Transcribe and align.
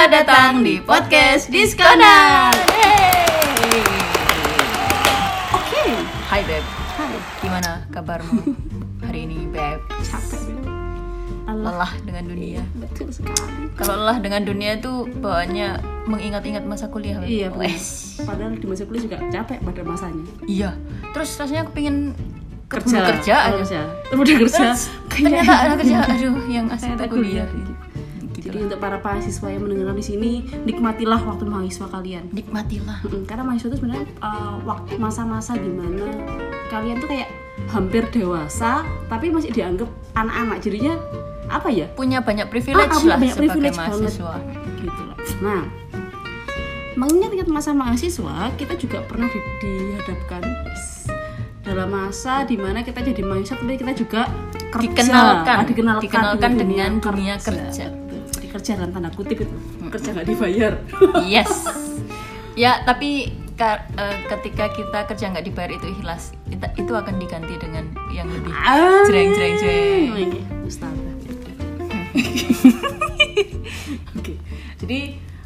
Selamat 0.00 0.16
datang 0.24 0.64
di 0.64 0.80
podcast 0.80 1.52
Diskonan. 1.52 2.56
Oke. 5.52 5.82
Hai 6.24 6.40
Beb, 6.48 6.64
Hai. 6.96 7.20
gimana 7.44 7.84
kabarmu 7.92 8.40
hari 9.04 9.28
ini 9.28 9.44
Beb? 9.52 9.76
Capek 10.00 10.56
Beb. 10.56 11.52
Lelah 11.52 11.92
dengan 12.08 12.32
dunia. 12.32 12.64
Betul 12.80 13.12
sekali. 13.12 13.68
Kalau 13.76 14.00
lelah 14.00 14.24
dengan 14.24 14.48
dunia 14.48 14.80
itu 14.80 15.04
bawaannya 15.20 15.84
mengingat-ingat 16.08 16.64
masa 16.64 16.88
kuliah. 16.88 17.20
Beb. 17.20 17.28
Iya. 17.28 17.48
Wes. 17.60 18.16
Padahal 18.24 18.56
di 18.56 18.64
masa 18.64 18.88
kuliah 18.88 19.04
juga 19.04 19.20
capek 19.28 19.60
pada 19.60 19.84
masanya. 19.84 20.24
Iya. 20.48 20.80
Terus 21.12 21.28
rasanya 21.36 21.68
aku 21.68 21.76
pengen 21.76 22.16
Kerja, 22.72 23.02
kerja 23.02 23.36
aja. 23.52 23.52
kerja. 23.52 23.80
Udah 24.16 24.36
kerja. 24.48 24.64
Terus 24.64 24.82
ternyata 25.12 25.54
ada 25.60 25.74
kerja, 25.76 26.08
aduh 26.08 26.40
yang 26.48 26.72
asik 26.72 26.96
tuh 26.96 27.20
kuliah. 27.20 27.44
kuliah. 27.52 27.69
Gitu 28.50 28.52
Jadi 28.52 28.58
lah. 28.58 28.66
untuk 28.66 28.80
para 28.80 28.96
mahasiswa 28.98 29.46
yang 29.46 29.62
mendengarkan 29.62 29.94
di 29.94 30.04
sini, 30.04 30.30
nikmatilah 30.60 31.20
waktu 31.20 31.44
mahasiswa 31.44 31.86
kalian. 31.88 32.24
Nikmatilah. 32.28 32.98
Mm-mm, 33.00 33.22
Karena 33.24 33.42
mahasiswa 33.42 33.68
itu 33.68 33.78
sebenarnya 33.78 34.06
uh, 34.18 34.58
waktu 34.60 34.92
masa-masa 34.96 35.54
di 35.54 35.70
mana 35.70 36.06
kalian 36.66 36.98
tuh 36.98 37.06
kayak 37.06 37.30
hampir 37.68 38.02
dewasa, 38.10 38.82
tapi 39.06 39.30
masih 39.30 39.50
dianggap 39.50 39.86
anak-anak. 40.12 40.58
Jadinya 40.58 40.98
apa 41.46 41.68
ya? 41.68 41.86
Punya 41.88 42.18
banyak 42.18 42.46
privilege 42.46 42.90
Ah, 42.90 43.02
lah 43.06 43.16
banyak 43.16 43.32
sebagai 43.32 43.38
privilege 43.48 43.76
banget. 43.76 43.90
mahasiswa. 44.02 44.34
gitu 44.76 45.00
loh. 45.00 45.16
Nah, 45.40 45.62
mengingat 46.96 47.46
masa 47.46 47.70
mahasiswa, 47.70 48.50
kita 48.56 48.74
juga 48.74 48.98
pernah 49.02 49.26
di- 49.26 49.46
dihadapkan 49.60 50.42
dalam 51.62 51.88
masa 51.88 52.42
di 52.42 52.56
mana 52.56 52.80
kita 52.80 52.98
jadi 53.00 53.20
mahasiswa, 53.20 53.56
tapi 53.56 53.76
kita 53.76 53.92
juga 53.94 54.22
kerja, 54.70 54.88
Dikenalkan. 54.88 55.56
Ah, 55.56 55.64
dikenalkan, 55.64 56.02
Dikenalkan 56.02 56.50
dengan 56.56 56.90
dunia 56.98 57.34
kerja. 57.36 57.86
Betul. 57.86 58.09
Kerja 58.50 58.74
dalam 58.74 58.90
tanda 58.90 59.10
kutip 59.10 59.38
itu, 59.38 59.54
kerja 59.88 60.08
nggak 60.10 60.26
dibayar. 60.26 60.72
Yes. 61.24 61.50
Ya, 62.52 62.82
tapi 62.82 63.30
ka- 63.54 63.86
eh, 63.94 64.16
ketika 64.26 64.68
kita 64.70 65.06
kerja 65.06 65.30
nggak 65.30 65.46
dibayar 65.46 65.70
itu 65.70 65.86
ikhlas. 65.88 66.34
Itu, 66.50 66.92
akan 66.92 67.16
diganti 67.16 67.54
dengan 67.56 67.86
yang 68.10 68.26
lebih 68.26 68.50
jreng 69.06 69.30
jreng 69.32 69.54
jreng. 69.56 70.02
Oke, 74.12 74.34
jadi 74.76 75.00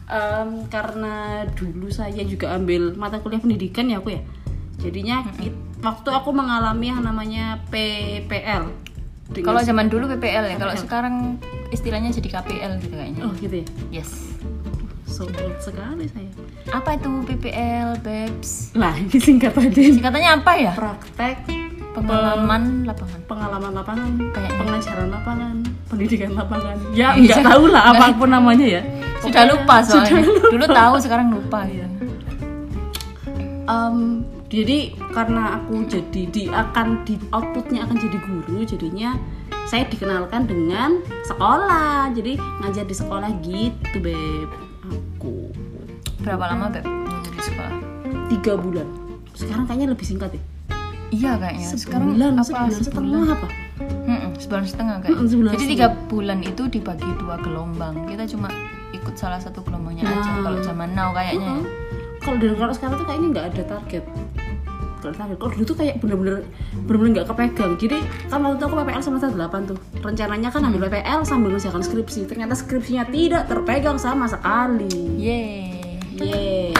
em, 0.06 0.48
karena 0.66 1.14
dulu 1.52 1.88
saya 1.88 2.24
juga 2.24 2.56
ambil 2.56 2.96
mata 2.96 3.20
kuliah 3.20 3.38
pendidikan 3.38 3.86
ya 3.86 4.00
aku 4.00 4.16
ya. 4.16 4.22
Jadinya 4.80 5.22
it- 5.38 5.54
waktu 5.80 6.08
aku 6.08 6.32
mengalami 6.32 6.88
yang 6.88 7.04
namanya 7.04 7.60
PPL. 7.68 8.72
Kalau 9.26 9.60
zaman 9.60 9.86
dulu 9.86 10.04
PPL 10.10 10.44
ya, 10.46 10.56
kalau 10.56 10.74
sekarang 10.74 11.40
istilahnya 11.68 12.10
jadi 12.10 12.28
KPL 12.30 12.72
gitu 12.78 12.92
kayaknya. 12.92 13.20
oh 13.22 13.32
gitu 13.34 13.56
ya, 13.56 13.66
Yes. 13.92 14.10
so 15.04 15.24
old 15.24 15.56
sekali 15.58 16.04
saya. 16.06 16.28
Apa 16.70 16.94
itu 16.94 17.08
PPL, 17.24 17.98
Babes? 17.98 18.70
Lah 18.72 18.94
ini 18.94 19.14
singkatannya 19.14 19.94
Singkatannya 19.94 20.30
apa 20.34 20.52
ya? 20.54 20.72
praktek 20.72 21.38
Pengalaman 21.94 22.82
lapangan. 22.84 23.20
pengalaman 23.24 23.72
lapangan, 23.72 24.10
Kayaknya. 24.28 24.58
pengajaran 24.58 25.08
lapangan, 25.08 25.56
pendidikan 25.86 26.30
lapangan. 26.32 26.76
Ya 26.92 27.14
Iya. 27.14 27.32
nggak 27.32 27.46
tahu 27.48 27.64
lah 27.68 27.82
apa 27.90 28.04
pun 28.12 28.28
namanya 28.28 28.66
ya. 28.68 28.82
Sudah 29.20 29.46
lupa 29.46 29.78
soalnya. 29.80 30.10
sudah 30.10 30.20
lupa. 30.20 30.46
Dulu 30.50 30.64
tahu, 30.68 30.94
sekarang 31.00 31.26
lupa 31.30 31.58
gitu. 31.64 31.86
Em, 33.64 33.96
jadi 34.46 34.78
karena 35.10 35.58
aku 35.58 35.82
jadi 35.84 36.22
di 36.28 36.42
akan 36.46 37.02
di 37.02 37.18
outputnya 37.30 37.88
akan 37.88 37.96
jadi 37.96 38.18
guru 38.20 38.62
jadinya 38.62 39.16
saya 39.66 39.88
dikenalkan 39.88 40.44
dengan 40.44 41.00
sekolah 41.24 42.12
jadi 42.12 42.36
ngajar 42.60 42.84
di 42.84 42.94
sekolah 42.94 43.30
gitu 43.42 43.96
beb 43.98 44.50
aku 44.84 45.50
Berapa 46.24 46.56
lama, 46.56 46.72
Beb? 46.72 46.84
ngajar 46.88 47.32
di 47.32 47.42
sekolah? 47.42 47.74
tiga 48.28 48.52
bulan 48.56 48.88
sekarang 49.34 49.64
kayaknya 49.64 49.88
lebih 49.92 50.06
singkat 50.06 50.32
ya 50.32 50.42
Iya 51.12 51.38
kayaknya. 51.38 51.68
Sekarang 51.78 52.10
sebulan 52.10 52.32
apa? 52.34 52.42
sebulan 52.42 52.80
setengah 52.82 53.24
apa 53.38 53.46
Mm-mm, 53.84 54.30
sebulan 54.34 54.64
setengah 54.66 54.96
kan. 54.98 55.08
Mm-mm, 55.14 55.26
sebulan 55.30 55.50
Jadi 55.54 55.64
tiga 55.70 55.86
bulan 56.10 56.38
itu 56.42 56.62
dibagi 56.66 57.06
dua 57.22 57.36
gelombang. 57.38 57.94
Kita 58.10 58.26
cuma 58.26 58.50
ikut 58.90 59.14
salah 59.14 59.38
satu 59.38 59.62
gelombangnya 59.62 60.10
aja. 60.10 60.18
Nah. 60.18 60.42
Kalau 60.42 60.58
zaman 60.58 60.90
now 60.90 61.14
kayaknya. 61.14 61.54
ya. 61.54 61.62
kalau 62.18 62.36
dan 62.40 62.56
kalau 62.56 62.72
sekarang 62.72 62.96
tuh 62.96 63.06
kayaknya 63.06 63.28
nggak 63.30 63.46
ada 63.52 63.62
target 63.68 64.04
Target 65.12 65.36
kalau 65.36 65.52
dulu 65.52 65.64
tuh 65.68 65.76
kayak 65.76 66.00
bener-bener 66.00 66.46
bener-bener 66.88 67.10
nggak 67.20 67.28
kepegang. 67.34 67.72
Jadi 67.76 67.98
kan 68.32 68.40
waktu 68.40 68.56
itu 68.56 68.64
aku 68.64 68.74
PPL 68.80 69.02
semester 69.04 69.28
8 69.34 69.68
tuh. 69.68 69.78
Rencananya 70.00 70.48
kan 70.48 70.62
ambil 70.64 70.88
PPL 70.88 71.20
sambil 71.28 71.50
ngerjakan 71.52 71.82
skripsi. 71.84 72.24
Ternyata 72.24 72.54
skripsinya 72.56 73.04
tidak 73.12 73.50
terpegang 73.50 74.00
sama 74.00 74.24
sekali. 74.30 75.20
Yeay. 75.20 75.74
Yeay, 76.14 76.70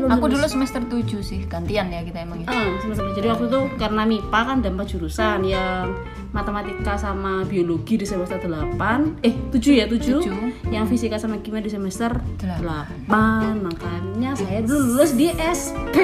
Lu 0.00 0.08
Aku 0.08 0.24
lulus. 0.24 0.40
dulu 0.40 0.46
semester 0.50 0.80
7 0.82 1.20
sih, 1.20 1.44
gantian 1.44 1.86
ya 1.86 2.00
kita 2.00 2.18
emang 2.20 2.40
ya. 2.40 2.48
Ah, 2.48 2.72
semester- 2.78 3.04
Jadi 3.12 3.26
waktu 3.26 3.44
itu 3.46 3.60
karena 3.76 4.02
MIPA 4.02 4.40
kan 4.40 4.56
ada 4.58 4.68
empat 4.70 4.86
jurusan 4.88 5.38
yang 5.44 5.92
matematika 6.30 6.94
sama 6.94 7.44
biologi 7.44 7.94
di 7.94 8.04
semester 8.04 8.40
8 8.40 9.20
eh 9.20 9.34
7 9.50 9.76
ya 9.76 9.84
7, 9.84 10.00
Tujuh. 10.16 10.70
yang 10.70 10.86
fisika 10.86 11.14
sama 11.14 11.36
kimia 11.38 11.60
di 11.60 11.68
semester 11.68 12.16
Delapan. 12.38 13.60
8 13.60 13.60
makanya 13.62 14.30
saya 14.34 14.62
dulu 14.62 14.96
lulus 14.96 15.12
di 15.12 15.28
SP 15.36 15.94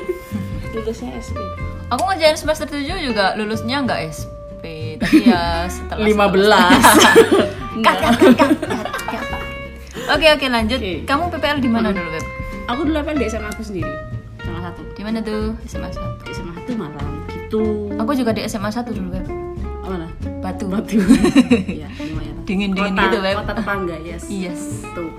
lulusnya 0.72 1.10
SP 1.14 1.40
Aku 1.88 2.02
ngerjain 2.04 2.34
semester 2.34 2.66
7 2.68 2.84
juga 3.00 3.32
lulusnya 3.34 3.80
nggak 3.80 4.00
SP, 4.06 4.64
tapi 4.96 5.24
ya 5.24 5.64
setelah 5.72 6.04
15 6.04 7.06
Kat, 7.76 7.96
kat, 7.96 8.14
kat, 8.14 8.34
kat, 8.34 8.50
kat, 8.56 9.22
kat. 9.24 9.42
Oke 10.08 10.26
oke 10.30 10.46
lanjut. 10.46 10.78
Oke. 10.78 11.02
Kamu 11.02 11.28
PPL 11.28 11.58
di 11.58 11.66
mana 11.66 11.90
dulu, 11.90 12.08
Beb? 12.08 12.24
Aku 12.66 12.80
dulu 12.82 12.94
level 12.94 13.14
di 13.14 13.26
SMA 13.26 13.48
aku 13.48 13.62
sendiri 13.62 13.92
sama 14.38 14.62
satu 14.62 14.82
Di 14.92 15.02
mana 15.02 15.18
tuh? 15.20 15.54
SMA 15.64 15.88
1. 15.88 16.22
di 16.22 16.30
SMA 16.30 16.52
satu 16.54 16.70
Malang 16.74 17.08
gitu 17.28 17.62
Aku 17.96 18.10
juga 18.12 18.30
di 18.30 18.42
SMA 18.44 18.68
1 18.68 18.86
dulu, 18.88 19.08
oh, 19.82 19.88
mana 19.88 20.06
Batu. 20.38 20.64
Batu 20.66 20.98
ya 21.82 21.90
lumayan 21.96 22.34
Dingin-dingin 22.46 22.94
kota, 22.94 23.04
gitu, 23.04 23.18
Beb. 23.20 23.34
kota 23.42 23.52
tetangga 23.54 23.96
yes 23.98 24.22
Yes. 24.26 24.60
tuh 24.92 25.10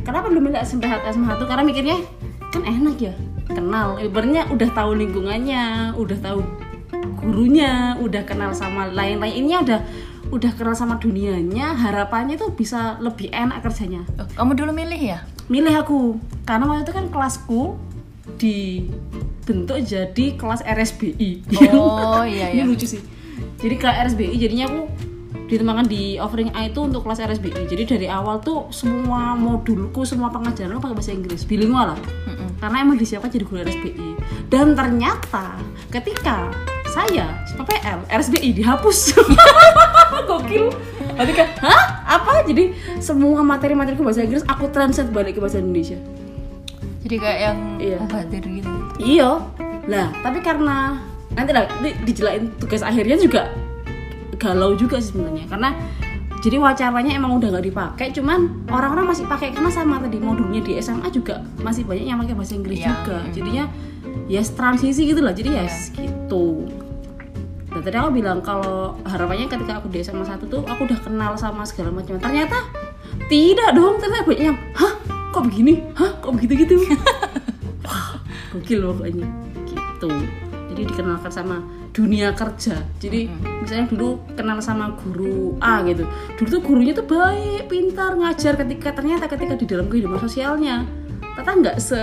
kenapa 0.00 0.28
belum 0.28 0.44
milih 0.44 0.60
SMP 0.60 0.84
SMA 0.84 1.28
satu 1.30 1.44
karena 1.44 1.64
mikirnya 1.64 1.96
kan 2.52 2.60
enak 2.62 2.96
ya 3.00 3.14
kenal 3.48 3.96
ibaratnya 3.96 4.44
udah 4.46 4.68
tahu 4.70 4.90
lingkungannya 4.94 5.96
udah 5.96 6.18
tahu 6.20 6.44
gurunya 7.18 7.96
udah 7.96 8.22
kenal 8.22 8.52
sama 8.52 8.88
lain-lain 8.88 9.32
ini 9.40 9.56
udah 9.56 9.80
udah 10.28 10.52
kenal 10.52 10.76
sama 10.76 11.00
dunianya 11.00 11.72
harapannya 11.72 12.36
tuh 12.36 12.52
bisa 12.52 13.00
lebih 13.00 13.32
enak 13.32 13.64
kerjanya 13.64 14.04
Oh, 14.20 14.28
kamu 14.36 14.52
dulu 14.54 14.70
milih 14.76 15.00
ya? 15.00 15.18
Milih 15.48 15.74
aku. 15.76 16.00
Karena 16.44 16.64
waktu 16.68 16.84
itu 16.88 16.92
kan 16.92 17.06
kelasku 17.08 17.60
dibentuk 18.40 19.76
jadi 19.84 20.26
kelas 20.40 20.64
RSBI 20.64 21.44
Oh, 21.76 22.24
iya, 22.28 22.52
ini 22.52 22.60
iya. 22.60 22.64
lucu 22.64 22.86
sih. 22.88 23.02
Jadi 23.60 23.74
kelas 23.76 23.96
RSBI 24.12 24.36
jadinya 24.36 24.64
aku 24.68 24.80
ditembakkan 25.44 25.84
di 25.84 26.16
offering 26.16 26.48
A 26.56 26.72
itu 26.72 26.80
untuk 26.80 27.04
kelas 27.04 27.20
RSBI 27.20 27.68
jadi 27.68 27.84
dari 27.84 28.08
awal 28.08 28.40
tuh 28.40 28.64
semua 28.72 29.36
modulku 29.36 30.00
semua 30.08 30.32
pengajaran 30.32 30.72
aku 30.72 30.88
pakai 30.88 30.96
bahasa 30.96 31.12
Inggris 31.12 31.44
bilingual 31.44 31.92
lah. 31.92 32.00
Mm-mm. 32.00 32.48
karena 32.64 32.76
emang 32.80 32.96
disiapkan 32.96 33.28
jadi 33.28 33.44
guru 33.44 33.60
RSBI 33.60 34.08
dan 34.48 34.72
ternyata 34.72 35.60
ketika 35.92 36.48
saya 36.94 37.26
PPL 37.58 38.06
RSBI 38.06 38.50
dihapus. 38.54 39.18
Gokil 40.30 40.70
Berarti 41.14 41.32
kan, 41.32 41.48
hah? 41.62 41.82
Apa? 42.04 42.42
Jadi 42.44 42.70
semua 42.98 43.40
materi-materi 43.40 43.94
ke 43.94 44.02
bahasa 44.02 44.22
Inggris 44.22 44.44
aku 44.44 44.68
translate 44.68 45.10
balik 45.10 45.38
ke 45.38 45.40
bahasa 45.40 45.58
Indonesia. 45.58 45.96
Jadi 47.00 47.16
kayak 47.16 47.38
yang 47.40 47.58
Iya. 47.78 47.98
mubadir 48.00 48.42
gitu. 48.42 48.70
Iya. 48.98 49.30
Lah, 49.84 50.08
tapi 50.20 50.40
karena 50.40 50.96
nanti 51.30 51.50
lah 51.50 51.66
di, 51.78 51.90
dijelain 52.04 52.48
tugas 52.56 52.80
akhirnya 52.80 53.18
juga 53.18 53.50
galau 54.36 54.74
juga 54.74 55.02
sih 55.02 55.10
sebenarnya 55.10 55.46
karena 55.46 55.74
jadi 56.38 56.60
wacaranya 56.60 57.16
emang 57.16 57.40
udah 57.40 57.48
nggak 57.50 57.66
dipakai 57.66 58.06
cuman 58.12 58.68
orang-orang 58.68 59.10
masih 59.10 59.26
pakai 59.26 59.50
karena 59.50 59.66
sama 59.66 59.98
tadi 59.98 60.20
modulnya 60.20 60.60
di 60.60 60.78
SMA 60.78 61.10
juga 61.10 61.42
masih 61.58 61.82
banyak 61.82 62.06
yang 62.06 62.20
pakai 62.20 62.34
bahasa 62.36 62.54
Inggris 62.54 62.78
Iya. 62.78 62.86
juga 62.92 63.16
jadinya 63.32 63.64
ya 64.28 64.42
transisi 64.46 65.10
gitu 65.10 65.20
lah 65.24 65.34
jadi 65.34 65.58
ya 65.58 65.64
Iya. 65.66 65.74
gitu 65.96 66.44
dan 67.74 67.82
tadi 67.82 67.96
aku 67.98 68.10
bilang 68.14 68.38
kalau 68.38 68.94
harapannya 69.02 69.50
ketika 69.50 69.82
aku 69.82 69.90
di 69.90 69.98
SMA 69.98 70.22
1 70.22 70.46
tuh 70.46 70.62
aku 70.62 70.86
udah 70.86 70.98
kenal 71.02 71.34
sama 71.34 71.66
segala 71.66 71.90
macam. 71.90 72.22
Ternyata 72.22 72.70
tidak 73.26 73.74
dong 73.74 73.98
ternyata 73.98 74.22
banyak 74.30 74.46
yang 74.54 74.58
hah? 74.78 74.94
Kok 75.34 75.42
begini? 75.50 75.82
Hah? 75.98 76.14
Kok 76.22 76.38
begitu 76.38 76.52
gitu 76.62 76.74
wah 77.86 78.22
gokil 78.54 78.78
pokoknya 78.94 79.26
gitu. 79.66 80.10
Jadi 80.70 80.82
dikenalkan 80.86 81.32
sama 81.34 81.56
dunia 81.90 82.30
kerja. 82.30 82.78
Jadi 83.02 83.26
misalnya 83.62 83.90
dulu 83.90 84.22
kenal 84.38 84.62
sama 84.62 84.94
guru 84.94 85.58
A 85.58 85.82
gitu. 85.82 86.06
Dulu 86.38 86.48
tuh 86.54 86.62
gurunya 86.62 86.94
tuh 86.94 87.06
baik 87.10 87.66
pintar 87.66 88.14
ngajar 88.14 88.54
ketika 88.54 88.94
ternyata 88.94 89.26
ketika 89.26 89.58
di 89.58 89.66
dalam 89.66 89.90
kehidupan 89.90 90.22
sosialnya. 90.22 90.86
Ternyata 91.34 91.50
nggak 91.58 91.76
se 91.82 92.02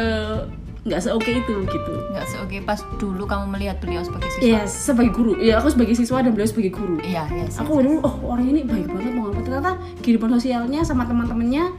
nggak 0.81 1.01
seoke 1.01 1.29
itu 1.29 1.55
gitu. 1.69 1.93
Nggak 2.09 2.25
seoke 2.25 2.57
pas 2.65 2.79
dulu 2.97 3.23
kamu 3.29 3.45
melihat 3.53 3.77
beliau 3.77 4.01
sebagai 4.01 4.29
siswa? 4.33 4.41
Iya 4.41 4.61
sebagai 4.65 5.13
guru. 5.13 5.31
Ya 5.37 5.61
aku 5.61 5.69
sebagai 5.69 5.93
siswa 5.93 6.25
dan 6.25 6.33
beliau 6.33 6.49
sebagai 6.49 6.73
guru. 6.73 6.97
Iya 7.05 7.29
iya 7.29 7.45
sih. 7.45 7.61
aku 7.61 7.85
dulu 7.85 8.01
oh 8.01 8.15
orang 8.25 8.45
ini 8.49 8.61
baik 8.65 8.89
banget 8.89 9.13
mau 9.13 9.29
apa? 9.29 9.41
Ternyata 9.45 9.71
kehidupan 10.01 10.29
sosialnya 10.33 10.81
sama 10.81 11.05
teman-temannya 11.05 11.69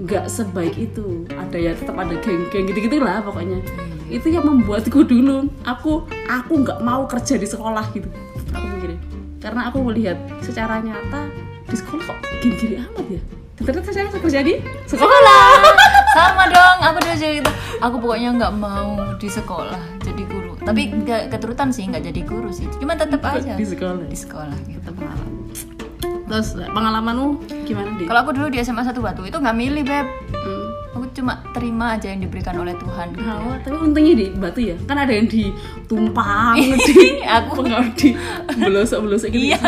nggak 0.00 0.24
sebaik 0.32 0.72
itu. 0.80 1.28
Ada 1.36 1.56
ya 1.60 1.72
tetap 1.76 1.96
ada 2.00 2.16
geng-geng 2.16 2.64
gitu-gitu 2.72 2.96
lah 3.04 3.20
pokoknya 3.20 3.60
itu 4.08 4.26
yang 4.32 4.48
membuatku 4.48 5.04
dulu. 5.04 5.44
Aku 5.68 6.08
aku 6.26 6.52
nggak 6.64 6.80
mau 6.80 7.04
kerja 7.04 7.36
di 7.36 7.44
sekolah 7.44 7.92
gitu. 7.92 8.08
Aku 8.56 8.64
mikirnya. 8.72 9.00
Karena 9.40 9.68
aku 9.68 9.84
melihat 9.84 10.16
secara 10.40 10.80
nyata 10.80 11.28
di 11.68 11.76
sekolah 11.76 12.02
kok 12.08 12.18
gini-gini 12.40 12.80
amat 12.80 13.06
ya? 13.08 13.20
Ternyata 13.60 13.92
saya 13.92 14.08
kerja 14.08 14.40
di 14.40 14.56
sekolah 14.88 15.49
sama 16.10 16.44
dong 16.46 16.76
aku 16.80 16.96
dulu 17.00 17.14
juga 17.14 17.30
gitu. 17.36 17.50
Aku 17.80 17.96
pokoknya 17.98 18.30
nggak 18.34 18.52
mau 18.54 18.90
di 19.16 19.28
sekolah 19.28 19.80
jadi 20.00 20.22
guru. 20.24 20.52
Tapi 20.60 20.82
nggak 20.92 21.22
keturutan 21.30 21.70
sih 21.70 21.86
nggak 21.86 22.04
jadi 22.04 22.20
guru 22.22 22.50
sih. 22.50 22.66
Cuma 22.76 22.94
tetap 22.94 23.22
aja. 23.22 23.54
di 23.54 23.64
sekolah. 23.64 24.06
Di 24.06 24.18
sekolah 24.18 24.56
gitu. 24.66 24.80
Itu 24.80 24.92
pengalaman 24.92 25.38
terus 26.30 26.54
pengalamanmu 26.54 27.42
gimana 27.66 27.90
deh 27.98 28.06
kalau 28.06 28.22
aku 28.22 28.30
dulu 28.30 28.54
di 28.54 28.62
SMA 28.62 28.86
satu 28.86 29.02
batu 29.02 29.26
itu 29.26 29.34
nggak 29.34 29.50
milih 29.50 29.82
beb. 29.82 30.06
Hmm. 30.30 30.66
aku 30.90 31.10
cuma 31.10 31.42
terima 31.50 31.98
aja 31.98 32.06
yang 32.06 32.22
diberikan 32.22 32.54
oleh 32.54 32.70
Tuhan 32.74 33.10
gitu. 33.14 33.22
Hawa, 33.22 33.58
tapi 33.62 33.74
untungnya 33.74 34.14
di 34.14 34.26
batu 34.30 34.62
ya. 34.62 34.78
Kan 34.86 34.94
ada 34.94 35.10
yang 35.10 35.26
ditumpang 35.26 36.54
di 36.86 37.18
Aku- 37.26 37.62
pengau 37.62 37.82
di 37.94 38.14
belosok 38.54 38.98
belosok 39.06 39.28
gitu 39.30 39.54
Iya, 39.54 39.58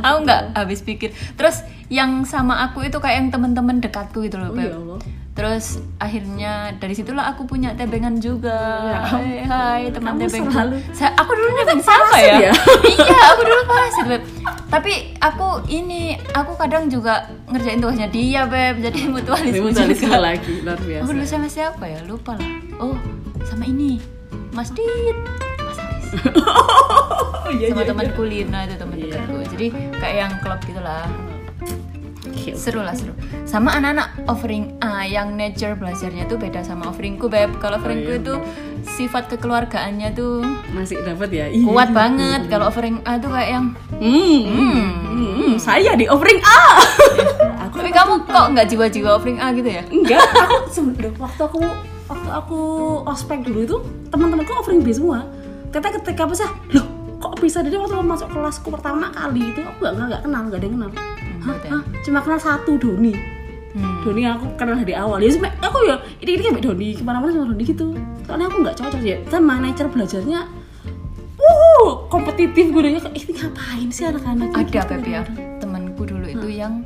aku 0.00 0.16
nggak 0.24 0.42
habis 0.56 0.80
pikir. 0.80 1.12
Terus 1.36 1.60
yang 1.88 2.24
sama 2.24 2.64
aku 2.64 2.84
itu 2.84 2.96
kayak 2.96 3.16
yang 3.20 3.28
teman-teman 3.28 3.80
dekatku 3.80 4.24
gitu 4.24 4.40
loh, 4.40 4.52
oh 4.52 4.56
Beb. 4.56 4.68
ya 4.68 4.76
Allah 4.76 5.00
Terus 5.30 5.66
akhirnya 5.96 6.52
dari 6.74 6.92
situlah 6.92 7.28
aku 7.28 7.46
punya 7.46 7.72
tebengan 7.72 8.18
juga. 8.18 8.58
Ya 8.84 9.00
Hai, 9.00 9.30
hai 9.40 9.82
teman 9.88 10.14
Kamu 10.14 10.20
tebeng. 10.22 10.44
selalu- 10.46 10.82
Sa- 10.90 11.14
aku 11.14 11.30
dulu 11.30 11.50
nebeng 11.54 11.80
siapa 11.80 11.96
parasit 12.04 12.26
ya? 12.26 12.38
ya? 12.42 12.52
iya, 12.90 13.18
aku 13.30 13.42
dulu 13.42 13.62
parasit, 13.64 14.04
Beb. 14.06 14.22
Tapi 14.68 14.92
aku 15.16 15.46
ini 15.66 16.02
aku 16.30 16.52
kadang 16.54 16.86
juga 16.86 17.14
ngerjain 17.46 17.78
tugasnya 17.78 18.08
dia, 18.08 18.42
Beb. 18.44 18.82
Jadi 18.82 19.06
mutualisme 19.06 19.54
Ini 19.54 19.60
mutualisme 19.62 20.06
juga. 20.08 20.18
lagi 20.20 20.54
luar 20.60 20.78
biasa 20.78 21.00
Aku 21.00 21.10
dulu 21.10 21.24
sama 21.24 21.48
siapa 21.48 21.84
ya? 21.84 22.00
Lupa 22.04 22.32
lah. 22.34 22.50
Oh, 22.78 22.98
sama 23.42 23.64
ini. 23.64 24.02
Mas 24.50 24.68
Dit, 24.70 25.16
Mas 25.60 25.78
Aris. 25.78 26.06
oh 26.26 27.54
iya 27.54 27.70
sama 27.70 27.80
iya, 27.80 27.88
teman 27.88 28.04
iya. 28.04 28.12
kulina 28.12 28.58
itu 28.60 28.74
teman 28.74 28.94
Iya. 28.94 29.14
dekatku 29.14 29.34
jadi 29.48 29.66
kayak 29.94 30.16
yang 30.16 30.32
klub 30.40 30.58
gitulah 30.60 31.06
Oke, 32.30 32.54
seru 32.54 32.86
lah 32.86 32.94
seru. 32.94 33.10
Sama 33.42 33.74
anak-anak 33.74 34.30
offering 34.30 34.78
A 34.78 35.02
yang 35.02 35.34
nature 35.34 35.74
belajarnya 35.74 36.30
tuh 36.30 36.38
beda 36.38 36.62
sama 36.62 36.86
offeringku 36.86 37.26
beb. 37.26 37.58
Kalau 37.58 37.82
offeringku 37.82 38.10
iya. 38.14 38.22
itu 38.22 38.34
sifat 38.86 39.26
kekeluargaannya 39.34 40.14
tuh 40.14 40.46
masih 40.70 41.02
dapat 41.02 41.28
ya? 41.34 41.46
Iya. 41.50 41.66
kuat 41.66 41.90
banget 41.90 42.46
kalau 42.46 42.70
offering 42.70 43.02
A 43.02 43.18
tuh 43.18 43.34
kayak 43.34 43.50
yang 43.50 43.66
hmm, 43.98 44.40
hmm, 44.46 44.86
hmm, 45.10 45.52
saya 45.58 45.98
di 45.98 46.06
offering 46.06 46.38
A. 46.46 46.62
Aku 47.68 47.82
tapi 47.82 47.90
kamu 47.90 48.24
kok 48.24 48.46
nggak 48.54 48.66
jiwa-jiwa 48.70 49.10
offering 49.18 49.42
A 49.42 49.50
gitu 49.50 49.66
ya? 49.66 49.82
Enggak. 49.90 50.22
Aku 50.70 50.86
waktu 51.18 51.42
aku 51.42 51.58
waktu 52.06 52.28
aku 52.30 52.60
ospek 53.10 53.42
dulu 53.42 53.58
itu 53.66 53.76
teman-temanku 54.14 54.54
offering 54.54 54.86
B 54.86 54.94
semua. 54.94 55.26
Kata 55.74 55.98
ketika 55.98 56.30
apa 56.30 56.34
sih? 56.38 56.46
Loh 56.78 56.86
kok 57.20 57.36
bisa? 57.42 57.60
Jadi 57.60 57.76
waktu 57.76 58.00
masuk 58.00 58.30
kelasku 58.32 58.70
pertama 58.70 59.10
kali 59.10 59.50
itu 59.50 59.60
aku 59.66 59.82
nggak 59.82 59.92
nggak 59.98 60.22
kenal 60.24 60.40
nggak 60.46 60.58
ada 60.62 60.66
yang 60.66 60.74
kenal 60.78 60.90
Hah, 61.40 61.56
betul. 61.56 61.68
hah, 61.70 61.82
cuma 62.00 62.18
kenal 62.20 62.38
satu 62.38 62.72
Doni. 62.76 63.14
Hmm. 63.70 64.02
Doni 64.02 64.22
aku 64.24 64.50
kenal 64.54 64.76
dari 64.76 64.92
awal. 64.92 65.18
Ya 65.18 65.30
sebenarnya 65.30 65.62
aku 65.62 65.78
ya 65.84 65.96
ini 66.18 66.30
ini 66.34 66.42
kayak 66.44 66.58
Doni 66.60 66.88
ke 66.92 67.02
mana-mana 67.02 67.30
sama 67.30 67.46
Doni 67.48 67.62
gitu. 67.62 67.94
Soalnya 68.24 68.46
aku 68.46 68.56
nggak 68.60 68.76
cocok 68.76 69.00
ya 69.00 69.16
sama 69.26 69.58
nature 69.58 69.88
belajarnya 69.88 70.40
uh 71.40 71.88
kompetitif 72.06 72.68
gue 72.68 72.82
kayak 72.82 73.10
ini 73.10 73.32
ngapain 73.32 73.88
sih 73.88 74.04
anak-anak 74.04 74.48
ada 74.52 74.66
gitu. 74.66 74.86
beb 74.90 75.04
ya. 75.04 75.22
Temanku 75.56 76.02
dulu 76.04 76.26
itu 76.26 76.48
yang 76.50 76.84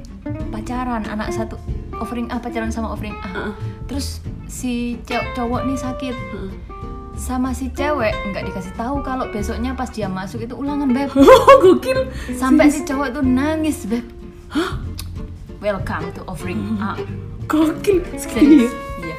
pacaran 0.49 1.03
anak 1.05 1.33
satu 1.33 1.59
offering 1.95 2.31
A 2.31 2.39
pacaran 2.39 2.71
sama 2.71 2.91
offering 2.91 3.17
A. 3.19 3.29
Heeh. 3.29 3.53
terus 3.85 4.21
si 4.47 5.01
cow- 5.03 5.27
cowok 5.35 5.67
nih 5.67 5.79
sakit. 5.79 6.15
Heeh. 6.15 6.53
sama 7.15 7.55
si 7.55 7.71
cewek 7.71 8.11
nggak 8.11 8.43
dikasih 8.45 8.75
tahu 8.75 8.99
kalau 9.01 9.31
besoknya 9.31 9.71
pas 9.71 9.87
dia 9.87 10.11
masuk 10.11 10.43
itu 10.43 10.53
ulangan 10.53 10.91
beb. 10.91 11.15
Oh 11.15 11.55
gokil. 11.63 12.11
Sampai 12.35 12.69
si 12.69 12.83
cowok 12.83 13.07
itu 13.09 13.21
nangis 13.23 13.87
beb 13.87 14.03
welcome 15.59 16.13
to 16.13 16.21
offering 16.25 16.77
A 16.79 16.95
gokil 17.45 18.01
serius 18.13 18.27
serius 18.27 18.73
iya 19.01 19.17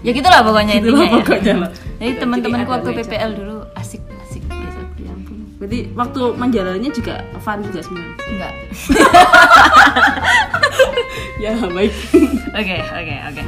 ya 0.00 0.10
gitulah 0.12 0.40
pokoknya 0.42 0.72
Gitulah 0.78 1.00
intinya 1.00 1.18
pokoknya 1.18 1.44
ya 1.44 1.54
lah. 1.58 1.70
jadi 1.98 2.12
teman-temanku 2.16 2.70
waktu. 2.70 2.88
PPL 2.96 3.30
dulu 3.34 3.56
asik 3.74 4.00
asik 4.22 4.42
gitu 4.44 4.80
Ya 4.98 5.10
ampun. 5.10 5.36
Berarti 5.56 5.78
waktu 5.92 6.20
menjalannya 6.34 6.88
juga 6.88 7.14
fun 7.38 7.58
juga 7.62 7.78
sebenarnya. 7.80 8.14
enggak 8.26 8.52
Ya 11.38 11.52
baik. 11.56 11.92
oke 12.50 12.76
oke 12.92 13.14
oke 13.28 13.42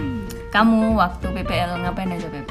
kamu 0.50 0.78
waktu 0.94 1.26
PPL 1.32 1.70
ngapain 1.80 2.08
aja 2.08 2.26
beb 2.26 2.44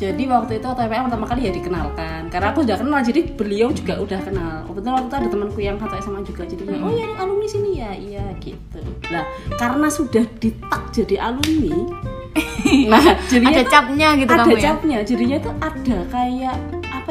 jadi 0.00 0.22
waktu 0.32 0.64
itu 0.64 0.68
TPM 0.72 1.12
pertama 1.12 1.28
kali 1.28 1.40
ya 1.44 1.52
dikenalkan. 1.52 2.32
Karena 2.32 2.56
aku 2.56 2.64
sudah 2.64 2.80
kenal, 2.80 3.04
jadi 3.04 3.20
beliau 3.36 3.68
juga 3.68 4.00
udah 4.00 4.20
kenal. 4.24 4.64
Kebetulan 4.64 4.94
waktu 4.96 5.08
itu 5.12 5.16
ada 5.20 5.28
temanku 5.28 5.60
yang 5.60 5.76
satu 5.76 5.94
SMA 6.00 6.20
juga, 6.24 6.42
jadi 6.48 6.62
dia, 6.64 6.80
oh 6.80 6.88
ya 6.88 7.04
ini 7.04 7.16
alumni 7.20 7.44
sini 7.46 7.70
ya, 7.76 7.92
iya 7.92 8.24
gitu. 8.40 8.80
Nah 9.12 9.28
karena 9.60 9.92
sudah 9.92 10.24
ditak 10.40 10.88
jadi 10.96 11.20
alumni, 11.20 11.76
nah 12.96 13.04
jadinya 13.28 13.60
ada 13.60 13.64
capnya 13.68 14.08
gitu 14.16 14.32
ada 14.32 14.40
kamu 14.48 14.56
ya 14.56 14.62
capnya, 14.64 14.98
jadinya 15.04 15.36
tuh 15.44 15.54
ada 15.60 15.98
kayak 16.08 16.56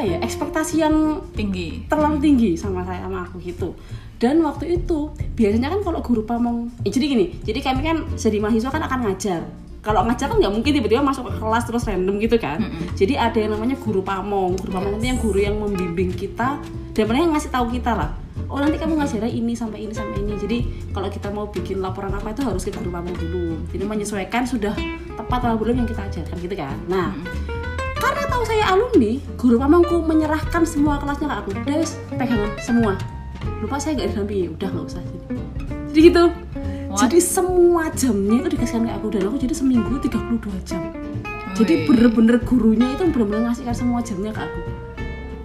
ya 0.02 0.16
ekspektasi 0.24 0.74
yang 0.80 1.20
tinggi 1.36 1.84
terlalu 1.86 2.18
tinggi 2.24 2.50
sama 2.56 2.86
saya 2.88 3.04
sama 3.04 3.26
aku 3.28 3.36
gitu 3.42 3.76
dan 4.16 4.40
waktu 4.40 4.80
itu 4.80 5.12
biasanya 5.36 5.76
kan 5.76 5.80
kalau 5.84 6.00
guru 6.00 6.24
pamong 6.24 6.72
eh, 6.86 6.92
jadi 6.94 7.04
gini 7.10 7.26
jadi 7.44 7.60
kami 7.60 7.80
kan 7.84 7.96
jadi 8.16 8.38
mahasiswa 8.40 8.72
kan 8.72 8.80
akan 8.86 8.98
ngajar 9.10 9.44
kalau 9.80 10.04
ngajar 10.04 10.28
kan 10.28 10.36
nggak 10.36 10.52
mungkin 10.52 10.70
tiba-tiba 10.76 11.00
masuk 11.00 11.32
ke 11.32 11.40
kelas 11.40 11.64
terus 11.64 11.88
random 11.88 12.20
gitu 12.20 12.36
kan. 12.36 12.60
Jadi 12.92 13.16
ada 13.16 13.38
yang 13.40 13.56
namanya 13.56 13.80
guru 13.80 14.04
pamong. 14.04 14.60
Guru 14.60 14.70
pamong 14.76 15.00
itu 15.00 15.06
yang 15.08 15.18
guru 15.20 15.38
yang 15.40 15.56
membimbing 15.56 16.12
kita 16.12 16.60
dan 16.92 17.04
mana 17.08 17.18
yang 17.24 17.32
ngasih 17.32 17.48
tahu 17.48 17.72
kita 17.72 17.96
lah. 17.96 18.12
Oh 18.52 18.60
nanti 18.60 18.76
kamu 18.76 19.00
ngajarnya 19.00 19.30
ini 19.32 19.56
sampai 19.56 19.88
ini 19.88 19.92
sampai 19.96 20.20
ini. 20.20 20.36
Jadi 20.36 20.58
kalau 20.92 21.08
kita 21.08 21.32
mau 21.32 21.48
bikin 21.48 21.80
laporan 21.80 22.12
apa 22.12 22.36
itu 22.36 22.44
harus 22.44 22.60
ke 22.60 22.76
guru 22.76 22.92
pamong 22.92 23.16
dulu. 23.16 23.56
Jadi 23.72 23.84
menyesuaikan 23.88 24.44
sudah 24.44 24.76
tepat 25.16 25.40
atau 25.48 25.56
belum 25.56 25.80
yang 25.80 25.88
kita 25.88 26.04
ajarkan 26.12 26.36
gitu 26.44 26.54
kan. 26.60 26.76
Nah 26.84 27.16
karena 27.96 28.24
tahu 28.28 28.44
saya 28.44 28.64
alumni 28.76 29.16
guru 29.40 29.56
pamongku 29.56 29.96
menyerahkan 30.04 30.68
semua 30.68 31.00
kelasnya 31.00 31.32
ke 31.32 31.36
aku. 31.40 31.48
Udah 31.56 31.80
pegangan 32.20 32.52
semua. 32.60 32.92
Lupa 33.64 33.80
saya 33.80 33.96
nggak 33.96 34.12
didampingi. 34.12 34.46
Udah 34.52 34.68
nggak 34.68 34.86
usah. 34.92 35.02
Jadi 35.90 36.00
gitu 36.12 36.28
What? 36.90 37.06
jadi 37.06 37.18
semua 37.18 37.86
jamnya 37.92 38.42
itu 38.42 38.48
dikasihkan 38.50 38.82
ke 38.84 38.92
aku 38.92 39.06
dan 39.08 39.22
aku 39.24 39.38
jadi 39.38 39.54
seminggu 39.54 39.94
32 39.96 40.42
jam. 40.66 40.82
Jadi 41.54 41.86
bener-bener 41.86 42.36
gurunya 42.40 42.90
itu 42.90 43.06
bener-bener 43.06 43.46
ngasihkan 43.46 43.70
semua 43.72 44.00
jamnya 44.00 44.30
ke 44.30 44.42
aku. 44.42 44.60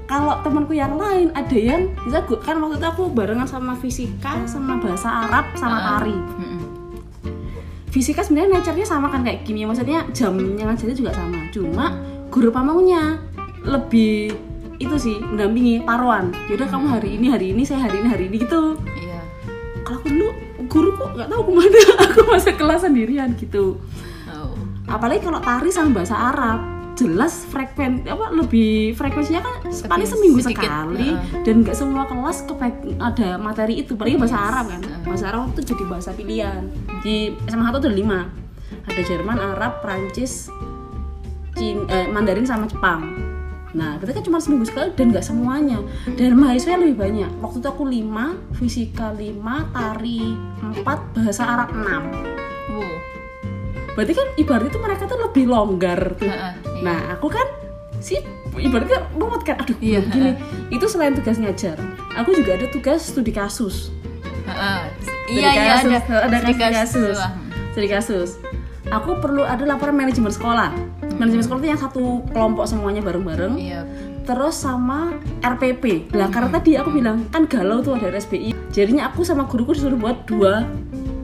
Kalau 0.06 0.42
temanku 0.42 0.74
yang 0.74 0.96
lain 0.96 1.30
ada 1.32 1.54
yang 1.54 1.90
bisa 2.00 2.22
gu- 2.24 2.38
kan 2.40 2.58
waktu 2.58 2.78
itu 2.78 2.88
aku 2.88 3.10
barengan 3.10 3.46
sama 3.46 3.74
fisika 3.74 4.42
sama 4.46 4.78
bahasa 4.78 5.06
Arab 5.24 5.46
sama 5.54 5.76
Ah. 5.76 5.86
tari. 5.98 6.18
Fisika 7.88 8.22
sebenarnya 8.22 8.60
nature-nya 8.60 8.84
sama 8.84 9.08
kan 9.08 9.24
kayak 9.24 9.42
kimia 9.44 9.66
maksudnya 9.66 10.04
jamnya 10.12 10.68
ngajarnya 10.68 10.94
juga 10.94 11.12
sama. 11.12 11.48
Cuma 11.50 11.86
guru 12.28 12.50
pamongnya 12.50 13.24
lebih 13.62 14.36
itu 14.76 14.96
sih 14.96 15.16
mendampingi 15.16 15.80
paruan. 15.82 16.36
Yaudah 16.46 16.68
kamu 16.68 16.86
hari 16.92 17.10
ini 17.16 17.28
hari 17.28 17.46
ini 17.50 17.64
saya 17.64 17.80
hari 17.82 18.04
ini 18.04 18.08
hari 18.08 18.24
ini 18.28 18.36
gitu. 18.38 18.76
Iya. 18.92 19.20
Kalau 19.82 19.98
aku 19.98 20.08
dulu 20.12 20.28
guru 20.66 20.90
kok 20.94 21.10
nggak 21.14 21.30
tahu 21.30 21.42
ke 21.48 21.52
mana? 21.52 21.80
Aku 22.10 22.20
masuk 22.28 22.56
kelas 22.56 22.82
sendirian 22.84 23.34
gitu. 23.36 23.78
Oh. 24.28 24.54
apalagi 24.86 25.24
kalau 25.24 25.42
tari 25.42 25.70
sama 25.70 25.98
bahasa 25.98 26.14
Arab 26.14 26.60
jelas 26.96 27.44
frekuensi 27.50 28.08
apa 28.08 28.32
lebih 28.32 28.96
frekuensinya 28.96 29.44
kan 29.44 29.54
paling 29.84 30.08
seminggu 30.08 30.40
sedikit, 30.40 30.64
sekali 30.64 31.12
heeh. 31.12 31.44
dan 31.44 31.56
nggak 31.60 31.76
semua 31.76 32.08
kelas 32.08 32.48
kebaik- 32.48 32.96
ada 32.96 33.36
materi 33.36 33.84
itu 33.84 34.00
paling 34.00 34.16
bahasa 34.16 34.38
Arab 34.40 34.66
kan. 34.72 34.82
Bahasa 35.04 35.26
Arab 35.28 35.52
itu 35.52 35.76
jadi 35.76 35.84
bahasa 35.86 36.10
pilihan. 36.14 36.64
Di 37.04 37.36
SMA 37.50 37.68
satu 37.68 37.84
ada 37.84 37.92
lima. 37.92 38.20
Ada 38.86 39.02
Jerman 39.02 39.38
Arab 39.38 39.82
Prancis 39.82 40.48
Cin, 41.56 41.88
eh, 41.88 42.08
Mandarin 42.08 42.46
sama 42.46 42.70
Jepang 42.70 43.25
nah 43.76 44.00
berarti 44.00 44.16
kan 44.16 44.24
cuma 44.24 44.40
seminggu 44.40 44.64
sekali 44.64 44.96
dan 44.96 45.12
nggak 45.12 45.26
semuanya. 45.26 45.84
Dan 46.16 46.40
mahasiswa 46.40 46.80
lebih 46.80 46.96
banyak. 46.96 47.30
Waktu 47.44 47.60
itu 47.60 47.68
aku 47.68 47.84
lima 47.84 48.40
fisika 48.56 49.12
lima 49.12 49.68
tari 49.76 50.32
empat 50.64 51.12
bahasa 51.12 51.44
Arab 51.44 51.76
enam. 51.76 52.04
Wow. 52.72 52.96
Berarti 54.00 54.14
kan 54.16 54.28
ibaratnya 54.40 54.72
tuh 54.72 54.84
mereka 54.84 55.04
tuh 55.06 55.20
lebih 55.20 55.44
longgar 55.52 56.00
tuh. 56.16 56.28
Heeh, 56.28 56.54
iya. 56.56 56.82
nah 56.84 57.00
aku 57.20 57.28
kan 57.28 57.48
sih 58.00 58.24
ibaratnya 58.56 59.04
ruwet 59.20 59.44
kan. 59.44 59.60
Aduh 59.60 59.76
Iya, 59.84 60.00
gini. 60.08 60.32
itu 60.72 60.86
selain 60.88 61.12
tugas 61.12 61.36
ngajar 61.36 61.76
aku 62.16 62.32
juga 62.32 62.56
ada 62.56 62.68
tugas 62.72 63.12
studi 63.12 63.36
kasus. 63.36 63.92
Studi 65.04 65.36
iya 65.36 65.52
iya 65.52 65.74
kasus, 65.84 65.92
ada 65.92 66.26
ada 66.32 66.38
Studi 66.40 66.54
kasus, 66.56 66.72
kasus. 66.72 67.18
Wah. 67.20 67.32
studi 67.76 67.88
kasus. 67.92 68.30
Aku 68.94 69.18
perlu 69.20 69.42
ada 69.44 69.66
laporan 69.66 69.98
manajemen 69.98 70.32
sekolah 70.32 70.70
manajemen 71.16 71.44
sekolah 71.44 71.60
itu 71.64 71.70
yang 71.72 71.82
satu 71.82 72.04
kelompok 72.32 72.66
semuanya 72.68 73.02
bareng-bareng. 73.04 73.54
Iya. 73.58 73.82
terus 74.26 74.58
sama 74.58 75.14
RPP 75.46 76.10
lah 76.18 76.34
karena 76.34 76.50
tadi 76.50 76.74
aku 76.74 76.90
bilang 76.90 77.30
kan 77.30 77.46
galau 77.46 77.86
tuh 77.86 77.94
ada 77.94 78.10
RSBI 78.10 78.58
jadinya 78.74 79.06
aku 79.06 79.22
sama 79.22 79.46
guruku 79.46 79.78
disuruh 79.78 80.02
buat 80.02 80.26
dua 80.26 80.66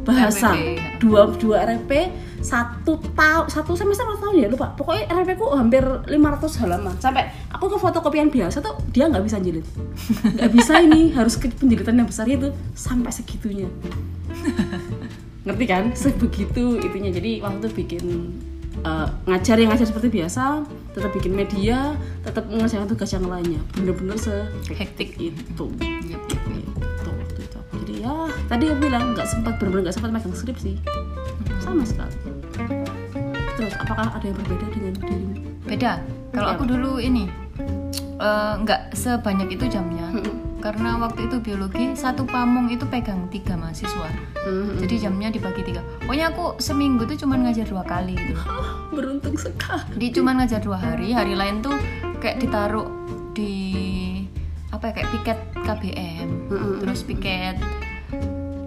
bahasa. 0.06 0.54
RPP. 0.54 1.02
dua 1.02 1.22
dua 1.38 1.58
RP 1.66 2.14
satu 2.42 2.98
tahun 3.14 3.54
satu 3.54 3.78
semester 3.78 4.02
atau 4.02 4.18
tahun 4.18 4.36
ya 4.42 4.48
lupa. 4.50 4.74
Pokoknya 4.74 5.06
RP 5.14 5.38
ku 5.38 5.54
hampir 5.54 5.82
500 5.86 6.62
halaman. 6.66 6.98
Sampai 6.98 7.30
aku 7.54 7.70
ke 7.70 7.78
fotokopian 7.78 8.34
biasa 8.34 8.66
tuh 8.66 8.82
dia 8.90 9.06
nggak 9.06 9.24
bisa 9.24 9.38
jilid. 9.38 9.66
Nggak 10.38 10.52
bisa 10.52 10.74
ini 10.82 11.14
harus 11.14 11.38
ke 11.38 11.54
penjilitan 11.54 12.02
yang 12.02 12.10
besar 12.10 12.26
itu 12.26 12.50
sampai 12.74 13.14
segitunya. 13.14 13.70
Ngerti 15.46 15.66
kan? 15.70 15.84
Sebegitu 15.94 16.82
itunya. 16.82 17.14
Jadi 17.14 17.46
waktu 17.46 17.62
itu 17.62 17.70
bikin 17.78 18.04
eh, 18.78 19.08
ngajar 19.28 19.56
yang 19.56 19.70
ngajar 19.70 19.88
seperti 19.88 20.08
biasa 20.10 20.64
tetap 20.92 21.12
bikin 21.12 21.32
media 21.32 21.96
tetap 22.22 22.48
mengerjakan 22.48 22.88
tugas 22.88 23.12
yang 23.12 23.26
lainnya 23.26 23.62
bener-bener 23.74 24.16
se 24.16 24.48
Hektik. 24.68 25.16
itu 25.18 25.66
Yep, 25.80 26.22
yep, 26.28 26.44
yep. 26.52 26.66
itu 26.68 27.12
itu 27.40 27.58
aku 27.58 27.74
jadi 27.84 27.94
ya 28.04 28.16
tadi 28.48 28.64
aku 28.68 28.80
bilang 28.82 29.04
nggak 29.12 29.28
sempat 29.28 29.54
bener-bener 29.60 29.88
nggak 29.88 29.96
sempat 29.96 30.12
megang 30.12 30.36
skripsi 30.36 30.72
sama 31.60 31.84
sekali 31.84 32.16
terus 33.56 33.76
apakah 33.78 34.10
ada 34.10 34.26
yang 34.26 34.38
berbeda 34.42 34.66
dengan 34.72 34.94
dirimu 34.98 35.36
Beda. 35.62 36.04
Kalau 36.34 36.48
Iya. 36.52 36.56
aku 36.58 36.64
dulu 36.68 36.92
ini 37.00 37.32
eh, 38.20 38.54
nggak 38.60 38.92
sebanyak 38.92 39.56
itu 39.56 39.66
jamnya. 39.72 40.04
Karena 40.62 40.96
waktu 40.96 41.26
itu 41.26 41.38
biologi 41.38 41.92
satu 41.94 42.24
pamong 42.24 42.70
itu 42.70 42.86
pegang 42.86 43.26
tiga 43.28 43.54
mahasiswa. 43.54 44.10
Hmm, 44.40 44.78
Jadi 44.78 44.96
jamnya 45.02 45.28
dibagi 45.28 45.62
tiga. 45.64 45.82
Pokoknya 46.00 46.30
aku 46.30 46.58
seminggu 46.58 47.04
tuh 47.04 47.18
cuma 47.18 47.36
ngajar 47.36 47.66
dua 47.66 47.82
kali 47.82 48.14
gitu. 48.14 48.38
Ah, 48.40 48.78
beruntung 48.96 49.34
sekali 49.34 49.90
Jadi 49.98 50.08
cuma 50.14 50.32
ngajar 50.34 50.62
dua 50.62 50.78
hari, 50.78 51.10
hari 51.10 51.34
lain 51.34 51.60
tuh 51.60 51.74
kayak 52.18 52.38
ditaruh 52.38 52.86
di 53.32 53.54
apa 54.70 54.88
ya 54.88 54.94
kayak 54.94 55.10
piket 55.12 55.40
KBM, 55.60 56.30
Mm-mm. 56.48 56.74
terus 56.80 57.02
piket 57.02 57.60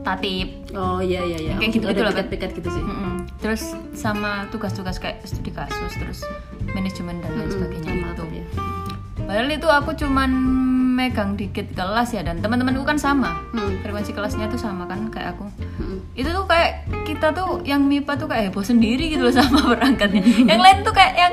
tatip, 0.02 0.48
oh 0.72 1.00
iya 1.00 1.20
iya 1.22 1.38
iya 1.40 1.52
Kayak 1.56 1.64
Aku 1.64 1.76
gitu-gitu 1.80 1.96
ada 1.96 2.02
lah, 2.02 2.12
kan? 2.12 2.28
piket-piket 2.28 2.50
gitu 2.60 2.68
sih 2.70 2.82
Mm-mm. 2.82 3.14
terus 3.40 3.62
sama 3.92 4.44
tugas-tugas 4.48 4.96
kayak 4.96 5.24
studi 5.24 5.48
kasus, 5.48 5.92
terus 5.94 6.20
manajemen 6.70 7.18
dan 7.18 7.32
lain 7.32 7.40
Mm-mm, 7.42 7.54
sebagainya 7.54 7.88
sama 7.90 8.04
gitu. 8.06 8.20
tuh 8.20 8.28
ya. 8.30 8.44
Padahal 9.24 9.48
itu 9.48 9.66
aku 9.66 9.90
cuman 9.94 10.30
megang 10.94 11.34
dikit 11.34 11.74
kelas 11.74 12.12
ya 12.12 12.22
dan 12.22 12.38
teman-temanku 12.38 12.82
kan 12.82 12.94
sama, 12.94 13.34
Hmm. 13.50 13.82
frekuensi 13.82 14.14
kelasnya 14.14 14.46
tuh 14.46 14.56
sama 14.56 14.84
kan 14.84 15.10
kayak 15.10 15.34
aku. 15.34 15.50
Mm-mm. 15.74 15.98
itu 16.14 16.30
tuh 16.30 16.46
kayak 16.46 16.72
kita 17.02 17.34
tuh 17.34 17.58
yang 17.64 17.82
MIPA 17.82 18.14
tuh 18.14 18.30
kayak 18.30 18.48
heboh 18.48 18.62
sendiri 18.62 19.10
gitu 19.10 19.26
loh 19.26 19.34
sama 19.36 19.74
perangkatnya 19.74 20.22
yang 20.22 20.62
lain 20.62 20.86
tuh 20.86 20.94
kayak 20.94 21.14
yang 21.18 21.32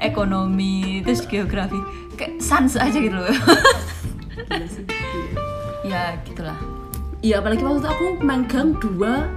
ekonomi 0.00 1.04
terus 1.04 1.28
geografi 1.28 1.76
kayak 2.16 2.40
sans 2.40 2.72
aja 2.74 2.96
gitu 2.96 3.12
loh 3.12 3.28
sih. 3.28 4.84
Iya. 5.84 6.16
ya 6.16 6.24
gitulah 6.24 6.56
Iya 7.20 7.38
apalagi 7.38 7.60
waktu 7.60 7.78
itu 7.78 7.90
aku 7.92 8.06
megang 8.18 8.68
dua 8.80 9.28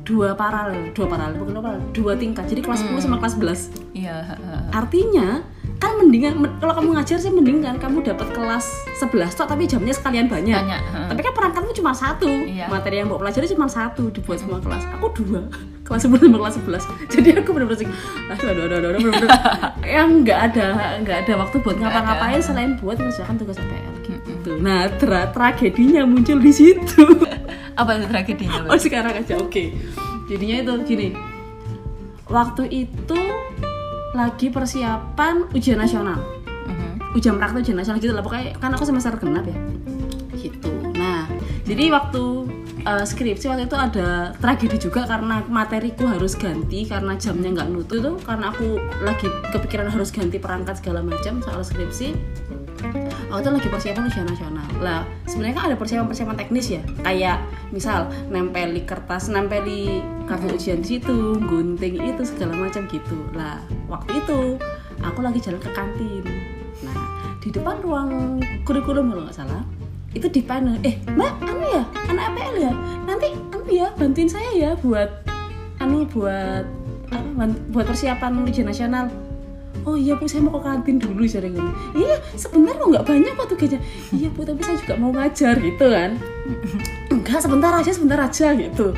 dua 0.00 0.32
paralel, 0.32 0.94
dua 0.94 1.04
paralel 1.04 1.36
bukan 1.36 1.52
dua 1.52 1.64
paralel, 1.64 1.84
dua 1.92 2.12
tingkat. 2.14 2.44
Jadi 2.46 2.60
kelas 2.62 2.80
10 2.80 3.04
sama 3.04 3.16
kelas 3.18 3.34
11. 3.36 3.68
iya 3.92 4.38
Artinya 4.70 5.44
kan 5.78 5.94
mendingan 5.94 6.34
men- 6.36 6.58
kalau 6.58 6.74
kamu 6.74 6.88
ngajar 6.92 7.16
sih 7.16 7.30
mending 7.30 7.62
kan 7.62 7.78
kamu 7.78 8.02
dapat 8.02 8.34
kelas 8.34 8.66
11 8.98 9.30
toh 9.32 9.46
tapi 9.46 9.64
jamnya 9.64 9.94
sekalian 9.94 10.26
banyak. 10.26 10.58
Banyak, 10.58 10.82
heeh. 10.84 11.08
Tapi 11.08 11.20
kan 11.22 11.32
perangkatmu 11.32 11.70
cuma 11.72 11.94
satu. 11.94 12.26
Iya. 12.26 12.66
Materi 12.66 12.98
yang 12.98 13.06
mau 13.06 13.16
pelajari 13.16 13.46
cuma 13.46 13.66
satu 13.66 14.10
dibuat 14.10 14.42
semua 14.42 14.58
kelas. 14.58 14.82
Aku 14.98 15.06
dua. 15.14 15.46
Kelas 15.88 16.04
10 16.04 16.20
sama 16.20 16.36
kelas 16.36 16.54
11. 16.60 16.84
Jadi 17.08 17.28
aku 17.32 17.48
benar-benar 17.48 17.80
sih, 17.80 17.88
aduh 18.28 18.46
aduh 18.52 18.62
aduh 18.68 18.76
aduh, 18.76 19.00
bener-bener 19.00 19.30
yang 19.96 20.20
nggak 20.20 20.40
ada 20.52 20.66
nggak 21.00 21.18
ada 21.24 21.32
waktu 21.40 21.56
buat 21.64 21.80
ngapa-ngapain 21.80 22.40
selain 22.44 22.76
buat 22.76 23.00
mengerjakan 23.00 23.40
tugas 23.40 23.56
APL 23.56 23.96
gitu. 24.04 24.60
Nah, 24.60 24.92
tra- 25.00 25.32
tragedinya 25.32 26.04
muncul 26.04 26.44
di 26.44 26.52
situ. 26.52 27.04
apa 27.80 27.90
itu 27.94 28.04
tragedinya 28.04 28.68
Oh 28.68 28.76
sekarang 28.76 29.16
aja 29.16 29.40
oke. 29.40 29.64
Jadinya 30.28 30.56
itu 30.60 30.72
gini. 30.84 31.08
Waktu 32.28 32.62
itu 32.68 33.16
lagi 34.16 34.48
persiapan 34.48 35.52
ujian 35.52 35.80
nasional. 35.80 36.20
Mhm. 36.68 37.16
Ujian 37.16 37.36
praktek 37.36 37.64
ujian 37.64 37.78
nasional 37.80 37.98
gitu 38.00 38.12
lah 38.12 38.24
pokoknya 38.24 38.56
kan 38.60 38.70
aku 38.72 38.84
semester 38.88 39.16
genap 39.20 39.44
ya. 39.48 39.58
Gitu. 40.38 40.70
Nah, 40.94 41.26
jadi 41.66 41.90
waktu 41.92 42.24
uh, 42.88 43.04
skripsi 43.04 43.50
waktu 43.52 43.68
itu 43.68 43.76
ada 43.76 44.32
tragedi 44.38 44.76
juga 44.80 45.04
karena 45.04 45.44
materiku 45.44 46.08
harus 46.08 46.32
ganti 46.38 46.88
karena 46.88 47.18
jamnya 47.20 47.52
nggak 47.60 47.68
nutu 47.68 48.00
itu 48.00 48.12
karena 48.24 48.54
aku 48.54 48.80
lagi 49.04 49.28
kepikiran 49.52 49.92
harus 49.92 50.08
ganti 50.08 50.40
perangkat 50.40 50.80
segala 50.80 51.04
macam 51.04 51.44
soal 51.44 51.60
skripsi 51.60 52.14
aku 53.28 53.38
tuh 53.44 53.52
lagi 53.54 53.68
persiapan 53.68 54.02
ujian 54.08 54.26
nasional. 54.26 54.68
Lah 54.80 55.00
sebenarnya 55.28 55.54
kan 55.58 55.64
ada 55.72 55.76
persiapan-persiapan 55.76 56.36
teknis 56.38 56.66
ya. 56.72 56.82
Kayak 57.04 57.38
misal 57.70 58.08
nempeli 58.32 58.82
kertas 58.88 59.28
nempeli 59.28 60.00
kartu 60.24 60.48
ujian 60.52 60.80
di 60.80 60.98
situ 60.98 61.36
gunting 61.44 62.00
itu 62.00 62.22
segala 62.24 62.56
macam 62.56 62.88
gitu. 62.88 63.18
Lah 63.36 63.60
waktu 63.86 64.22
itu 64.22 64.56
aku 65.02 65.20
lagi 65.22 65.38
jalan 65.42 65.60
ke 65.60 65.70
kantin. 65.74 66.24
Nah 66.82 66.96
di 67.38 67.48
depan 67.54 67.78
ruang 67.84 68.40
kurikulum 68.66 69.12
kalau 69.12 69.22
nggak 69.28 69.36
salah 69.36 69.62
itu 70.16 70.26
di 70.32 70.40
panel. 70.40 70.80
Eh 70.82 70.96
mbak 71.14 71.32
anu 71.44 71.64
ya? 71.68 71.84
Anak 72.08 72.24
APL 72.34 72.54
ya? 72.58 72.72
Nanti 73.04 73.28
anu 73.34 73.70
ya? 73.70 73.88
Bantuin 73.94 74.28
saya 74.30 74.50
ya 74.56 74.70
buat 74.80 75.10
anu 75.78 76.08
buat 76.08 76.64
apa 77.08 77.44
buat 77.72 77.86
persiapan 77.88 78.44
ujian 78.44 78.68
nasional 78.68 79.08
oh 79.86 79.96
iya 79.96 80.12
bu 80.18 80.28
saya 80.28 80.44
mau 80.44 80.58
ke 80.58 80.68
kantin 80.68 80.96
dulu 81.00 81.24
jadi 81.24 81.48
gini 81.48 81.72
iya 81.96 82.16
sebentar 82.36 82.76
kok 82.76 82.88
nggak 82.92 83.04
banyak 83.08 83.32
kok 83.32 83.48
tugasnya. 83.56 83.80
Iya 84.12 84.28
bu 84.32 84.40
tapi 84.44 84.60
saya 84.60 84.76
juga 84.76 84.94
mau 85.00 85.10
ngajar 85.14 85.54
gitu 85.56 85.86
kan. 85.88 86.10
Enggak 87.08 87.38
sebentar 87.40 87.72
aja 87.72 87.90
sebentar 87.90 88.18
aja 88.20 88.46
gitu. 88.52 88.92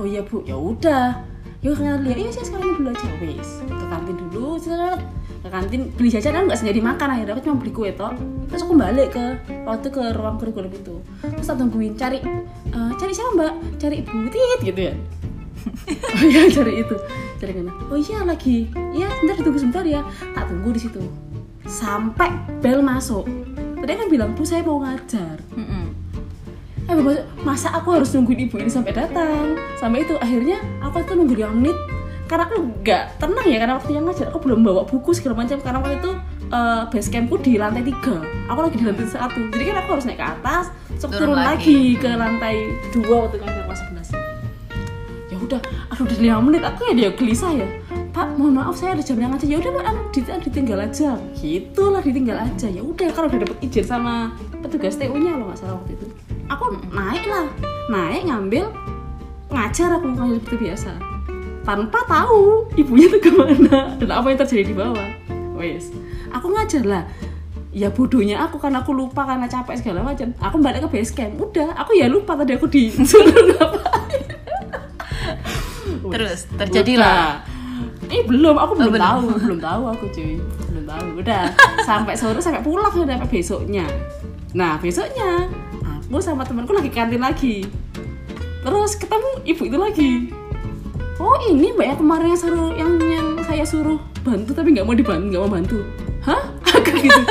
Oh 0.00 0.06
iya 0.06 0.26
bu 0.26 0.42
ya 0.42 0.56
udah. 0.58 1.22
Yuk 1.62 1.80
kenal 1.80 2.02
lihat. 2.02 2.18
Iya 2.18 2.30
saya 2.34 2.44
sekarang 2.50 2.76
dulu 2.76 2.88
aja 2.92 3.06
wes 3.22 3.50
ke 3.62 3.84
kantin 3.88 4.16
dulu 4.18 4.46
set. 4.58 5.00
ke 5.44 5.52
kantin 5.52 5.92
beli 5.92 6.08
jajan 6.08 6.32
kan 6.32 6.44
nggak 6.48 6.56
sengaja 6.56 6.80
makan 6.80 7.08
akhirnya 7.12 7.36
aku 7.36 7.42
cuma 7.44 7.56
beli 7.60 7.72
kue 7.76 7.90
toh. 7.92 8.16
Terus 8.48 8.64
aku 8.64 8.74
balik 8.80 9.12
ke 9.12 9.24
waktu 9.68 9.88
ke 9.92 10.02
ruang 10.16 10.40
kurikulum 10.40 10.72
itu. 10.72 10.96
Terus 11.20 11.44
tak 11.44 11.60
tungguin 11.60 11.92
cari 12.00 12.18
"Eh, 12.72 12.90
cari 12.96 13.12
siapa 13.12 13.36
mbak? 13.36 13.52
Cari 13.76 14.00
ibu 14.00 14.16
tit 14.32 14.60
gitu 14.72 14.80
ya 14.88 14.94
oh 16.14 16.22
iya 16.22 16.46
cari 16.48 16.80
itu 16.80 16.96
cari 17.36 17.52
kena 17.52 17.72
oh 17.88 17.96
iya 17.96 18.20
lagi. 18.22 18.68
Iya 18.92 19.08
sebentar 19.10 19.34
ditunggu 19.40 19.58
sebentar 19.58 19.84
ya. 19.84 20.00
Tak 20.32 20.44
tunggu 20.48 20.70
di 20.70 20.80
situ. 20.80 21.02
Sampai 21.64 22.28
bel 22.60 22.80
masuk. 22.80 23.24
Tadi 23.80 23.92
kan 23.94 24.08
bilang 24.08 24.30
bu 24.32 24.44
saya 24.44 24.60
mau 24.62 24.80
ngajar. 24.80 25.40
Mhm. 25.54 25.82
eh 26.84 26.92
bapak 26.92 27.24
masa 27.48 27.72
aku 27.72 27.96
harus 27.96 28.12
nungguin 28.12 28.44
ibu 28.44 28.60
ini 28.60 28.68
sampai 28.68 28.92
datang? 28.92 29.56
Sampai 29.80 30.04
itu 30.04 30.20
akhirnya 30.20 30.60
aku 30.84 31.00
tuh 31.02 31.16
nunggu 31.16 31.32
lima 31.32 31.48
menit. 31.48 31.76
Karena 32.24 32.44
aku 32.44 32.60
nggak 32.80 33.16
tenang 33.16 33.46
ya 33.48 33.56
karena 33.56 33.74
waktu 33.80 33.90
yang 33.96 34.04
ngajar 34.04 34.28
aku 34.28 34.38
belum 34.44 34.60
bawa 34.60 34.84
buku 34.84 35.16
segala 35.16 35.40
macam. 35.40 35.56
Karena 35.64 35.80
waktu 35.80 35.96
itu 35.96 36.10
eh, 36.48 36.82
base 36.92 37.08
campku 37.08 37.40
di 37.40 37.56
lantai 37.56 37.84
tiga. 37.84 38.20
Aku 38.52 38.60
lagi 38.60 38.76
di 38.76 38.84
lantai 38.84 39.08
satu. 39.08 39.48
Jadi 39.48 39.64
kan 39.64 39.76
aku 39.80 39.88
harus 39.96 40.04
naik 40.04 40.20
ke 40.20 40.26
atas 40.28 40.64
terus 40.94 41.08
Turun 41.16 41.32
turun, 41.32 41.36
lagi. 41.40 41.96
lagi. 41.96 42.00
ke 42.04 42.10
lantai 42.14 42.54
dua 42.92 43.16
waktu 43.28 43.36
ngajar 43.40 43.62
kelas 43.64 43.80
11 43.80 43.96
ya 43.96 44.03
udah 45.44 45.60
aduh 45.92 46.02
udah 46.08 46.18
lima 46.18 46.40
menit 46.40 46.62
aku 46.64 46.80
ya 46.90 46.92
dia 46.96 47.10
gelisah 47.12 47.52
ya. 47.52 47.68
Pak 48.14 48.38
mohon 48.38 48.54
maaf 48.54 48.78
saya 48.78 48.94
ada 48.94 49.02
jam 49.02 49.18
yang 49.18 49.34
ngajar 49.34 49.48
ya 49.50 49.58
udah 49.58 49.72
pak 49.74 49.84
anu, 49.90 50.00
dit- 50.14 50.42
ditinggal 50.46 50.78
aja. 50.80 51.18
Gitulah 51.34 52.02
ditinggal 52.02 52.38
aja. 52.38 52.66
Ya 52.70 52.82
udah 52.82 53.08
kalau 53.10 53.26
udah 53.26 53.42
dapet 53.42 53.58
izin 53.58 53.84
sama 53.84 54.30
petugas 54.62 54.94
TU 54.94 55.18
nya 55.18 55.34
loh 55.34 55.50
nggak 55.50 55.58
salah 55.58 55.76
waktu 55.82 55.98
itu. 55.98 56.06
Aku 56.46 56.64
naik 56.94 57.26
lah. 57.26 57.46
Naik 57.90 58.30
ngambil 58.30 58.70
ngajar 59.50 59.98
aku 59.98 60.06
ngajar 60.14 60.36
seperti 60.38 60.56
biasa. 60.70 60.90
Tanpa 61.64 61.98
tahu 62.06 62.68
ibunya 62.76 63.08
tuh 63.08 63.20
ke 63.24 63.30
mana 63.32 63.96
dan 63.98 64.10
apa 64.12 64.26
yang 64.30 64.38
terjadi 64.38 64.64
di 64.70 64.76
bawah. 64.76 65.08
Wes 65.58 65.90
aku 66.30 66.54
ngajar 66.54 66.86
lah. 66.86 67.04
Ya 67.74 67.90
bodohnya 67.90 68.38
aku 68.38 68.62
karena 68.62 68.86
aku 68.86 68.94
lupa 68.94 69.26
karena 69.26 69.50
capek 69.50 69.74
segala 69.74 70.06
macam. 70.06 70.30
Aku 70.38 70.62
balik 70.62 70.86
ke 70.86 70.88
base 70.94 71.10
camp. 71.10 71.34
Udah 71.34 71.74
aku 71.74 71.98
ya 71.98 72.06
lupa 72.06 72.38
tadi 72.38 72.54
aku 72.54 72.70
disuruh 72.70 73.34
ngapain 73.58 73.83
terus 76.14 76.46
terjadilah 76.54 77.42
Eh 78.12 78.22
belum, 78.22 78.54
aku 78.60 78.76
belum, 78.76 78.94
belum. 78.94 79.02
tahu, 79.02 79.26
belum 79.40 79.58
tahu 79.64 79.82
aku 79.90 80.04
cuy, 80.12 80.36
belum 80.70 80.84
tahu. 80.86 81.04
Udah 81.24 81.42
sampai 81.88 82.14
sore 82.14 82.38
sampai 82.38 82.60
pulang 82.60 82.92
udah 82.92 83.16
sampai 83.16 83.30
besoknya. 83.32 83.86
Nah 84.52 84.76
besoknya 84.78 85.48
aku 85.82 86.20
sama 86.20 86.44
temanku 86.44 86.76
lagi 86.76 86.92
kantin 86.92 87.24
lagi. 87.24 87.66
Terus 88.62 88.92
ketemu 89.00 89.30
ibu 89.48 89.62
itu 89.66 89.78
lagi. 89.80 90.12
Oh 91.18 91.34
ini 91.48 91.74
mbak 91.74 91.96
yang 91.96 91.98
kemarin 91.98 92.26
yang 92.34 92.40
suruh 92.40 92.70
yang 92.76 92.92
yang 93.02 93.28
saya 93.42 93.64
suruh 93.64 93.98
bantu 94.22 94.52
tapi 94.52 94.76
nggak 94.76 94.86
mau 94.86 94.94
dibantu 94.94 95.24
nggak 95.34 95.42
mau 95.42 95.50
bantu. 95.50 95.78
Hah? 96.22 96.42
aku 96.78 96.90
gitu 96.98 97.22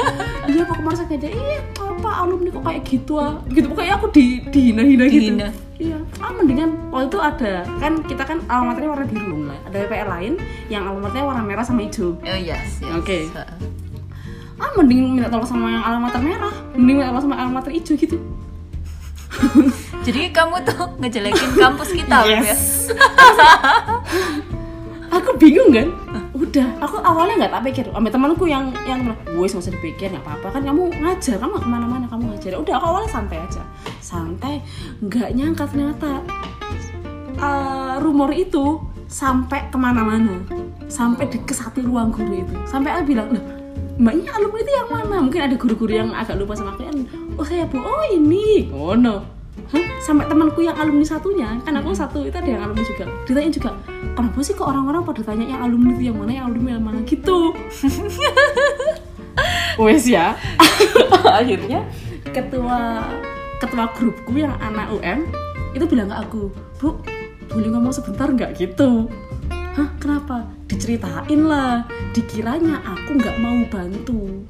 iya 0.47 0.63
kemarin 0.63 0.95
saya 0.95 1.07
ngajak 1.09 1.31
iya 1.31 1.59
apa 1.77 2.09
alumni 2.19 2.49
kok 2.51 2.63
kayak 2.63 2.81
gitu 2.83 3.13
ah 3.15 3.33
gitu 3.47 3.65
pokoknya 3.71 3.93
aku 3.95 4.07
di 4.11 4.25
dihina-hina 4.47 5.05
gitu 5.07 5.19
Dihina. 5.35 5.47
iya 5.79 5.97
ah 6.19 6.31
mendingan 6.31 6.69
waktu 6.91 7.07
itu 7.07 7.19
ada 7.19 7.53
kan 7.79 7.93
kita 8.03 8.23
kan 8.23 8.37
alamaternya 8.47 8.89
warna 8.91 9.05
biru 9.07 9.37
lah 9.47 9.57
ada 9.67 9.75
PPL 9.83 10.09
lain 10.09 10.33
yang 10.67 10.83
alamaternya 10.83 11.25
warna 11.25 11.43
merah 11.43 11.63
sama 11.63 11.83
hijau 11.83 12.15
Oh 12.15 12.39
yes, 12.39 12.79
yes. 12.79 12.93
Oke. 12.93 13.27
Heeh. 13.31 13.57
ah 14.59 14.69
mending 14.75 15.15
minta 15.15 15.27
tolong 15.27 15.47
sama 15.47 15.67
yang 15.67 15.83
alamater 15.83 16.19
merah 16.19 16.53
mending 16.75 16.95
minta 16.99 17.09
tolong 17.11 17.23
sama 17.23 17.35
alamater 17.39 17.71
hijau 17.71 17.95
gitu 17.95 18.17
Jadi 20.05 20.29
kamu 20.29 20.61
tuh 20.61 20.99
ngejelekin 20.99 21.57
kampus 21.57 21.95
kita 21.95 22.21
Beb, 22.21 22.29
ya? 22.37 22.39
Yes. 22.43 22.91
aku 25.09 25.29
bingung 25.37 25.71
kan 25.71 25.87
udah 26.33 26.67
aku 26.81 26.97
awalnya 27.01 27.45
nggak 27.45 27.53
tak 27.53 27.63
pikir. 27.69 27.85
Sama 27.93 28.09
temanku 28.09 28.45
yang 28.49 28.73
yang 28.89 29.05
nggak 29.05 29.37
usah 29.37 29.69
dipikir 29.69 30.09
nggak 30.09 30.25
apa-apa. 30.25 30.59
Kan 30.59 30.61
kamu 30.65 30.89
ngajar 31.01 31.37
kamu 31.37 31.55
ke 31.61 31.69
mana-mana 31.69 32.05
kamu 32.09 32.23
ngajar. 32.33 32.51
Udah 32.57 32.73
aku 32.77 32.85
awalnya 32.89 33.11
santai 33.13 33.37
aja. 33.37 33.61
Santai 34.01 34.61
nggak 35.01 35.29
nyangka 35.37 35.63
ternyata 35.69 36.09
eh, 37.37 37.95
rumor 38.01 38.33
itu 38.33 38.81
sampai 39.05 39.69
ke 39.69 39.77
mana-mana. 39.77 40.41
Sampai 40.89 41.29
di 41.29 41.37
ke 41.41 41.53
satu 41.53 41.85
ruang 41.85 42.09
guru 42.09 42.41
itu. 42.41 42.53
Sampai 42.65 42.93
aku 42.93 43.13
bilang 43.13 43.29
loh 43.33 43.45
mbaknya 43.93 44.33
alumni 44.33 44.57
itu 44.65 44.71
yang 44.73 44.89
mana? 44.89 45.15
Mungkin 45.21 45.41
ada 45.45 45.53
guru-guru 45.53 45.93
yang 45.93 46.09
agak 46.17 46.41
lupa 46.41 46.57
sama 46.57 46.73
kan 46.73 47.05
oh 47.37 47.45
saya 47.45 47.69
bu 47.69 47.77
oh 47.77 48.03
ini. 48.09 48.73
Oh 48.73 48.97
no 48.97 49.32
Hah? 49.73 49.83
sampai 50.03 50.27
temanku 50.27 50.59
yang 50.59 50.75
alumni 50.75 51.07
satunya 51.07 51.55
kan 51.63 51.79
aku 51.79 51.95
satu 51.95 52.27
itu 52.27 52.35
ada 52.35 52.49
yang 52.49 52.61
alumni 52.67 52.83
juga. 52.83 53.05
Ditanya 53.23 53.51
juga 53.53 53.71
kenapa 54.13 54.39
sih 54.43 54.53
kok 54.53 54.67
orang-orang 54.67 55.01
pada 55.07 55.21
tanya 55.23 55.45
yang 55.47 55.61
alumni 55.63 55.95
itu 55.95 56.03
yang 56.11 56.17
mana 56.19 56.31
yang 56.35 56.45
alumni 56.51 56.69
yang 56.75 56.83
mana? 56.83 56.99
Gitu. 57.07 57.37
Wes 59.83 60.05
ya. 60.05 60.35
Akhirnya 61.39 61.87
ketua 62.35 63.07
ketua 63.63 63.85
grupku 63.95 64.35
yang 64.35 64.53
anak 64.59 64.91
UM 64.91 65.25
itu 65.73 65.85
bilang 65.89 66.11
ke 66.11 66.15
aku 66.19 66.51
bu 66.77 66.99
boleh 67.49 67.69
ngomong 67.71 67.93
sebentar 67.95 68.27
nggak? 68.27 68.59
Gitu. 68.59 69.07
Hah? 69.73 69.89
Kenapa? 69.97 70.45
Diceritain 70.69 71.41
lah. 71.47 71.87
Dikiranya 72.13 72.83
aku 72.85 73.17
nggak 73.17 73.37
mau 73.41 73.57
bantu. 73.71 74.45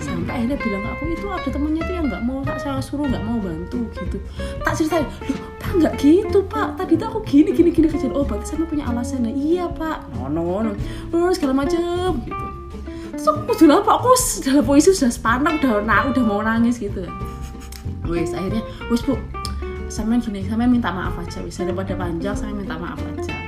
Sampai 0.00 0.32
akhirnya 0.42 0.58
bilang 0.58 0.84
aku 0.88 1.04
itu 1.12 1.26
ada 1.28 1.48
temennya 1.48 1.82
tuh 1.84 1.94
yang 1.94 2.06
nggak 2.08 2.22
mau 2.24 2.40
tak 2.42 2.58
saya 2.58 2.80
suruh 2.80 3.06
nggak 3.06 3.24
mau 3.24 3.38
bantu 3.38 3.86
gitu. 3.94 4.18
Tak 4.64 4.72
ceritain 4.76 5.04
loh 5.04 5.48
pak 5.60 5.70
nggak 5.76 5.94
gitu 6.00 6.38
pak. 6.48 6.68
Tadi 6.80 6.92
tuh 6.96 7.06
aku 7.12 7.20
gini 7.24 7.50
gini 7.52 7.70
gini 7.70 7.86
kecil 7.86 8.10
oh 8.16 8.24
berarti 8.24 8.56
sama 8.56 8.64
punya 8.66 8.88
alasan. 8.88 9.28
Nah, 9.28 9.34
iya 9.34 9.68
pak. 9.68 10.08
No 10.16 10.26
no 10.26 10.64
no 10.64 10.70
no 11.12 11.30
segala 11.30 11.64
macam 11.64 12.20
gitu. 12.26 12.46
Terus 13.14 13.26
aku 13.28 13.52
sudah 13.52 13.84
apa 13.84 13.90
aku 14.00 14.10
dalam 14.44 14.64
posisi 14.64 14.96
sudah 14.96 15.12
sepanak 15.12 15.60
udah 15.60 15.84
nah, 15.84 16.08
udah 16.08 16.24
mau 16.24 16.40
nangis 16.40 16.80
gitu. 16.80 17.04
Wes 18.08 18.32
akhirnya 18.32 18.64
wes 18.88 19.04
bu 19.04 19.14
sama 19.90 20.22
gini 20.22 20.46
sama 20.46 20.70
minta 20.70 20.94
maaf 20.94 21.18
aja 21.18 21.42
bisa 21.42 21.66
daripada 21.66 21.98
panjang 21.98 22.32
saya 22.32 22.54
minta 22.54 22.78
maaf 22.78 22.98
aja 23.10 23.39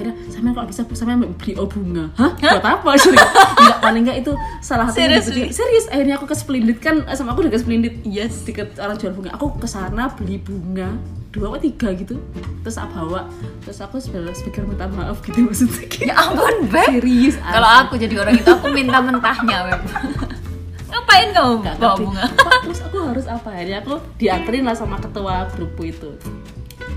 akhirnya 0.00 0.16
sama 0.32 0.56
kalau 0.56 0.66
bisa 0.72 0.82
sama 0.96 1.20
beli 1.20 1.52
oh 1.60 1.68
bunga. 1.68 2.08
Hah? 2.16 2.32
Buat 2.40 2.64
apa? 2.64 2.90
Sih 2.96 3.12
nggak 3.60 3.78
paling 3.84 4.02
nggak 4.08 4.18
itu 4.24 4.32
salah 4.64 4.88
satu 4.88 4.96
Serius, 4.96 5.28
serius 5.52 5.86
akhirnya 5.92 6.16
aku 6.16 6.24
ke 6.24 6.36
Splendid 6.36 6.80
kan 6.80 7.04
eh, 7.04 7.12
sama 7.12 7.36
aku 7.36 7.44
udah 7.44 7.52
ke 7.52 7.60
Splendid 7.60 7.94
Yes. 8.08 8.48
deket 8.48 8.80
orang 8.80 8.96
jual 8.96 9.12
bunga. 9.12 9.36
Aku 9.36 9.52
ke 9.60 9.68
sana 9.68 10.08
beli 10.16 10.40
bunga 10.40 10.96
dua 11.30 11.54
atau 11.54 11.62
tiga 11.62 11.94
gitu. 11.94 12.18
Terus 12.66 12.76
aku 12.80 12.92
bawa. 12.96 13.30
Terus 13.62 13.78
aku 13.78 14.02
sebagai 14.02 14.34
speaker 14.34 14.66
minta 14.66 14.90
maaf 14.90 15.22
gitu 15.22 15.44
maksudnya. 15.46 15.86
Ya 16.02 16.14
ampun, 16.18 16.66
Beb. 16.66 16.90
serius 16.98 17.36
Kalau 17.38 17.70
aku 17.86 17.94
jadi 18.00 18.14
orang 18.18 18.34
itu 18.40 18.50
aku 18.50 18.66
minta 18.74 18.98
mentahnya, 18.98 19.58
Beb. 19.70 19.82
Ngapain 20.90 21.28
kamu 21.30 21.54
bawa 21.78 21.94
bunga? 21.94 22.24
Pak, 22.34 22.66
terus 22.66 22.80
aku 22.82 22.96
harus 22.98 23.26
apa 23.30 23.48
akhirnya 23.54 23.78
aku 23.78 24.02
dianterin 24.18 24.66
lah 24.66 24.74
sama 24.74 24.98
ketua 24.98 25.46
grupku 25.54 25.86
itu. 25.86 26.10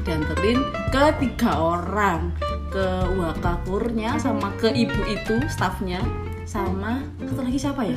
Dianterin 0.01 0.59
ke 0.89 1.03
tiga 1.21 1.51
orang 1.61 2.33
ke 2.73 2.87
wakakurnya 3.13 4.17
sama 4.17 4.49
ke 4.57 4.73
ibu 4.73 4.97
itu 5.05 5.37
staffnya 5.45 6.01
sama 6.49 7.05
satu 7.21 7.45
lagi 7.45 7.61
siapa 7.61 7.85
ya? 7.85 7.93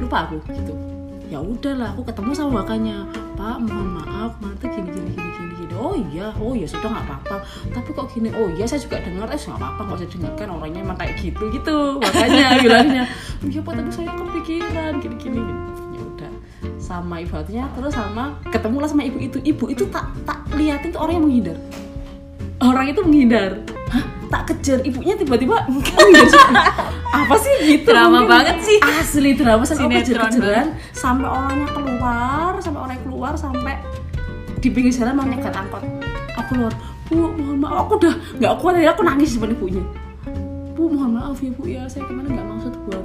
Lupa 0.00 0.24
aku 0.24 0.40
gitu. 0.48 0.72
Ya 1.28 1.44
udahlah 1.44 1.92
aku 1.92 2.08
ketemu 2.08 2.32
sama 2.32 2.64
wakanya 2.64 3.04
pak 3.36 3.60
mohon 3.60 4.00
maaf 4.00 4.32
nanti 4.40 4.64
gini 4.72 4.88
gini 4.88 5.10
gini 5.12 5.30
gini 5.36 5.52
gini. 5.60 5.74
Oh 5.76 5.92
iya 5.92 6.32
oh 6.40 6.56
ya 6.56 6.64
sudah 6.64 6.88
nggak 6.88 7.04
apa-apa. 7.04 7.36
Tapi 7.68 7.88
kok 7.92 8.08
gini? 8.16 8.32
Oh 8.32 8.48
iya 8.48 8.64
saya 8.64 8.80
juga 8.80 8.96
dengar. 9.04 9.28
Eh 9.28 9.36
nggak 9.36 9.60
apa-apa 9.60 9.80
nggak 9.84 9.98
usah 10.00 10.08
dengarkan 10.08 10.48
orangnya 10.56 10.80
emang 10.88 10.96
kayak 10.96 11.14
gitu 11.20 11.44
gitu 11.52 11.76
makanya 12.00 12.46
bilangnya. 12.64 13.04
Iya 13.44 13.60
pak 13.60 13.72
tapi 13.76 13.90
saya 13.92 14.08
kepikiran 14.16 14.92
gini 15.04 15.16
gini 15.20 15.38
gini. 15.44 15.62
Ya 15.92 16.00
udah 16.00 16.32
sama 16.80 17.20
ibaratnya 17.20 17.68
terus 17.76 17.92
sama 17.92 18.40
ketemulah 18.48 18.88
sama 18.88 19.04
ibu 19.04 19.20
itu. 19.20 19.36
Ibu 19.36 19.68
itu 19.68 19.84
tak 19.92 20.08
tak 20.24 20.48
liatin 20.56 20.96
tuh 20.96 21.04
orang 21.04 21.20
yang 21.20 21.24
menghindar 21.28 21.60
orang 22.62 22.86
itu 22.90 23.00
menghindar. 23.02 23.62
Hah? 23.88 24.04
tak 24.28 24.52
kejar 24.52 24.84
ibunya 24.84 25.16
tiba-tiba 25.16 25.56
apa 27.16 27.34
sih 27.40 27.54
gitu? 27.64 27.88
Drama 27.88 28.20
mungkin. 28.20 28.28
banget 28.28 28.56
sih. 28.60 28.76
asli 28.76 29.32
drama 29.32 29.64
sampai 29.64 30.04
kejar-kejaran? 30.04 30.76
sampai 30.92 31.24
orangnya 31.24 31.68
keluar 31.72 32.52
sampai 32.60 32.80
orangnya 32.84 33.02
keluar 33.08 33.32
sampai 33.32 33.74
di 34.60 34.68
pinggir 34.68 34.92
jalan 34.92 35.16
mau 35.16 35.24
nyegat 35.24 35.56
angkot. 35.56 35.80
Aku 36.36 36.52
keluar. 36.52 36.72
Bu 37.08 37.32
mohon 37.40 37.56
maaf 37.56 37.88
aku 37.88 38.04
udah 38.04 38.14
nggak 38.36 38.52
kuat 38.60 38.76
ya 38.84 38.92
aku 38.92 39.00
nangis 39.00 39.32
di 39.32 39.40
depan 39.40 39.56
ibunya 39.56 39.84
bu 40.78 40.86
mohon 40.94 41.18
maaf 41.18 41.42
ya 41.42 41.50
bu 41.58 41.66
ya. 41.66 41.82
Saya 41.90 42.06
kemarin 42.06 42.38
nggak 42.38 42.46
maksud 42.46 42.74
buat 42.86 43.02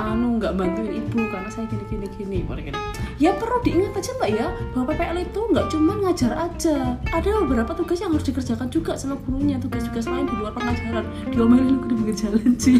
anu 0.00 0.36
nggak 0.36 0.52
bantuin 0.56 1.00
ibu 1.00 1.16
karena 1.28 1.48
saya 1.48 1.64
gini 1.68 1.84
gini 1.88 2.06
gini 2.16 2.36
gini. 2.44 2.76
ya 3.20 3.36
perlu 3.36 3.60
diingat 3.60 4.00
aja 4.00 4.12
mbak 4.16 4.30
ya 4.32 4.46
bahwa 4.72 4.84
PPL 4.92 5.18
itu 5.24 5.40
nggak 5.40 5.66
cuma 5.72 5.92
ngajar 6.04 6.32
aja. 6.36 6.76
Ada 7.08 7.28
beberapa 7.44 7.72
tugas 7.72 8.04
yang 8.04 8.12
harus 8.12 8.28
dikerjakan 8.28 8.68
juga 8.68 8.92
sama 9.00 9.16
gurunya 9.24 9.56
tugas-tugas 9.56 10.04
lain 10.12 10.28
di 10.28 10.34
luar 10.36 10.52
pengajaran. 10.52 11.04
Diomelin 11.32 11.80
aku 11.80 11.86
di 11.88 11.94
pinggir 11.96 12.16
jalan 12.16 12.52
sih 12.60 12.76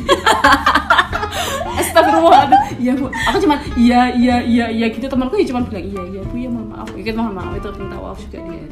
Astagfirullahaladzim. 1.81 2.61
Iya 2.81 2.93
bu, 2.97 3.07
aku 3.09 3.37
cuman 3.41 3.59
iya 3.77 4.01
iya 4.13 4.37
iya 4.45 4.67
iya 4.69 4.87
gitu. 4.93 5.09
Temanku 5.09 5.41
ya 5.41 5.49
cuman 5.49 5.65
bilang 5.69 5.85
iya 5.85 6.03
iya 6.13 6.21
bu 6.29 6.35
ya 6.37 6.49
mohon 6.53 6.69
maaf. 6.73 6.89
Ikut 6.93 7.15
mohon 7.17 7.33
maaf. 7.37 7.53
Itu 7.57 7.69
minta 7.77 7.97
maaf 7.97 8.21
juga 8.21 8.39
dia. 8.49 8.65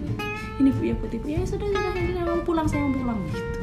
Ini 0.61 0.69
bu 0.73 0.83
ya 0.85 0.95
bu 0.97 1.05
ya 1.09 1.41
sudah 1.45 1.69
sudah 1.69 1.93
sudah 1.93 2.25
mau 2.25 2.41
pulang 2.45 2.67
saya 2.69 2.85
mau 2.85 2.93
pulang. 2.97 3.21
Gitu 3.29 3.58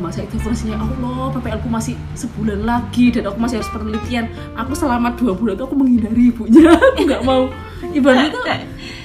masa 0.00 0.24
itu 0.24 0.36
Allah 0.74 1.30
PPL 1.36 1.60
ku 1.60 1.68
masih 1.68 1.94
sebulan 2.16 2.64
lagi 2.64 3.12
dan 3.12 3.28
aku 3.28 3.38
masih 3.38 3.60
harus 3.60 3.70
penelitian 3.70 4.26
aku 4.56 4.72
selama 4.72 5.12
dua 5.14 5.36
bulan 5.36 5.54
itu 5.60 5.64
aku 5.68 5.76
menghindari 5.76 6.32
ibunya 6.32 6.72
aku 6.92 7.00
nggak 7.04 7.22
mau 7.22 7.52
ibaratnya 7.92 8.28
tuh 8.32 8.42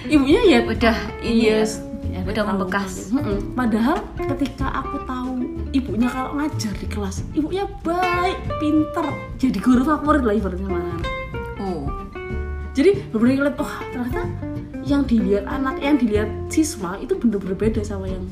ibunya 0.10 0.41
ya 0.47 0.60
Udah 0.65 0.97
Yes. 1.21 1.81
Ya, 2.15 2.23
udah 2.23 2.47
tahu. 2.47 2.51
membekas. 2.55 3.12
Padahal 3.60 3.97
ketika 4.15 4.71
aku 4.71 5.03
tahu 5.03 5.31
ibunya 5.75 6.08
kalau 6.08 6.39
ngajar 6.39 6.71
di 6.79 6.88
kelas, 6.88 7.27
ibunya 7.36 7.67
baik, 7.84 8.39
pinter, 8.63 9.03
jadi 9.36 9.58
guru 9.60 9.84
favorit 9.84 10.23
lah 10.23 10.31
ibaratnya 10.31 10.69
mana. 10.69 10.95
Oh. 11.60 11.91
Jadi 12.71 13.03
ngeliat, 13.12 13.60
wah 13.60 13.84
ternyata 13.91 14.23
yang 14.88 15.03
dilihat 15.03 15.43
anak, 15.49 15.75
yang 15.84 15.99
dilihat 15.99 16.29
siswa 16.47 16.95
itu 17.03 17.19
bener-bener 17.19 17.58
beda 17.58 17.81
sama 17.84 18.08
yang 18.08 18.23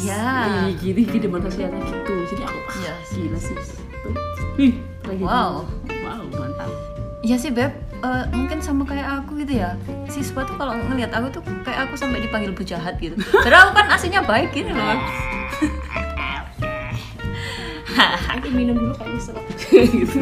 Ya. 0.00 0.66
Ih, 0.66 0.74
gini 0.76 1.02
gini 1.04 1.26
mana 1.28 1.46
sosialnya 1.46 1.80
gitu. 1.84 2.14
Jadi 2.32 2.42
aku 2.42 2.58
ah, 2.64 2.76
Yes. 2.80 3.08
gila 3.12 3.38
sih. 3.38 3.56
Ih, 4.58 4.74
lagi 5.04 5.22
Wow. 5.22 5.68
wow 6.00 6.20
mantap. 6.30 6.70
Iya 7.20 7.36
sih 7.36 7.52
Beb, 7.52 7.72
Eh, 8.00 8.24
mungkin 8.32 8.64
sama 8.64 8.88
kayak 8.88 9.04
aku 9.20 9.44
gitu 9.44 9.60
ya 9.60 9.76
Siswa 10.08 10.40
tuh 10.40 10.56
kalau 10.56 10.72
ngelihat 10.72 11.12
aku 11.12 11.28
tuh 11.28 11.44
kayak 11.60 11.84
aku 11.84 12.00
sampai 12.00 12.24
dipanggil 12.24 12.48
bu 12.48 12.64
jahat 12.64 12.96
gitu 12.96 13.12
Padahal 13.28 13.68
aku 13.68 13.72
kan 13.76 13.92
aslinya 13.92 14.24
baik 14.24 14.56
gitu 14.56 14.72
loh 14.72 14.96
Aku 18.32 18.48
minum 18.48 18.72
dulu 18.72 18.96
kayak 18.96 19.20
serap 19.20 19.44
gitu. 19.60 20.16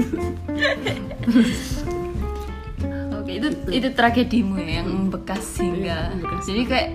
Oke 3.14 3.30
itu 3.38 3.48
itu 3.70 3.88
tragedimu 3.94 4.58
ya 4.58 4.82
yang 4.82 4.90
membekas 4.90 5.62
hingga 5.62 6.10
Iya. 6.10 6.34
Jadi 6.42 6.62
kayak 6.66 6.88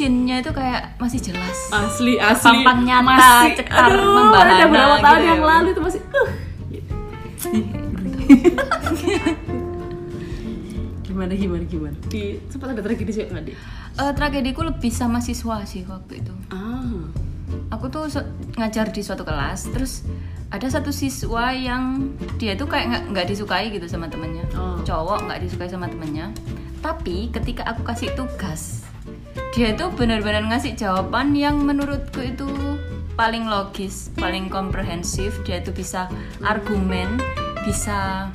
scene-nya 0.00 0.40
itu 0.40 0.48
kayak 0.56 0.96
masih 0.96 1.20
jelas. 1.20 1.68
Asli 1.68 2.16
asli. 2.16 2.64
Pampang 2.64 2.88
nyata, 2.88 3.04
masih 3.04 3.60
cetar, 3.60 3.92
aduh, 3.92 4.16
membahana 4.16 4.52
ada 4.56 4.66
berapa 4.72 4.96
gitu 4.96 5.04
tahun 5.04 5.20
ya. 5.20 5.28
yang 5.28 5.42
lalu 5.44 5.68
itu 5.76 5.80
masih 5.84 6.00
uh. 6.00 6.28
gimana 11.04 11.36
gimana 11.36 11.64
gimana? 11.68 11.96
Di 12.08 12.40
sempat 12.48 12.72
ada 12.72 12.80
tragedi 12.80 13.12
sih 13.12 13.28
nggak 13.28 13.44
di? 13.44 13.52
Eh, 14.00 14.12
tragediku 14.16 14.64
lebih 14.64 14.88
sama 14.88 15.20
siswa 15.20 15.68
sih 15.68 15.84
waktu 15.84 16.24
itu. 16.24 16.32
Ah. 16.48 17.04
Aku 17.76 17.92
tuh 17.92 18.08
ngajar 18.56 18.88
di 18.88 19.04
suatu 19.04 19.28
kelas 19.28 19.68
terus 19.68 20.08
ada 20.48 20.64
satu 20.64 20.96
siswa 20.96 21.52
yang 21.52 22.16
dia 22.40 22.56
tuh 22.56 22.72
kayak 22.72 23.12
nggak 23.12 23.28
disukai 23.28 23.68
gitu 23.68 23.84
sama 23.84 24.08
temennya. 24.08 24.48
Oh. 24.56 24.80
cowok 24.80 25.28
nggak 25.28 25.44
disukai 25.44 25.68
sama 25.68 25.92
temennya. 25.92 26.32
Tapi 26.80 27.28
ketika 27.28 27.68
aku 27.68 27.84
kasih 27.84 28.16
tugas 28.16 28.88
dia 29.50 29.74
itu 29.74 29.90
benar-benar 29.90 30.46
ngasih 30.46 30.78
jawaban 30.78 31.34
yang 31.34 31.58
menurutku 31.66 32.22
itu 32.22 32.46
paling 33.18 33.50
logis 33.50 34.14
paling 34.14 34.46
komprehensif. 34.46 35.42
Dia 35.42 35.58
itu 35.58 35.74
bisa 35.74 36.06
argumen 36.46 37.18
bisa 37.66 38.30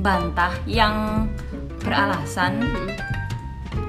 bantah 0.00 0.56
yang 0.64 1.28
beralasan. 1.84 2.64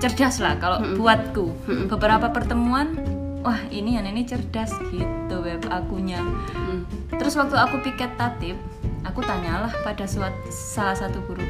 Cerdas 0.03 0.43
lah 0.43 0.59
kalau 0.59 0.83
buatku. 0.99 1.55
Beberapa 1.87 2.27
pertemuan 2.35 2.99
wah 3.47 3.57
ini 3.71 3.95
yang 3.95 4.05
ini 4.11 4.27
cerdas 4.27 4.75
gitu 4.91 5.39
web 5.39 5.63
akunya. 5.71 6.19
Hmm. 6.51 6.83
terus 7.15 7.37
waktu 7.37 7.53
aku 7.53 7.85
piket 7.85 8.17
tatip 8.17 8.57
aku 9.05 9.21
tanyalah 9.21 9.69
pada 9.85 10.03
suat, 10.09 10.33
salah 10.51 10.97
satu 10.97 11.21
guru. 11.29 11.45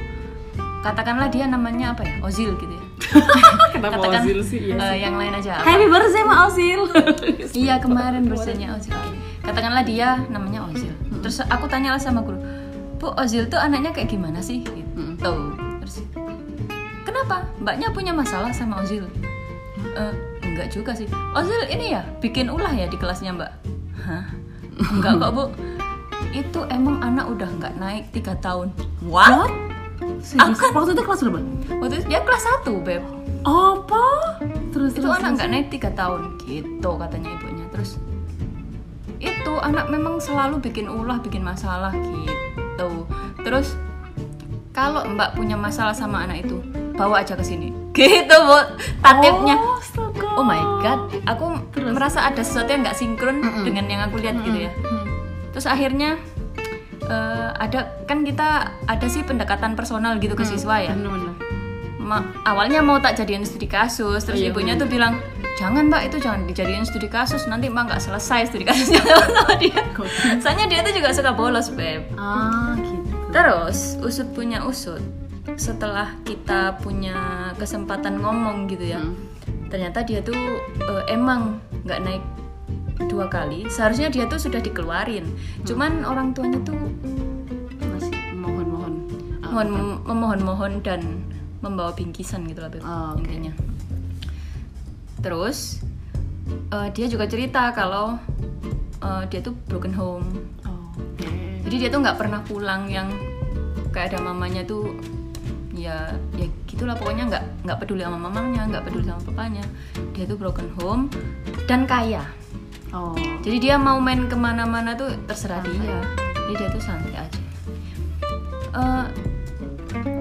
Katakanlah 0.85 1.31
dia 1.31 1.47
namanya 1.47 1.95
apa 1.95 2.03
ya? 2.03 2.15
Ozil 2.25 2.53
gitu 2.59 2.75
ya 2.75 2.90
Kenapa 3.73 3.97
katakan 3.97 4.21
Ozil 4.23 4.39
sih? 4.45 4.59
Iya 4.71 4.75
sih. 4.77 4.97
yang 5.01 5.15
lain 5.17 5.33
aja 5.35 5.51
apa? 5.59 5.65
Happy 5.65 5.85
birthday 5.89 6.21
sama 6.21 6.35
Ozil. 6.47 6.81
iya 7.65 7.75
kemarin 7.81 8.23
bersenya 8.27 8.67
Ozil. 8.77 8.93
Katakanlah 9.41 9.83
dia 9.83 10.21
namanya 10.29 10.69
Ozil. 10.69 10.93
Terus 11.21 11.41
aku 11.45 11.65
tanyalah 11.65 12.01
sama 12.01 12.21
guru 12.21 12.37
bu 13.01 13.09
Ozil 13.17 13.49
tuh 13.49 13.57
anaknya 13.57 13.89
kayak 13.89 14.13
gimana 14.13 14.39
sih? 14.39 14.61
Gitu. 14.61 15.33
Terus 15.81 15.95
kenapa? 17.01 17.49
Mbaknya 17.57 17.89
punya 17.89 18.13
masalah 18.13 18.53
sama 18.53 18.85
Ozil. 18.85 19.09
"Eh, 19.97 20.13
enggak 20.45 20.69
juga 20.69 20.93
sih. 20.93 21.09
Ozil 21.33 21.65
ini 21.73 21.97
ya 21.97 22.05
bikin 22.21 22.53
ulah 22.53 22.69
ya 22.69 22.85
di 22.85 22.97
kelasnya 23.01 23.33
mbak. 23.33 23.51
Hah? 24.05 24.25
Enggak 24.93 25.17
kok 25.17 25.31
bu. 25.33 25.45
Itu 26.45 26.63
emang 26.69 27.01
anak 27.01 27.27
udah 27.27 27.49
nggak 27.59 27.73
naik 27.81 28.05
tiga 28.13 28.37
tahun. 28.39 28.69
What 29.01 29.49
Serius? 30.21 30.60
Waktu 30.67 30.91
itu 30.91 31.01
kelas 31.01 31.19
berapa? 31.21 31.41
waktu 31.75 31.93
itu 31.95 32.05
dia 32.07 32.21
kelas 32.21 32.43
1 32.63 32.77
beb 32.79 33.03
Apa? 33.41 34.05
Terus 34.69 34.93
itu 34.93 35.01
terus. 35.01 35.17
anak 35.17 35.29
nggak 35.36 35.49
naik 35.49 35.67
tiga 35.69 35.89
tahun 35.91 36.21
gitu 36.39 36.89
katanya 36.95 37.29
ibunya 37.34 37.65
terus 37.67 37.97
itu 39.17 39.53
anak 39.60 39.86
memang 39.88 40.17
selalu 40.17 40.57
bikin 40.60 40.88
ulah 40.88 41.17
bikin 41.19 41.41
masalah 41.41 41.93
gitu 41.93 43.05
terus 43.39 43.77
kalau 44.71 45.03
mbak 45.07 45.34
punya 45.34 45.53
masalah 45.55 45.91
sama 45.91 46.23
anak 46.23 46.41
itu 46.41 46.57
bawa 46.93 47.21
aja 47.21 47.34
ke 47.34 47.43
sini 47.43 47.69
gitu 47.97 48.38
bu 48.39 48.57
tatipnya 48.99 49.57
Oh, 49.57 49.77
astaga. 49.77 50.27
oh 50.34 50.45
my 50.45 50.62
god 50.79 50.99
aku 51.25 51.45
merasa 51.84 52.23
ada 52.23 52.39
sesuatu 52.39 52.69
yang 52.69 52.81
nggak 52.81 52.95
sinkron 52.95 53.38
dengan 53.62 53.86
yang 53.86 54.01
aku 54.03 54.17
lihat 54.17 54.38
gitu 54.39 54.65
ya 54.65 54.71
Hmm. 54.73 55.05
terus 55.51 55.67
akhirnya 55.67 56.17
eh, 57.03 57.49
ada 57.55 57.79
kan 58.03 58.21
kita 58.21 58.49
ada 58.83 59.05
sih 59.05 59.21
pendekatan 59.21 59.73
personal 59.73 60.17
gitu 60.17 60.33
ke 60.33 60.43
siswa 60.43 60.77
ya 60.77 60.91
Bener-bener. 60.91 61.33
Ma- 61.97 62.25
awalnya 62.43 62.79
mau 62.79 62.97
tak 62.97 63.15
jadiin 63.15 63.41
studi 63.41 63.65
kasus 63.65 64.21
terus 64.21 64.35
Iya, 64.35 64.49
ibunya 64.49 64.73
tuh 64.73 64.85
bilang 64.85 65.21
jangan 65.53 65.85
mbak 65.85 66.09
itu 66.09 66.17
jangan 66.17 66.43
dijadiin 66.43 66.81
studi 66.81 67.05
kasus 67.05 67.45
nanti 67.45 67.67
mbak 67.67 67.87
nggak 67.87 68.01
selesai 68.01 68.47
studi 68.47 68.65
kasusnya 68.65 68.99
sama 69.05 69.53
dia 69.55 69.77
soalnya 70.37 70.65
dia 70.65 70.81
tuh 70.81 70.91
juga 70.91 71.09
suka 71.11 71.31
bolos 71.31 71.69
beb 71.69 72.09
Ah, 72.13 72.73
gitu. 72.75 73.05
terus 73.29 73.95
usut 73.99 74.27
punya 74.29 74.61
usut 74.61 74.99
setelah 75.53 76.17
kita 76.21 76.75
punya 76.77 77.15
kesempatan 77.55 78.17
ngomong 78.17 78.65
gitu 78.67 78.85
ya 78.87 78.99
Hmm. 78.99 79.15
ternyata 79.69 80.01
dia 80.01 80.19
tuh 80.19 80.35
eh, 80.79 81.03
emang 81.07 81.57
nggak 81.81 81.99
naik 82.01 82.23
dua 83.07 83.25
kali 83.27 83.65
seharusnya 83.67 84.09
dia 84.09 84.25
tuh 84.25 84.37
sudah 84.37 84.59
dikeluarin 84.59 85.25
cuman 85.63 86.03
orang 86.03 86.33
tuanya 86.33 86.59
tuh 86.61 86.77
Masih 87.81 88.13
mohon-mohon. 88.37 88.93
Ah, 89.41 89.49
mohon 89.51 89.67
memohon-mohon 90.05 90.73
dan 90.81 91.01
membawa 91.61 91.93
bingkisan 91.93 92.45
gitu 92.49 92.61
lah 92.65 92.71
Oh, 92.81 93.13
oke. 93.13 93.21
intinya. 93.25 93.53
Terus 95.21 95.81
eh, 96.73 96.87
dia 96.93 97.05
juga 97.05 97.29
cerita 97.29 97.69
kalau 97.71 98.17
eh, 98.99 99.23
dia 99.29 99.39
tuh 99.41 99.53
broken 99.69 99.93
home. 99.93 100.25
Oh, 100.65 100.89
oke. 100.97 101.29
Jadi 101.67 101.75
dia 101.77 101.89
tuh 101.93 102.01
nggak 102.01 102.17
pernah 102.17 102.41
pulang 102.41 102.89
yang 102.89 103.11
kayak 103.91 104.15
ada 104.15 104.19
mamanya 104.23 104.63
tuh 104.63 104.95
ya 105.71 106.13
ya 106.35 106.45
gitulah 106.67 106.95
pokoknya 106.95 107.27
nggak 107.31 107.43
nggak 107.63 107.77
peduli 107.79 108.03
sama 108.03 108.19
mamanya 108.27 108.67
nggak 108.67 108.83
peduli 108.87 109.07
sama 109.07 109.23
papanya 109.23 109.63
dia 110.11 110.23
tuh 110.27 110.35
broken 110.39 110.67
home 110.79 111.07
dan 111.67 111.87
kaya 111.87 112.23
Oh. 112.91 113.15
jadi 113.39 113.58
dia 113.58 113.75
mau 113.80 114.04
main 114.04 114.27
ke 114.27 114.36
mana-mana 114.36 114.99
tuh 114.99 115.15
terserah 115.23 115.63
dia. 115.63 116.04
Jadi 116.36 116.54
dia 116.60 116.67
tuh 116.67 116.84
santai 116.84 117.15
aja. 117.15 117.41
Eh, 118.71 119.06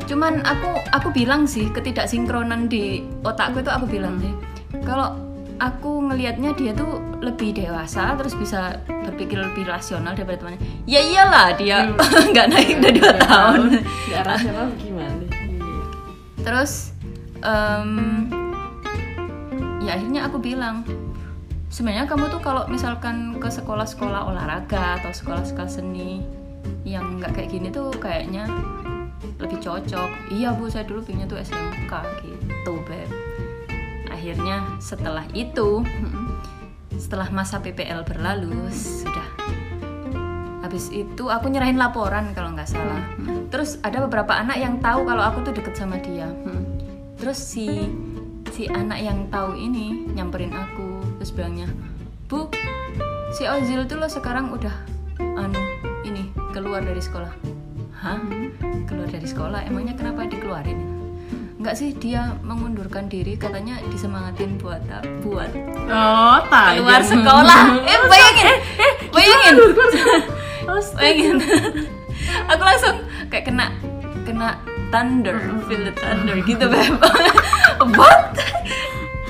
cuman 0.07 0.43
aku 0.43 0.71
aku 0.91 1.09
bilang 1.15 1.47
sih 1.47 1.71
ketidaksinkronan 1.71 2.67
di 2.67 3.07
otakku 3.23 3.63
itu 3.63 3.71
aku 3.71 3.87
bilang 3.87 4.19
sih 4.19 4.35
kalau 4.83 5.15
aku 5.63 6.03
ngelihatnya 6.11 6.51
dia 6.59 6.75
tuh 6.75 6.99
lebih 7.23 7.55
dewasa 7.55 8.19
terus 8.19 8.35
bisa 8.35 8.81
berpikir 8.89 9.39
lebih 9.39 9.69
rasional 9.71 10.17
daripada 10.19 10.43
temannya. 10.43 10.63
Ya 10.91 10.99
iyalah 11.05 11.55
dia 11.55 11.91
nggak 12.35 12.47
naik 12.51 12.79
udah 12.83 12.93
dua 12.97 13.13
tahun. 13.23 13.61
Gak 14.11 14.23
rasional 14.27 14.67
gimana? 14.79 15.25
Iya. 15.31 15.79
terus 16.41 16.97
em, 17.45 17.91
ya 19.85 19.95
akhirnya 20.01 20.25
aku 20.27 20.41
bilang 20.41 20.83
sebenarnya 21.71 22.11
kamu 22.11 22.35
tuh 22.35 22.43
kalau 22.43 22.67
misalkan 22.67 23.39
ke 23.39 23.47
sekolah-sekolah 23.47 24.27
olahraga 24.27 24.99
atau 25.01 25.15
sekolah-sekolah 25.15 25.71
seni 25.71 26.27
yang 26.83 27.23
nggak 27.23 27.39
kayak 27.39 27.55
gini 27.55 27.71
tuh 27.71 27.95
kayaknya 27.97 28.45
lebih 29.39 29.63
cocok. 29.63 30.35
Iya 30.35 30.53
bu 30.53 30.69
saya 30.69 30.85
dulu 30.85 31.01
pinginnya 31.07 31.31
tuh 31.31 31.41
SMK 31.41 31.93
gitu 32.27 32.75
beb. 32.85 33.09
Akhirnya 34.11 34.67
setelah 34.83 35.25
itu 35.33 35.87
setelah 36.99 37.31
masa 37.33 37.63
PPL 37.63 38.05
berlalu 38.05 38.69
sudah. 38.75 39.31
Habis 40.61 40.93
itu 40.93 41.31
aku 41.31 41.49
nyerahin 41.49 41.81
laporan 41.81 42.35
kalau 42.35 42.53
nggak 42.53 42.69
salah. 42.69 43.01
Terus 43.49 43.79
ada 43.87 44.05
beberapa 44.05 44.35
anak 44.37 44.59
yang 44.59 44.83
tahu 44.83 45.07
kalau 45.07 45.23
aku 45.23 45.47
tuh 45.47 45.55
deket 45.55 45.79
sama 45.79 46.03
dia. 46.03 46.29
Terus 47.17 47.39
si 47.39 47.89
si 48.51 48.67
anak 48.67 48.99
yang 49.01 49.31
tahu 49.31 49.55
ini 49.57 50.11
nyamperin 50.13 50.53
aku 50.53 50.90
terus 51.21 51.37
bilangnya 51.37 51.69
bu 52.33 52.49
si 53.31 53.45
Ozil 53.45 53.85
tuh 53.85 54.01
lo 54.01 54.09
sekarang 54.09 54.49
udah 54.51 54.73
anu 55.37 55.61
ini 56.03 56.33
keluar 56.51 56.81
dari 56.81 56.97
sekolah. 56.99 57.29
Hah? 57.93 58.17
Keluar 58.89 59.05
dari 59.07 59.29
sekolah? 59.29 59.69
Emangnya 59.69 59.93
kenapa 59.93 60.25
dikeluarin? 60.25 60.81
Enggak 61.61 61.77
sih 61.77 61.93
dia 61.93 62.33
mengundurkan 62.41 63.05
diri 63.07 63.37
katanya 63.37 63.77
disemangatin 63.93 64.57
buat 64.57 64.81
buat 65.21 65.53
Oh, 65.93 66.41
tajam. 66.49 66.81
keluar 66.81 67.03
sekolah. 67.05 67.63
Eh 67.93 67.99
bayangin 68.09 68.49
bayangin. 69.13 69.55
Astaga. 70.65 70.97
bayangin. 71.05 71.37
Aku 72.57 72.63
langsung 72.65 72.97
kayak 73.29 73.45
kena 73.53 73.67
kena 74.25 74.57
thunder 74.89 75.37
feel 75.69 75.85
the 75.85 75.93
thunder 76.01 76.41
gitu 76.41 76.65
beb. 76.65 76.97
What 77.93 78.41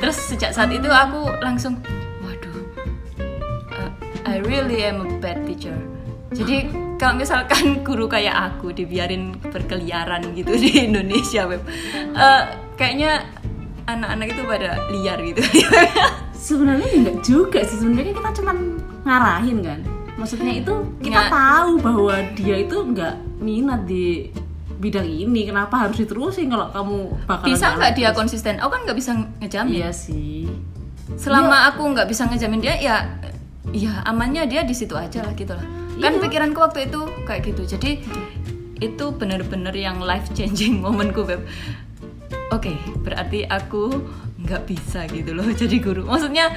terus 0.00 0.16
sejak 0.18 0.50
saat 0.56 0.72
itu 0.72 0.88
aku 0.88 1.30
langsung 1.44 1.78
waduh 2.24 2.56
uh, 3.76 3.90
I 4.24 4.40
really 4.42 4.82
am 4.82 5.04
a 5.04 5.08
bad 5.20 5.44
teacher 5.44 5.76
jadi 6.32 6.66
kalau 6.96 7.20
misalkan 7.20 7.64
guru 7.86 8.08
kayak 8.08 8.56
aku 8.56 8.72
dibiarin 8.72 9.36
berkeliaran 9.38 10.32
gitu 10.32 10.56
di 10.56 10.88
Indonesia 10.88 11.46
beb 11.46 11.62
uh, 12.16 12.42
kayaknya 12.74 13.28
anak-anak 13.86 14.26
itu 14.32 14.42
pada 14.46 14.70
liar 14.90 15.18
gitu 15.22 15.42
Sebenarnya 16.40 16.88
enggak 16.96 17.18
juga 17.20 17.60
sih. 17.68 17.76
Sebenarnya 17.84 18.16
kita 18.16 18.30
cuman 18.40 18.56
ngarahin 19.04 19.58
kan. 19.60 19.80
Maksudnya 20.16 20.52
itu 20.56 20.74
kita 21.04 21.20
Nggak. 21.20 21.30
tahu 21.30 21.72
bahwa 21.84 22.14
dia 22.32 22.56
itu 22.64 22.76
enggak 22.80 23.14
minat 23.44 23.84
di 23.84 24.32
bidang 24.80 25.04
ini. 25.04 25.44
Kenapa 25.44 25.86
harus 25.86 26.00
diterusin 26.00 26.48
kalau 26.48 26.72
kamu 26.72 26.96
bakal 27.28 27.46
bisa 27.46 27.66
nggak 27.76 27.92
dia 27.92 28.10
konsisten? 28.16 28.56
Aku 28.58 28.72
kan 28.72 28.82
nggak 28.88 28.98
bisa 28.98 29.12
ngejamin. 29.38 29.84
Iya 29.84 29.90
sih. 29.92 30.48
selama 31.18 31.66
aku 31.66 31.82
nggak 31.90 32.06
bisa 32.06 32.30
ngejamin 32.30 32.62
dia 32.62 32.78
ya 32.78 32.96
ya 33.74 33.98
amannya 34.06 34.46
dia 34.46 34.62
di 34.62 34.72
situ 34.72 34.94
aja 34.96 35.20
lah 35.26 35.34
gitu 35.36 35.52
lah. 35.52 35.66
Kan 36.00 36.16
pikiranku 36.22 36.56
waktu 36.62 36.88
itu 36.88 37.02
kayak 37.28 37.44
gitu. 37.50 37.76
Jadi 37.76 38.00
itu 38.80 39.04
bener-bener 39.12 39.74
yang 39.76 40.00
life 40.00 40.32
changing 40.32 40.80
momenku 40.84 41.26
beb. 41.26 41.44
Oke 42.50 42.78
berarti 43.04 43.44
aku 43.44 43.90
nggak 44.40 44.64
bisa 44.64 45.04
gitu 45.10 45.36
loh 45.36 45.44
jadi 45.50 45.76
guru. 45.82 46.06
Maksudnya 46.08 46.54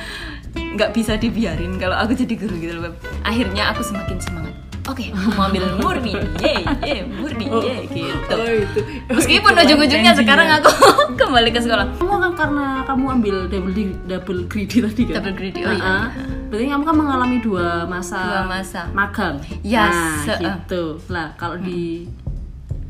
nggak 0.54 0.94
bisa 0.96 1.18
dibiarin 1.18 1.76
kalau 1.82 1.98
aku 1.98 2.14
jadi 2.14 2.34
guru 2.38 2.56
gitu 2.62 2.74
loh 2.78 2.94
beb. 2.94 2.96
Akhirnya 3.26 3.74
aku 3.74 3.82
semakin 3.82 4.22
semangat 4.22 4.54
oke 4.84 5.06
aku 5.10 5.30
mau 5.32 5.48
ambil 5.48 5.64
murni 5.78 6.12
ye 6.38 6.54
ye 6.82 6.98
murni 7.08 7.46
ye 7.62 7.76
gitu 7.88 8.34
Oh, 8.34 8.44
itu. 8.44 8.80
meskipun 9.08 9.54
ujung-ujungnya 9.54 10.12
life 10.12 10.20
sekarang 10.20 10.48
aku 10.52 10.72
kembali 11.20 11.50
ke 11.50 11.60
sekolah 11.60 11.86
ya. 11.86 11.96
Kamu 11.96 12.16
kan 12.20 12.34
karena 12.34 12.66
kamu 12.84 13.06
ambil 13.12 13.36
double 13.48 13.74
double 14.04 14.42
greedy 14.46 14.82
tadi 14.82 15.04
kan? 15.06 15.22
Double 15.22 15.34
greedy, 15.34 15.62
oh 15.62 15.70
iya, 15.70 15.80
Heeh. 15.80 16.04
Berarti 16.50 16.66
kamu 16.68 16.84
kan 16.84 16.96
mengalami 16.96 17.38
dua 17.40 17.68
masa 17.86 18.20
Dua 18.20 18.42
masa. 18.46 18.82
magang. 18.92 19.38
Yes, 19.62 19.94
Nah, 20.26 20.38
gitu. 20.38 20.98
Lah, 21.08 21.32
kalau 21.34 21.58
di 21.58 22.06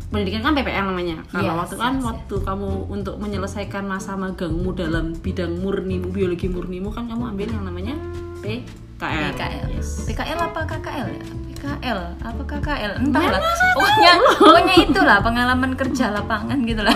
pendidikan 0.08 0.42
kan 0.42 0.54
PPL 0.54 0.86
namanya. 0.86 1.18
Kalau 1.28 1.44
Yes, 1.48 1.60
waktu 1.60 1.76
kan 1.76 1.94
yes, 1.96 2.06
waktu 2.06 2.36
kamu 2.40 2.70
untuk 2.88 3.16
menyelesaikan 3.18 3.84
masa 3.84 4.14
magangmu 4.14 4.70
dalam 4.72 5.14
bidang 5.16 5.58
murnimu, 5.58 6.10
biologi 6.10 6.48
murnimu 6.48 6.90
kan 6.90 7.06
kamu 7.06 7.24
ambil 7.30 7.48
yang 7.50 7.66
namanya 7.66 7.96
P 8.40 8.62
KL. 8.96 9.32
PKL. 9.32 9.68
Yes. 9.72 9.90
PKL 10.06 10.40
apa 10.42 10.60
KKL 10.66 11.08
ya? 11.10 11.24
PKL 11.50 12.00
apa 12.20 12.42
KKL? 12.46 12.92
Entahlah. 13.00 13.42
Pokoknya 13.74 14.12
pokoknya 14.38 14.76
itulah 14.82 15.18
pengalaman 15.20 15.72
kerja 15.74 16.12
lapangan 16.12 16.60
gitu 16.62 16.82
lah. 16.82 16.96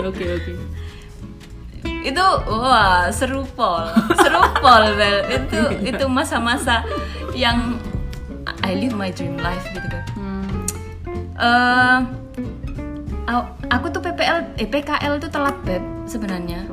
Oke 0.00 0.02
oke 0.04 0.24
oke. 0.34 0.52
itu 2.00 2.24
wah 2.46 3.08
seru 3.10 3.44
pol 3.50 3.84
seru 4.14 4.40
pol 4.56 4.84
Bel 4.94 5.20
itu 5.28 5.60
itu 5.84 6.04
masa-masa 6.06 6.80
yang 7.34 7.76
I 8.62 8.72
live 8.72 8.92
my 8.94 9.08
dream 9.10 9.36
life 9.36 9.60
gitu 9.66 9.84
kan 9.84 10.04
Hmm. 10.10 10.64
Eh, 11.36 11.98
au- 13.26 13.52
aku 13.68 13.86
tuh 13.90 14.00
PPL 14.00 14.56
eh 14.56 14.64
PKL 14.66 15.20
tuh 15.20 15.28
telat 15.28 15.56
beb 15.60 15.84
sebenarnya 16.04 16.64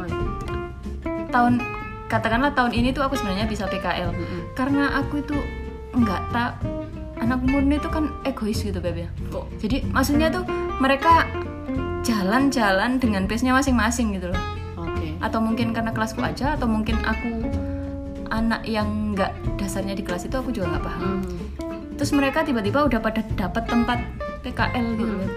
tahun 1.29 1.59
katakanlah 2.07 2.51
tahun 2.51 2.71
ini 2.73 2.91
tuh 2.91 3.03
aku 3.03 3.15
sebenarnya 3.15 3.43
bisa 3.45 3.67
PKL 3.67 4.15
karena 4.57 4.89
aku 4.97 5.21
itu 5.21 5.37
nggak 5.93 6.21
tak. 6.33 6.57
Anak 7.17 7.41
murni 7.45 7.77
itu 7.77 7.89
kan 7.89 8.09
egois 8.25 8.61
gitu 8.61 8.77
beb 8.77 8.97
ya. 9.05 9.09
Kok? 9.29 9.45
Jadi 9.61 9.85
maksudnya 9.89 10.33
tuh 10.33 10.45
mereka 10.81 11.25
jalan-jalan 12.01 12.97
dengan 12.97 13.25
pace-nya 13.29 13.53
masing-masing 13.53 14.17
gitu 14.17 14.33
loh. 14.33 14.41
Oke. 14.77 15.13
atau 15.21 15.37
mungkin 15.41 15.73
karena 15.73 15.93
kelasku 15.93 16.21
aja 16.21 16.57
atau 16.57 16.65
mungkin 16.69 16.97
aku 17.05 17.41
anak 18.29 18.65
yang 18.65 19.13
nggak 19.13 19.33
dasarnya 19.57 19.93
di 19.97 20.01
kelas 20.05 20.25
itu 20.25 20.37
aku 20.37 20.49
juga 20.53 20.73
nggak 20.77 20.85
paham. 20.85 21.21
Hmm. 21.21 21.45
terus 21.97 22.13
mereka 22.13 22.45
tiba-tiba 22.45 22.85
udah 22.85 23.01
pada 23.01 23.25
dapat 23.33 23.65
tempat 23.65 23.97
PKL 24.45 24.87
gitu 25.01 25.13
loh. 25.17 25.31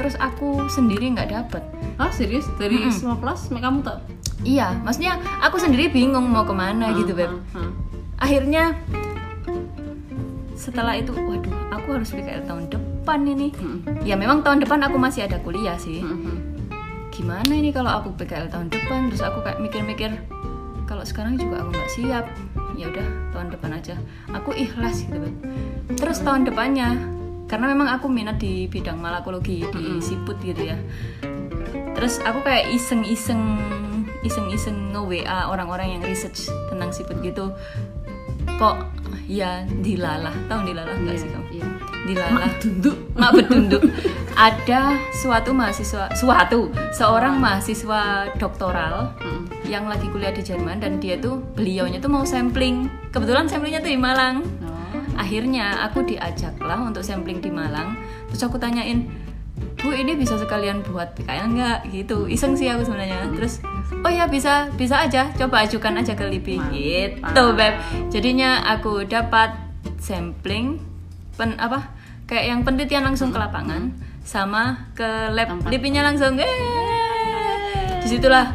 Terus 0.00 0.16
aku 0.16 0.64
sendiri 0.72 1.12
nggak 1.12 1.28
dapet. 1.28 1.60
Ah 2.00 2.08
serius? 2.08 2.48
Dari 2.56 2.88
Mm-mm. 2.88 2.92
semua 2.96 3.20
kelas? 3.20 3.52
Kamu 3.52 3.84
tak? 3.84 4.00
iya 4.40 4.72
maksudnya 4.80 5.20
aku 5.44 5.60
sendiri 5.60 5.92
bingung 5.92 6.24
mau 6.24 6.48
ke 6.48 6.54
mana 6.56 6.96
gitu 6.96 7.12
beb. 7.12 7.28
ah. 7.52 7.68
Akhirnya 8.20 8.76
setelah 10.60 10.92
itu 10.92 11.16
waduh 11.16 11.56
aku 11.72 11.96
harus 11.96 12.12
PKL 12.12 12.44
tahun 12.44 12.64
depan 12.68 13.20
ini. 13.24 13.48
Hmm. 13.56 13.80
ya 14.04 14.14
memang 14.14 14.44
tahun 14.44 14.60
depan 14.60 14.84
aku 14.84 15.00
masih 15.00 15.24
ada 15.24 15.40
kuliah 15.40 15.80
sih. 15.80 16.04
Hmm, 16.04 16.60
gimana 17.08 17.50
ini 17.50 17.72
kalau 17.72 17.90
aku 17.90 18.12
PKL 18.20 18.52
tahun 18.52 18.68
depan? 18.68 19.08
Terus 19.08 19.24
aku 19.24 19.40
kayak 19.40 19.58
mikir-mikir 19.58 20.12
kalau 20.84 21.02
sekarang 21.02 21.40
juga 21.40 21.64
aku 21.64 21.72
nggak 21.72 21.90
siap. 21.90 22.24
Ya 22.76 22.92
udah 22.92 23.08
tahun 23.32 23.48
depan 23.56 23.70
aja. 23.76 23.96
Aku 24.36 24.52
ikhlas 24.52 25.08
gitu 25.08 25.32
terus 25.98 26.22
tahun 26.22 26.46
depannya 26.46 26.94
karena 27.50 27.66
memang 27.74 27.90
aku 27.90 28.06
minat 28.06 28.38
di 28.38 28.70
bidang 28.70 29.02
malakologi 29.02 29.66
di 29.74 29.98
siput 29.98 30.38
gitu 30.44 30.70
ya. 30.70 30.78
Terus 31.96 32.22
aku 32.22 32.46
kayak 32.46 32.70
iseng-iseng 32.70 33.58
iseng-iseng 34.20 34.92
nge 34.92 35.00
WA 35.00 35.48
orang-orang 35.48 35.96
yang 35.96 36.02
research 36.04 36.52
tentang 36.68 36.92
siput 36.92 37.16
gitu 37.24 37.56
kok 38.60 38.76
ya 39.24 39.64
dilalah 39.80 40.36
tahu 40.46 40.68
dilalah 40.68 40.92
nggak 40.94 41.16
sih 41.16 41.26
kamu 41.26 41.48
Iya. 41.50 41.66
dilalah 42.02 42.50
Tunduk. 42.58 42.96
mak 43.12 43.30
betunduk 43.32 43.82
ada 44.34 44.80
suatu 45.12 45.50
mahasiswa 45.50 46.12
suatu 46.12 46.68
seorang 46.90 47.36
mahasiswa 47.36 48.00
doktoral 48.36 49.16
Hmm. 49.16 49.48
yang 49.64 49.86
lagi 49.86 50.08
kuliah 50.08 50.30
di 50.30 50.40
Jerman 50.40 50.76
dan 50.76 50.98
dia 50.98 51.16
tuh 51.16 51.40
beliaunya 51.54 51.96
tuh 51.96 52.08
mau 52.08 52.22
sampling 52.22 52.84
kebetulan 53.08 53.46
samplingnya 53.46 53.80
tuh 53.80 53.88
di 53.88 54.00
Malang 54.00 54.44
Oh. 54.60 54.76
akhirnya 55.16 55.80
aku 55.82 56.02
diajaklah 56.02 56.80
untuk 56.80 57.00
sampling 57.00 57.38
di 57.38 57.48
Malang 57.48 57.96
terus 58.26 58.42
aku 58.42 58.56
tanyain 58.56 59.08
bu 59.80 59.96
ini 59.96 60.12
bisa 60.12 60.36
sekalian 60.36 60.84
buat 60.84 61.16
PKL 61.16 61.56
nggak 61.56 61.78
gitu. 61.90 62.28
Iseng 62.28 62.54
sih 62.54 62.68
aku 62.68 62.84
sebenarnya. 62.84 63.32
Terus 63.32 63.64
oh 64.04 64.12
ya 64.12 64.28
bisa 64.28 64.68
bisa 64.76 65.00
aja. 65.00 65.32
Coba 65.34 65.64
ajukan 65.64 65.96
aja 66.00 66.12
ke 66.12 66.24
LIPI. 66.28 66.56
Gitu 66.70 67.44
beb. 67.56 67.74
Jadinya 68.12 68.64
aku 68.68 69.08
dapat 69.08 69.56
sampling 70.00 70.80
pen 71.36 71.56
apa 71.56 71.88
kayak 72.28 72.44
yang 72.52 72.60
penelitian 72.62 73.08
langsung 73.08 73.32
ke 73.32 73.38
lapangan 73.40 73.96
sama 74.20 74.92
ke 74.92 75.32
lab. 75.32 75.56
LIPI-nya 75.64 76.04
langsung. 76.04 76.36
Eh 76.36 76.52
di 78.00 78.08
situlah 78.08 78.52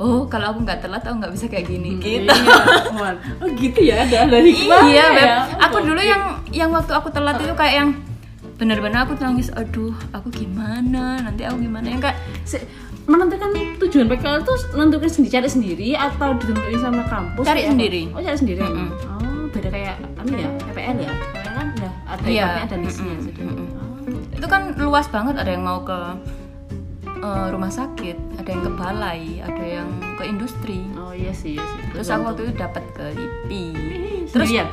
oh 0.00 0.28
kalau 0.28 0.52
aku 0.52 0.64
nggak 0.64 0.84
telat 0.84 1.04
aku 1.04 1.16
nggak 1.20 1.32
bisa 1.36 1.46
kayak 1.52 1.68
gini. 1.68 2.00
Gitu. 2.00 2.28
Iya. 2.28 3.12
Oh 3.44 3.48
gitu 3.52 3.80
ya 3.84 4.08
ada 4.08 4.38
hikmahnya 4.40 4.88
iya 4.88 5.04
beb. 5.12 5.28
ya. 5.28 5.36
aku 5.68 5.76
dulu 5.84 6.00
yang 6.00 6.22
yang 6.48 6.70
waktu 6.72 6.92
aku 6.96 7.08
telat 7.12 7.36
itu 7.40 7.52
kayak 7.52 7.74
yang 7.84 7.90
bener-bener 8.62 9.02
aku 9.02 9.18
nangis 9.18 9.50
aduh 9.50 9.90
aku 10.14 10.30
gimana? 10.30 11.18
Nanti 11.18 11.42
aku 11.42 11.58
gimana? 11.60 11.90
Kayak 11.98 12.14
Se- 12.46 12.62
menentukan 13.02 13.50
tujuan 13.82 14.06
PKL 14.06 14.46
itu 14.46 14.54
menentukan 14.72 15.10
sendiri 15.10 15.32
cari 15.34 15.48
sendiri 15.50 15.88
atau 15.92 16.38
ditentuin 16.38 16.78
sama 16.78 17.02
kampus? 17.04 17.42
Cari 17.42 17.58
Kayak 17.58 17.66
apa? 17.66 17.74
sendiri. 17.74 18.02
oh 18.08 18.20
cari 18.22 18.38
sendiri. 18.38 18.62
Mm-mm. 18.62 18.88
oh 19.10 19.42
beda 19.50 19.68
kayak 19.68 19.94
anu 20.16 20.34
ya 20.38 20.48
PPL 20.62 20.96
ya? 20.96 21.10
PPL 21.10 21.52
kan 21.52 21.66
udah 21.74 21.92
ada 22.06 22.22
ibaratnya 22.22 22.62
ada 22.62 22.76
sudah 22.86 23.42
Mm-mm. 23.42 23.68
Oh. 23.74 24.38
itu 24.38 24.46
kan 24.46 24.62
luas 24.78 25.06
banget 25.08 25.34
ada 25.36 25.50
yang 25.50 25.62
mau 25.62 25.82
ke 25.82 25.98
eh, 27.18 27.46
rumah 27.50 27.70
sakit 27.70 28.16
ada 28.38 28.48
yang 28.48 28.62
ke 28.62 28.70
balai 28.72 29.22
ada 29.42 29.64
yang 29.64 29.88
ke 30.14 30.22
industri. 30.24 30.86
Oh 30.94 31.10
iya 31.10 31.34
sih 31.34 31.58
iya 31.58 31.64
sih. 31.64 31.82
Terus 31.90 32.06
aku 32.08 32.22
waktu 32.24 32.40
itu 32.44 32.54
dapat 32.54 32.84
ke 32.94 33.06
terus 33.50 34.30
terus 34.30 34.50
ya 34.52 34.64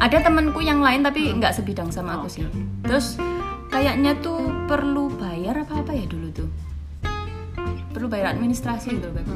ada 0.00 0.16
temanku 0.24 0.64
yang 0.64 0.80
lain 0.80 1.04
tapi 1.04 1.28
nggak 1.28 1.52
sebidang 1.52 1.92
sama 1.92 2.16
aku 2.16 2.26
sih. 2.32 2.48
terus 2.80 3.20
kayaknya 3.68 4.16
tuh 4.24 4.48
perlu 4.64 5.12
bayar 5.12 5.60
apa 5.60 5.84
apa 5.84 5.92
ya 5.92 6.08
dulu 6.08 6.32
tuh? 6.32 6.48
Perlu 7.92 8.08
bayar 8.08 8.32
administrasi 8.32 8.96
gitu 8.96 9.12
Beb. 9.12 9.28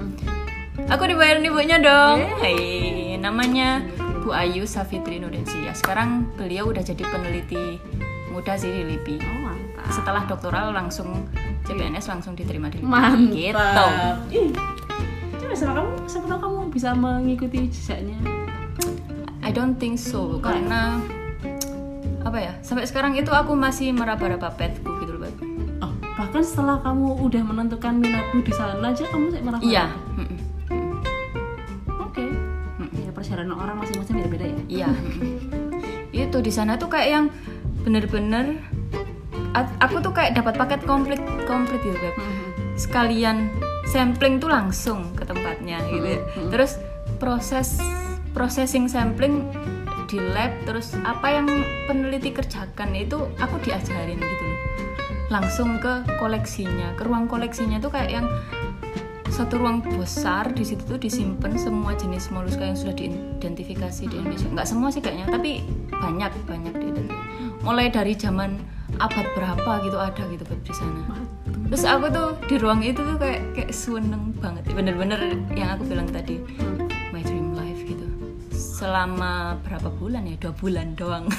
aku 0.89 1.05
dibayarin 1.05 1.45
ibunya 1.45 1.77
dong. 1.79 2.19
Hai, 2.41 3.21
namanya 3.21 3.85
Bu 4.25 4.33
Ayu 4.33 4.65
Safitri 4.65 5.21
Nudensia 5.21 5.77
sekarang 5.77 6.33
beliau 6.41 6.73
udah 6.73 6.81
jadi 6.81 7.05
peneliti 7.13 7.77
muda 8.33 8.57
sih 8.57 8.73
di 8.73 8.83
LIPI. 8.89 9.21
Oh 9.21 9.39
mantap. 9.45 9.87
Setelah 9.93 10.25
doktoral 10.25 10.73
langsung 10.73 11.29
CPNS 11.69 12.09
langsung 12.09 12.33
diterima 12.33 12.73
di 12.73 12.81
LIPI. 12.81 12.89
Mantap. 12.89 14.17
Gitu. 14.33 14.49
Ih, 14.49 14.51
sama 15.55 15.77
kamu 15.77 15.93
siapa 16.11 16.27
tahu 16.27 16.41
kamu 16.41 16.61
bisa 16.73 16.91
mengikuti 16.97 17.71
jejaknya 17.71 18.34
don't 19.55 19.79
think 19.79 19.97
so. 19.97 20.43
Karena 20.43 20.99
apa 22.25 22.39
ya 22.41 22.53
sampai 22.65 22.89
sekarang 22.89 23.13
itu 23.15 23.29
aku 23.31 23.53
masih 23.53 23.93
meraba-raba 23.93 24.49
pathku 24.57 24.91
gitu 25.05 25.21
loh 25.21 25.29
oh 25.85 25.93
bahkan 26.17 26.41
setelah 26.41 26.81
kamu 26.81 27.21
udah 27.21 27.43
menentukan 27.45 28.01
minatmu 28.01 28.41
di 28.41 28.53
sana 28.57 28.81
aja 28.81 29.05
kamu 29.13 29.23
masih 29.29 29.45
merasa 29.45 29.63
iya. 29.63 29.85
Oke. 32.01 32.25
Ya 32.95 33.11
perjalanan 33.11 33.59
orang 33.59 33.77
masing-masing 33.83 34.23
beda-beda 34.23 34.47
ya. 34.47 34.59
Iya. 34.67 34.89
itu 36.15 36.39
di 36.41 36.51
sana 36.55 36.79
tuh 36.79 36.89
kayak 36.89 37.09
yang 37.11 37.27
bener-bener 37.83 38.63
aku 39.83 39.99
tuh 39.99 40.15
kayak 40.15 40.39
dapat 40.39 40.55
paket 40.57 40.81
komplit 40.89 41.21
komplit 41.45 41.83
gitu 41.85 41.99
Beb. 41.99 42.17
Sekalian 42.75 43.51
sampling 43.87 44.41
tuh 44.41 44.49
langsung 44.49 45.13
ke 45.13 45.27
tempatnya 45.29 45.83
gitu. 45.93 46.19
Terus 46.55 46.79
proses 47.19 47.79
processing 48.35 48.91
sampling 48.91 49.47
di 50.11 50.21
lab 50.21 50.53
terus 50.69 50.93
apa 51.07 51.33
yang 51.33 51.47
peneliti 51.89 52.35
kerjakan 52.35 52.93
itu 52.93 53.31
aku 53.41 53.57
diajarin 53.65 54.21
gitu 54.21 54.45
loh. 54.45 54.61
Langsung 55.33 55.81
ke 55.81 56.05
koleksinya, 56.21 56.93
ke 56.99 57.09
ruang 57.09 57.25
koleksinya 57.25 57.81
tuh 57.81 57.89
kayak 57.89 58.11
yang 58.21 58.27
satu 59.35 59.59
ruang 59.59 59.83
besar 59.99 60.47
di 60.55 60.63
situ 60.63 60.87
tuh 60.87 61.01
disimpan 61.01 61.59
semua 61.59 61.97
jenis 61.99 62.31
moluska 62.31 62.63
yang 62.63 62.79
sudah 62.79 62.95
diidentifikasi 62.95 64.07
di 64.07 64.15
Indonesia. 64.15 64.47
Nggak 64.47 64.69
semua 64.69 64.95
sih 64.95 65.03
kayaknya, 65.03 65.27
tapi 65.27 65.65
banyak 65.91 66.31
banyak 66.47 66.75
diidentifikasi. 66.77 67.63
Mulai 67.67 67.91
dari 67.91 68.15
zaman 68.15 68.61
abad 69.03 69.27
berapa 69.35 69.71
gitu 69.83 69.99
ada 69.99 70.23
gitu 70.31 70.45
di 70.47 70.75
sana. 70.77 71.03
Terus 71.67 71.83
aku 71.83 72.07
tuh 72.15 72.29
di 72.47 72.55
ruang 72.61 72.85
itu 72.87 73.01
tuh 73.03 73.19
kayak 73.19 73.43
kayak 73.59 73.73
seneng 73.75 74.37
banget, 74.39 74.69
bener-bener 74.71 75.19
yang 75.57 75.75
aku 75.75 75.89
bilang 75.91 76.07
tadi, 76.07 76.39
Selama 78.75 79.55
berapa 79.63 79.87
bulan 79.95 80.27
ya? 80.27 80.35
Dua 80.43 80.51
bulan 80.51 80.99
doang. 80.99 81.31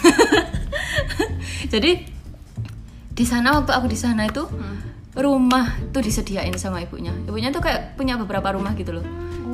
Jadi 1.73 2.07
di 3.11 3.25
sana 3.27 3.59
waktu 3.59 3.75
aku 3.75 3.91
di 3.91 3.99
sana 3.99 4.23
itu 4.23 4.47
rumah 5.15 5.75
tuh 5.91 5.99
disediain 5.99 6.55
sama 6.55 6.79
ibunya. 6.79 7.11
Ibunya 7.27 7.51
tuh 7.51 7.59
kayak 7.59 7.99
punya 7.99 8.15
beberapa 8.15 8.55
rumah 8.55 8.71
gitu 8.79 8.95
loh. 8.95 9.05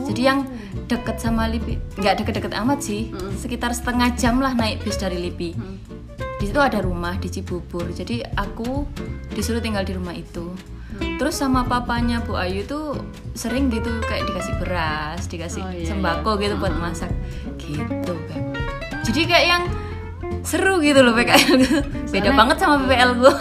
Jadi 0.06 0.22
yang 0.22 0.46
deket 0.86 1.18
sama 1.18 1.50
Lipi 1.50 1.78
nggak 1.98 2.22
deket-deket 2.22 2.54
amat 2.62 2.86
sih. 2.86 3.10
Sekitar 3.38 3.74
setengah 3.74 4.14
jam 4.14 4.38
lah 4.38 4.54
naik 4.54 4.86
bis 4.86 5.02
dari 5.02 5.18
Lipi. 5.18 5.58
Di 6.38 6.46
situ 6.50 6.58
ada 6.58 6.82
rumah 6.82 7.18
di 7.18 7.30
Cibubur. 7.30 7.90
Jadi 7.94 8.22
aku 8.22 8.86
disuruh 9.34 9.62
tinggal 9.62 9.86
di 9.86 9.94
rumah 9.98 10.14
itu. 10.14 10.54
Terus 11.18 11.38
sama 11.38 11.66
papanya 11.66 12.22
Bu 12.22 12.34
Ayu 12.38 12.66
tuh 12.66 12.98
sering 13.32 13.72
gitu 13.72 13.90
kayak 14.04 14.28
dikasih 14.28 14.54
beras 14.60 15.24
dikasih 15.32 15.64
Oh, 15.64 15.72
iya, 15.72 15.88
sembako 15.88 16.36
gitu 16.44 16.60
buat 16.60 16.76
masak 16.76 17.08
gitu 17.76 18.14
Beb. 18.28 18.44
jadi 19.08 19.22
kayak 19.28 19.46
yang 19.48 19.64
seru 20.42 20.82
gitu 20.82 21.00
loh 21.06 21.14
PKL 21.14 21.54
gitu. 21.62 21.80
Beda 22.10 22.30
banget 22.34 22.58
sama 22.60 22.82
PPL 22.84 23.12
gue 23.18 23.34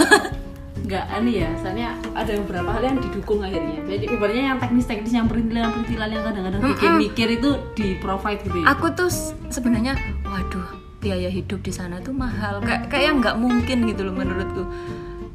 nggak 0.90 1.06
aneh 1.06 1.46
ya 1.46 1.50
soalnya 1.62 1.94
ada 2.18 2.34
beberapa 2.42 2.74
hal 2.74 2.82
yang 2.82 2.98
didukung 2.98 3.46
akhirnya. 3.46 3.78
Jadi 3.86 4.10
ibaratnya 4.10 4.44
yang 4.50 4.58
teknis-teknis 4.58 5.14
yang 5.14 5.30
perintilan-perintilan 5.30 6.08
yang 6.10 6.24
kadang-kadang 6.26 6.60
bikin 6.74 6.92
mikir 6.98 7.28
itu 7.30 7.50
di 7.78 7.94
provide 8.02 8.42
gitu 8.42 8.58
ya. 8.58 8.74
Aku 8.74 8.90
tuh 8.98 9.06
sebenarnya 9.54 9.94
waduh 10.26 10.66
biaya 10.98 11.30
hidup 11.30 11.62
di 11.62 11.70
sana 11.70 12.02
tuh 12.02 12.10
mahal. 12.10 12.58
Kayak 12.66 12.90
kayak 12.90 13.12
nggak 13.22 13.36
mungkin 13.38 13.86
gitu 13.86 14.02
loh 14.02 14.18
menurutku. 14.18 14.66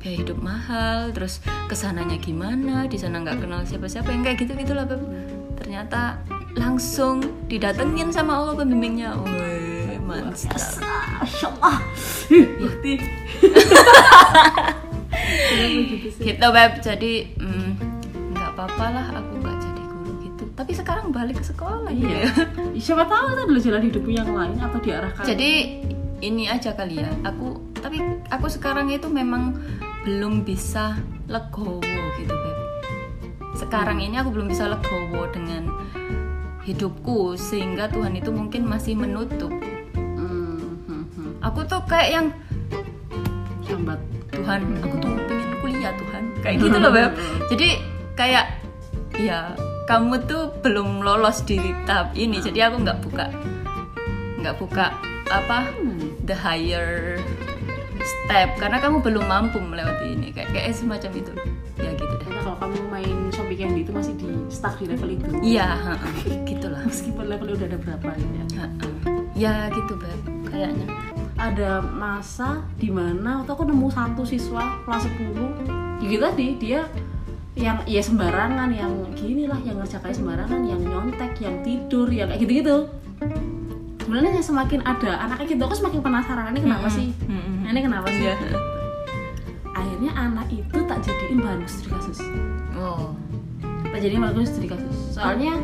Biaya 0.03 0.27
hidup 0.27 0.43
mahal 0.43 1.15
terus 1.15 1.39
ke 1.71 1.75
sananya 1.77 2.19
gimana? 2.19 2.91
Di 2.91 2.99
sana 2.99 3.23
nggak 3.23 3.47
kenal 3.47 3.63
siapa-siapa 3.63 4.12
yang 4.12 4.27
kayak 4.27 4.43
gitu 4.43 4.60
gitulah 4.60 4.84
ternyata 5.55 6.19
langsung 6.56 7.20
didatengin 7.52 8.10
sama 8.10 8.39
Allah 8.39 8.56
pembimbingnya. 8.56 9.20
Woi, 9.20 10.00
mantap. 10.00 10.56
Masya 11.22 11.48
Allah 11.58 11.78
Ih, 12.28 12.46
bukti 12.60 12.94
gitu 16.26 16.48
beb. 16.52 16.74
Jadi 16.84 17.13
mm, 17.39 17.70
nggak 18.36 18.50
apa-apa 18.56 18.86
lah 18.91 19.06
aku 19.15 19.32
nggak 19.39 19.58
jadi 19.62 19.82
guru 19.88 20.12
gitu. 20.26 20.44
Tapi 20.56 20.72
sekarang 20.76 21.15
balik 21.15 21.39
ke 21.39 21.46
sekolah 21.46 21.91
iya. 21.91 22.28
Ya 22.76 22.82
siapa 22.82 23.08
tahu 23.08 23.26
itu 23.32 23.41
adalah 23.48 23.62
jalan 23.62 23.84
hidupmu 23.91 24.12
yang 24.12 24.30
lain 24.32 24.58
atau 24.60 24.80
diarahkan. 24.82 25.24
Jadi 25.24 25.52
ini 26.24 26.50
aja 26.50 26.76
kali 26.76 27.00
ya. 27.00 27.10
Aku 27.28 27.62
tapi 27.80 28.02
aku 28.34 28.48
sekarang 28.50 28.89
itu 28.89 29.08
memang 29.08 29.56
belum 30.04 30.44
bisa 30.44 31.00
legowo 31.32 31.80
gitu 32.20 32.34
beb. 32.34 32.58
Sekarang 33.56 34.04
ini 34.04 34.20
aku 34.20 34.36
belum 34.36 34.52
bisa 34.52 34.68
legowo 34.68 35.32
dengan 35.32 35.72
hidupku 36.65 37.38
sehingga 37.38 37.86
Tuhan 37.93 38.17
itu 38.17 38.34
mungkin 38.34 38.65
masih 38.65 38.97
menutup. 38.97 39.54
Hmm, 39.93 40.82
hmm, 40.89 41.04
hmm. 41.13 41.32
aku 41.45 41.62
tuh 41.69 41.82
kayak 41.86 42.10
yang 42.10 42.28
sambat 43.69 44.01
Tuhan 44.34 44.62
aku 44.82 44.95
tuh 44.97 45.12
pengen 45.30 45.51
kuliah 45.62 45.93
Tuhan. 45.93 46.23
Kayak 46.41 46.56
gitu 46.65 46.78
loh 46.82 46.91
beb. 46.91 47.13
Jadi 47.54 47.69
kayak 48.17 48.45
ya 49.15 49.54
kamu 49.86 50.25
tuh 50.25 50.49
belum 50.65 51.06
lolos 51.06 51.45
di 51.45 51.62
tahap 51.86 52.17
ini. 52.17 52.41
Jadi 52.41 52.60
aku 52.65 52.82
nggak 52.82 52.99
buka 53.06 53.25
nggak 54.41 54.56
buka 54.58 54.93
apa 55.30 55.69
Hmm. 55.82 56.17
the 56.25 56.34
higher 56.34 57.21
step. 58.01 58.58
Karena 58.58 58.82
kamu 58.82 59.06
belum 59.06 59.25
mampu 59.30 59.62
melewati 59.62 60.17
ini. 60.17 60.34
Kayak 60.34 60.49
kayak 60.54 60.73
semacam 60.73 61.12
itu. 61.13 61.34
Ya 61.78 61.93
gitu 61.93 62.13
deh. 62.21 62.30
Kalau 62.30 62.58
kamu 62.58 62.78
main 62.89 63.17
shopping 63.56 63.72
candy 63.72 63.82
itu 63.88 63.91
masih 63.96 64.13
di 64.20 64.30
stuck 64.52 64.76
di 64.76 64.86
level 64.91 65.10
itu. 65.15 65.26
Iya 65.39 65.68
gitulah. 66.44 66.82
Meskipun 66.89 67.24
levelnya 67.32 67.56
udah 67.56 67.68
ada 67.72 67.80
berapa 67.80 68.08
gitu 68.20 68.34
ya. 68.36 68.46
Ya 69.36 69.56
gitu 69.72 69.94
beb 69.96 70.22
kayaknya. 70.52 70.88
Ada 71.36 71.84
masa 71.84 72.63
di 72.80 72.91
mana 72.91 73.44
waktu 73.44 73.52
aku 73.52 73.63
nemu 73.68 73.88
satu 73.91 74.24
siswa 74.24 74.80
kelas 74.88 75.08
10 75.08 76.04
ya 76.04 76.08
gitu 76.12 76.22
tadi 76.22 76.48
dia 76.60 76.82
yang 77.56 77.80
ya 77.88 78.04
sembarangan 78.04 78.68
yang 78.72 78.91
gini 79.15 79.48
lah 79.48 79.60
yang 79.63 79.80
ngerjakan 79.80 80.12
sembarangan 80.12 80.62
yang 80.68 80.80
nyontek 80.84 81.39
yang 81.39 81.56
tidur 81.63 82.08
yang 82.12 82.28
kayak 82.32 82.44
gitu-gitu. 82.44 82.91
Sebenarnya 84.04 84.44
semakin 84.44 84.80
ada 84.86 85.12
anaknya 85.28 85.56
gitu 85.56 85.63
aku 85.65 85.76
semakin 85.76 86.00
penasaran 86.04 86.52
ini 86.52 86.62
kenapa 86.62 86.88
sih? 86.91 87.08
Ini 87.65 87.80
kenapa 87.80 88.08
sih? 88.12 88.28
Iya. 88.28 88.36
akhirnya 89.76 90.12
anak 90.15 90.48
itu 90.56 90.78
tak 90.88 91.04
jadiin 91.04 91.44
bahan 91.44 91.68
studi 91.68 91.91
kasus. 91.91 92.20
Oh 92.80 93.12
tak 93.95 94.03
jadiin 94.03 94.19
bahan 94.19 94.43
studi 94.43 94.67
kasus 94.67 95.15
soalnya 95.15 95.55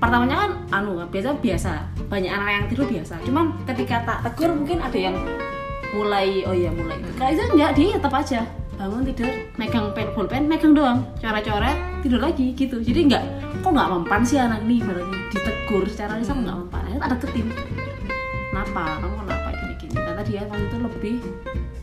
pertamanya 0.00 0.36
kan 0.48 0.50
anu 0.72 1.00
biasa 1.08 1.36
biasa. 1.40 1.72
Banyak 2.08 2.32
anak 2.32 2.50
yang 2.50 2.64
tidur 2.72 2.86
biasa. 2.88 3.14
Cuman 3.24 3.56
ketika 3.68 4.04
tak 4.04 4.18
tegur 4.24 4.56
mungkin 4.56 4.80
ada 4.80 4.98
yang 4.98 5.16
mulai 5.92 6.44
oh 6.48 6.56
iya 6.56 6.72
mulai. 6.72 6.96
Kalau 7.16 7.30
itu 7.30 7.44
enggak 7.56 7.70
dia 7.76 7.96
tetap 8.00 8.12
aja 8.16 8.40
bangun 8.80 9.04
tidur 9.12 9.28
megang 9.60 9.92
pen 9.92 10.08
pulpen 10.16 10.48
megang 10.48 10.72
doang. 10.72 11.04
Coret-coret 11.20 11.76
tidur 12.00 12.20
lagi 12.24 12.56
gitu. 12.56 12.80
Jadi 12.80 13.00
enggak 13.12 13.24
kok 13.60 13.70
nggak 13.76 13.88
mempan 13.92 14.20
sih 14.24 14.40
anak 14.40 14.64
ini 14.64 14.80
berarti 14.80 15.16
ditegur 15.36 15.84
secara 15.84 16.16
lisan 16.16 16.48
nggak 16.48 16.56
mempan. 16.64 16.80
Akhirnya 16.84 17.00
tak 17.04 17.10
deketin. 17.20 17.46
Kenapa? 18.50 18.84
Kamu 19.04 19.14
kenapa 19.24 19.48
gini 19.56 19.74
gini 19.78 19.94
karena 20.00 20.22
dia 20.24 20.40
waktu 20.48 20.64
itu 20.64 20.76
lebih 20.80 21.16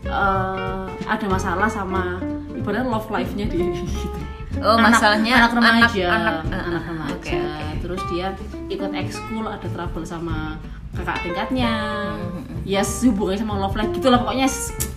eh, 0.10 0.86
ada 1.06 1.26
masalah 1.30 1.70
sama 1.70 2.18
ibaratnya 2.58 2.90
love 2.90 3.08
life-nya 3.14 3.46
dia 3.46 3.66
gitu 3.72 4.17
Oh, 4.58 4.74
Anak- 4.76 4.98
masalahnya 4.98 5.34
anak 5.38 5.52
remaja. 5.54 6.06
anak- 6.10 6.44
anak, 6.50 6.64
anak- 6.66 6.86
remaja. 6.90 7.14
oke. 7.14 7.42
terus 7.78 8.02
dia 8.12 8.28
ikut 8.68 8.92
ekskul 8.92 9.46
ada 9.48 9.64
trouble 9.70 10.04
sama 10.04 10.58
kakak 10.92 11.24
tingkatnya. 11.24 11.72
Hmm, 12.20 12.44
ya 12.68 12.82
yes, 12.82 13.06
hubungannya 13.06 13.40
sama 13.46 13.54
love 13.62 13.78
life 13.78 13.94
gitu 13.96 14.12
lah 14.12 14.20
pokoknya 14.20 14.50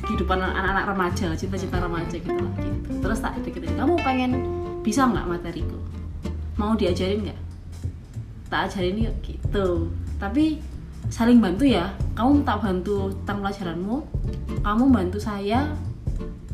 kehidupan 0.03 0.39
anak-anak 0.43 0.85
remaja 0.91 1.29
cita-cita 1.37 1.77
remaja 1.79 2.17
gitu 2.19 2.35
lah 2.35 2.51
gitu. 2.59 2.91
Terus 2.99 3.19
tak 3.21 3.39
deketin 3.45 3.77
kamu 3.79 3.95
pengen 4.01 4.31
bisa 4.83 5.07
nggak 5.07 5.23
materiku? 5.29 5.79
Mau 6.59 6.75
diajarin 6.75 7.31
nggak? 7.31 7.41
Tak 8.51 8.61
ajarin 8.73 8.97
yuk 9.07 9.15
gitu. 9.23 9.93
Tapi 10.19 10.59
saling 11.13 11.39
bantu 11.39 11.69
ya. 11.69 11.95
Kamu 12.19 12.43
tak 12.43 12.59
bantu 12.65 13.13
tentang 13.23 13.39
pelajaranmu 13.45 13.97
kamu 14.67 14.85
bantu 14.91 15.19
saya. 15.23 15.69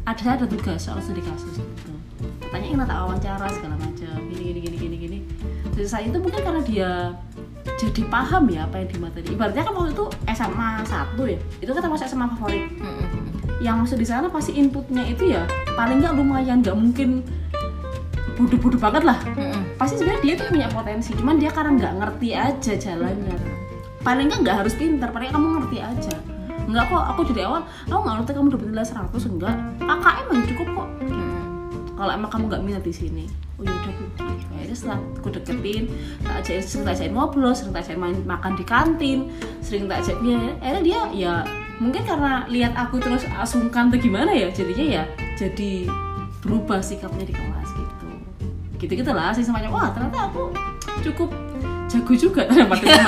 Ada 0.05 0.21
saya 0.21 0.35
ada 0.43 0.47
tugas 0.47 0.85
soal 0.85 1.01
studi 1.01 1.19
kasus 1.25 1.59
katanya 2.57 2.73
kita 2.73 2.87
tak 2.89 2.99
wawancara 3.05 3.47
segala 3.53 3.75
macam 3.77 4.17
gini 4.33 4.43
gini 4.49 4.59
gini 4.65 4.77
gini 4.81 4.97
gini. 4.97 5.19
Dari 5.77 5.85
saya 5.85 6.09
itu 6.09 6.17
mungkin 6.17 6.41
karena 6.41 6.63
dia 6.65 6.91
jadi 7.77 8.03
paham 8.09 8.49
ya 8.49 8.65
apa 8.65 8.81
yang 8.81 8.89
di 8.89 8.97
materi 8.97 9.29
ibaratnya 9.29 9.61
kan 9.61 9.73
waktu 9.77 9.93
itu 9.93 10.05
SMA 10.33 10.69
1 10.89 11.21
ya 11.29 11.39
itu 11.61 11.71
kan 11.77 11.81
termasuk 11.85 12.09
SMA 12.09 12.27
favorit. 12.33 12.65
Mm-mm. 12.81 13.25
yang 13.61 13.85
masuk 13.85 14.01
di 14.01 14.09
sana 14.09 14.33
pasti 14.33 14.57
inputnya 14.57 15.05
itu 15.05 15.37
ya 15.37 15.45
paling 15.77 16.01
nggak 16.01 16.17
lumayan 16.17 16.65
nggak 16.65 16.77
mungkin 16.77 17.21
bodoh-bodoh 18.41 18.81
banget 18.81 19.05
lah. 19.05 19.21
Pasti 19.77 20.01
sebenarnya 20.01 20.21
dia 20.25 20.35
tuh 20.41 20.47
punya 20.49 20.69
potensi 20.73 21.13
cuman 21.13 21.37
dia 21.37 21.53
karena 21.53 21.77
nggak 21.77 21.95
ngerti 22.01 22.29
aja 22.33 22.73
jalannya. 22.73 23.37
Paling 24.01 24.33
nggak 24.33 24.41
nggak 24.49 24.57
harus 24.65 24.73
pintar 24.73 25.13
paling 25.13 25.29
kamu 25.29 25.61
ngerti 25.61 25.77
aja. 25.85 26.17
Nggak 26.73 26.89
kok 26.89 27.05
aku 27.13 27.21
dari 27.37 27.45
awal 27.45 27.69
aku 27.85 28.01
nggak 28.01 28.17
ngerti 28.25 28.33
kamu 28.33 28.49
dapat 28.49 28.67
nilai 28.73 28.89
100 28.89 29.33
enggak 29.37 29.57
KKM 29.85 30.27
aja 30.33 30.45
cukup 30.57 30.69
kok. 30.73 30.89
Kalau 31.97 32.13
emang 32.13 32.31
kamu 32.31 32.45
nggak 32.53 32.63
minat 32.63 32.85
di 32.85 32.93
sini 32.93 33.25
oh 33.57 33.65
yaudah 33.65 33.93
bu 33.97 34.25
gitu 34.37 34.53
akhirnya 34.53 34.77
setelah 34.77 34.99
aku 35.17 35.29
deketin 35.33 35.85
tak 36.21 36.35
ajakin 36.45 36.63
sering 36.63 36.85
tak 36.85 36.95
ajakin 37.01 37.13
ngobrol 37.17 37.53
sering 37.57 37.73
tak 37.73 37.83
ajakin 37.89 38.01
main, 38.01 38.17
makan 38.29 38.53
di 38.53 38.65
kantin 38.69 39.19
sering 39.65 39.89
tak 39.89 40.05
ajakin 40.05 40.29
ya 40.29 40.53
akhirnya 40.61 40.83
dia 40.85 41.01
ya 41.17 41.35
mungkin 41.81 42.03
karena 42.05 42.45
lihat 42.49 42.73
aku 42.77 43.01
terus 43.01 43.25
asungkan 43.41 43.89
tuh 43.89 44.01
gimana 44.01 44.33
ya 44.33 44.53
jadinya 44.53 45.01
ya 45.01 45.05
jadi 45.37 45.89
berubah 46.45 46.85
sikapnya 46.85 47.25
di 47.25 47.35
kelas 47.37 47.69
gitu 47.73 48.09
gitu 48.77 48.93
gitu 49.01 49.11
lah 49.17 49.33
sih 49.33 49.45
semacam 49.45 49.73
wah 49.73 49.89
ternyata 49.93 50.29
aku 50.29 50.53
cukup 51.01 51.33
jago 51.89 52.13
juga 52.13 52.45
dapat 52.49 52.79
gitu 52.85 53.03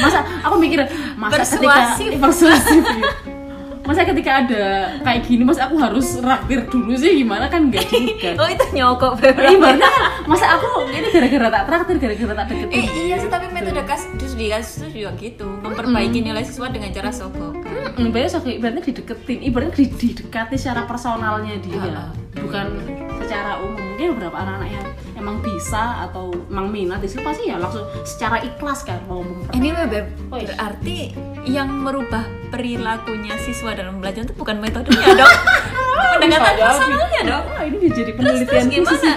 masa 0.00 0.20
aku 0.44 0.56
mikir 0.60 0.80
masa 1.16 1.44
Persuasif. 1.44 2.08
ketika 2.12 2.24
persuasif 2.28 2.82
ya. 2.84 3.08
Masa 3.90 4.06
ketika 4.06 4.46
ada 4.46 4.62
kayak 5.02 5.26
gini 5.26 5.42
masa 5.42 5.66
aku 5.66 5.74
harus 5.76 6.22
raktir 6.22 6.62
dulu 6.64 6.94
sih 6.94 7.18
gimana 7.18 7.50
kan 7.50 7.66
enggak 7.66 7.90
juga. 7.90 8.30
Oh 8.40 8.46
itu 8.46 8.64
nyokok 8.70 9.18
ibaratnya 9.18 9.82
kan, 9.82 10.30
masa 10.30 10.54
aku 10.54 10.86
ini 10.88 11.10
gara-gara 11.10 11.50
tak 11.50 11.62
traktir 11.66 11.96
gara-gara 11.98 12.32
tak 12.38 12.46
deketin. 12.48 12.78
Eh, 12.78 12.86
iya 13.04 13.16
sih 13.18 13.26
tapi 13.26 13.50
metode 13.50 13.82
kasus 13.82 14.32
di 14.32 14.46
kasus 14.46 14.86
itu 14.86 15.02
juga 15.02 15.10
gitu. 15.18 15.46
Memperbaiki 15.60 16.22
nilai 16.22 16.46
siswa 16.46 16.70
dengan 16.70 16.94
cara 16.94 17.10
sogokan 17.10 17.66
Hmm, 17.90 18.14
ibaratnya 18.14 18.80
dideketin. 18.80 19.42
Ibaratnya 19.42 19.74
di- 19.74 19.90
didekati 19.90 20.54
secara 20.54 20.86
personalnya 20.86 21.58
dia. 21.58 22.14
Bukan 22.38 22.66
secara 23.18 23.58
umum. 23.58 23.74
Mungkin 23.76 24.16
beberapa 24.16 24.36
anak-anak 24.38 24.70
yang 24.70 24.86
emang 25.20 25.38
bisa 25.38 26.02
atau 26.02 26.32
emang 26.48 26.66
minat 26.66 26.98
di 26.98 27.06
situ 27.06 27.20
pasti 27.20 27.46
ya 27.46 27.56
langsung 27.56 27.84
secara 28.02 28.40
ikhlas 28.40 28.82
kan 28.82 28.98
mau 29.04 29.20
memper- 29.20 29.52
ini 29.52 29.68
beb 29.70 30.06
Oh, 30.26 30.36
iya. 30.36 30.50
berarti 30.50 30.98
yang 31.44 31.68
merubah 31.70 32.22
perilakunya 32.48 33.36
siswa 33.38 33.72
dalam 33.72 34.00
belajar 34.00 34.24
itu 34.24 34.32
bukan 34.32 34.56
metodenya 34.56 35.12
dong 35.20 35.36
pendekatan 36.16 36.54
personalnya 36.56 37.20
dong 37.22 37.44
Wah, 37.46 37.62
ini 37.62 37.76
jadi 37.86 38.10
terus 38.10 38.40
terus 38.42 38.48
penelitian 38.48 38.66
gimana 38.66 38.90
khusus. 38.90 39.14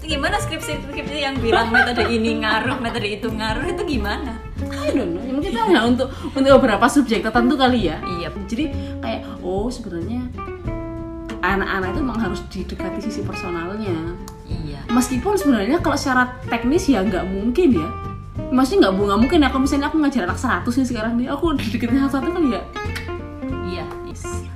gimana 0.00 0.36
skripsi 0.44 0.72
skripsi 0.86 1.16
yang 1.18 1.36
bilang 1.36 1.68
metode 1.68 2.04
ini 2.06 2.40
ngaruh 2.40 2.76
metode 2.78 3.08
itu 3.10 3.26
ngaruh 3.26 3.66
itu 3.66 3.82
gimana 3.88 4.36
I 4.58 4.90
don't 4.90 5.12
know. 5.12 5.20
Ya, 5.20 5.30
mungkin 5.30 5.50
itu 5.52 5.60
hanya 5.60 5.80
untuk 5.84 6.08
untuk 6.28 6.50
beberapa 6.58 6.88
subjek 6.88 7.20
tertentu 7.20 7.54
kali 7.54 7.86
ya. 7.86 8.00
Iya. 8.02 8.32
Jadi 8.42 8.64
kayak 8.98 9.22
oh 9.38 9.68
sebenarnya 9.68 10.24
anak-anak 11.38 11.88
itu 11.88 12.00
memang 12.00 12.18
harus 12.18 12.40
didekati 12.48 12.98
sisi 13.00 13.20
personalnya. 13.22 14.16
Iya 14.88 14.94
Meskipun 14.96 15.36
sebenarnya 15.36 15.78
kalau 15.84 15.96
secara 16.00 16.40
teknis 16.48 16.88
ya 16.88 17.04
nggak 17.04 17.28
mungkin 17.28 17.76
ya. 17.76 17.88
Maksudnya 18.48 18.88
nggak 18.88 18.94
nggak 18.96 19.20
mungkin 19.20 19.38
ya 19.44 19.48
kalau 19.52 19.62
misalnya 19.68 19.86
aku 19.92 19.96
ngajar 20.00 20.24
anak 20.24 20.40
100 20.40 20.64
nih 20.64 20.88
sekarang 20.88 21.12
nih 21.20 21.28
aku 21.28 21.44
dideketin 21.60 22.00
satu-satu 22.08 22.28
kali 22.32 22.48
ya. 22.56 22.62
iya 23.68 23.86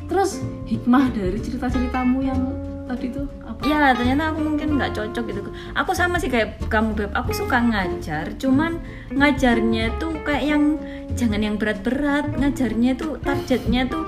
Terus 0.09 0.41
hikmah 0.65 1.13
dari 1.13 1.37
cerita-ceritamu 1.37 2.19
yang 2.25 2.41
tadi 2.89 3.07
tuh 3.15 3.27
apa? 3.47 3.61
ya 3.65 3.95
ternyata 3.95 4.35
aku 4.35 4.41
mungkin 4.43 4.69
nggak 4.77 4.93
cocok 4.93 5.25
gitu 5.31 5.41
aku 5.73 5.91
sama 5.95 6.19
sih 6.19 6.29
kayak 6.29 6.61
kamu 6.67 6.93
beb 6.99 7.13
aku 7.15 7.31
suka 7.33 7.63
ngajar 7.63 8.35
cuman 8.37 8.83
ngajarnya 9.15 9.97
tuh 9.97 10.13
kayak 10.27 10.45
yang 10.45 10.65
jangan 11.15 11.41
yang 11.41 11.57
berat-berat 11.57 12.27
ngajarnya 12.37 12.99
tuh 12.99 13.17
targetnya 13.23 13.89
tuh 13.89 14.05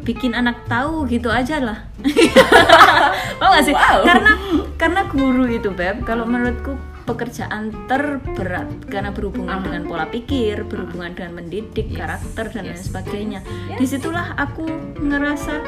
bikin 0.00 0.32
anak 0.32 0.64
tahu 0.64 1.04
gitu 1.04 1.28
aja 1.28 1.60
lah 1.60 1.78
mau 3.38 3.50
gak 3.50 3.64
sih 3.64 3.74
Wow. 3.74 4.00
karena 4.02 4.32
karena 4.76 5.00
guru 5.06 5.44
itu 5.46 5.68
beb 5.70 6.02
kalau 6.02 6.24
menurutku 6.24 6.76
pekerjaan 7.04 7.68
terberat 7.84 8.68
karena 8.86 9.10
berhubungan 9.10 9.58
Ah. 9.58 9.62
dengan 9.62 9.82
pola 9.84 10.06
pikir 10.06 10.62
berhubungan 10.64 11.12
dengan 11.12 11.36
mendidik 11.36 11.90
karakter 11.90 12.48
dan 12.48 12.64
lain 12.64 12.76
Yes. 12.76 12.86
sebagainya 12.86 13.40
di 13.74 13.84
situlah 13.84 14.32
aku 14.34 14.64
ngerasa 14.96 15.60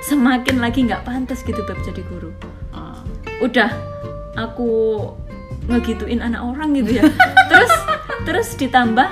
semakin 0.00 0.58
lagi 0.58 0.82
nggak 0.82 1.02
pantas 1.02 1.42
gitu 1.42 1.60
beb 1.62 1.78
jadi 1.82 2.02
guru 2.02 2.30
Ah. 2.70 2.98
udah 3.38 3.70
aku 4.34 4.70
ngegituin 5.66 6.18
anak 6.18 6.40
orang 6.40 6.72
gitu 6.72 6.98
ya 6.98 7.04
terus 7.50 7.72
terus 8.24 8.48
ditambah 8.56 9.06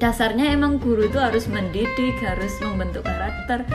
dasarnya 0.00 0.56
emang 0.56 0.80
guru 0.80 1.06
itu 1.06 1.20
harus 1.20 1.44
mendidik 1.46 2.16
harus 2.24 2.56
membentuk 2.64 3.04
karakter 3.04 3.68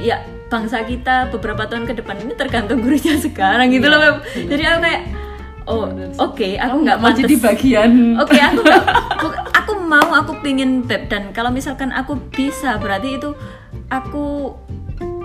ya 0.00 0.24
bangsa 0.48 0.82
kita 0.82 1.28
beberapa 1.30 1.68
tahun 1.68 1.84
ke 1.84 2.00
depan 2.00 2.16
ini 2.24 2.32
tergantung 2.34 2.80
gurunya 2.80 3.20
sekarang 3.28 3.68
gitu 3.70 3.86
loh 3.86 4.00
Beb. 4.00 4.16
jadi 4.48 4.62
aku 4.72 4.78
kayak 4.82 5.02
oh 5.68 5.86
oke 6.16 6.48
aku 6.56 6.76
nggak 6.80 6.98
mau 6.98 7.12
jadi 7.12 7.34
bagian 7.36 8.16
Oke, 8.18 8.40
aku 8.40 8.60
nggak- 8.64 8.88
aku, 9.20 9.28
mau, 9.90 10.08
aku 10.14 10.38
pingin 10.38 10.86
beb 10.86 11.10
dan 11.10 11.34
kalau 11.34 11.50
misalkan 11.50 11.90
aku 11.90 12.14
bisa, 12.30 12.78
berarti 12.78 13.18
itu 13.18 13.34
aku 13.90 14.54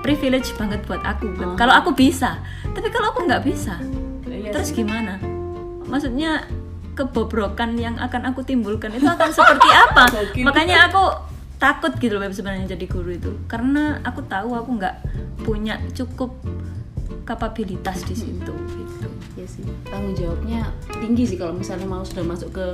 privilege 0.02 0.50
banget 0.58 0.82
buat 0.90 1.06
aku. 1.06 1.30
Beb. 1.38 1.54
Oh. 1.54 1.56
Kalau 1.58 1.74
aku 1.78 1.94
bisa, 1.94 2.42
tapi 2.74 2.90
kalau 2.90 3.14
aku 3.14 3.30
nggak 3.30 3.46
bisa, 3.46 3.78
Iya 4.26 4.50
terus 4.50 4.74
gimana? 4.74 5.22
Maksudnya 5.86 6.50
kebobrokan 6.96 7.76
yang 7.76 8.00
akan 8.00 8.32
aku 8.32 8.42
timbulkan 8.48 8.96
itu 8.96 9.06
akan 9.06 9.30
seperti 9.30 9.70
apa? 9.70 10.04
Makanya 10.48 10.88
aku 10.90 11.04
takut 11.60 11.92
gitu 12.00 12.20
loh 12.20 12.28
sebenarnya 12.32 12.76
jadi 12.76 12.86
guru 12.88 13.16
itu, 13.16 13.32
karena 13.48 14.00
aku 14.04 14.24
tahu 14.28 14.56
aku 14.56 14.76
nggak 14.80 14.96
punya 15.44 15.80
cukup 15.96 16.36
kapabilitas 17.24 18.04
di 18.08 18.16
situ. 18.16 18.54
Gitu. 18.54 19.08
Iya 19.36 19.48
sih 19.48 19.64
tanggung 19.92 20.16
jawabnya 20.16 20.72
tinggi 21.04 21.24
sih 21.28 21.36
kalau 21.36 21.52
misalnya 21.52 21.88
mau 21.88 22.04
sudah 22.08 22.24
masuk 22.24 22.56
ke 22.56 22.66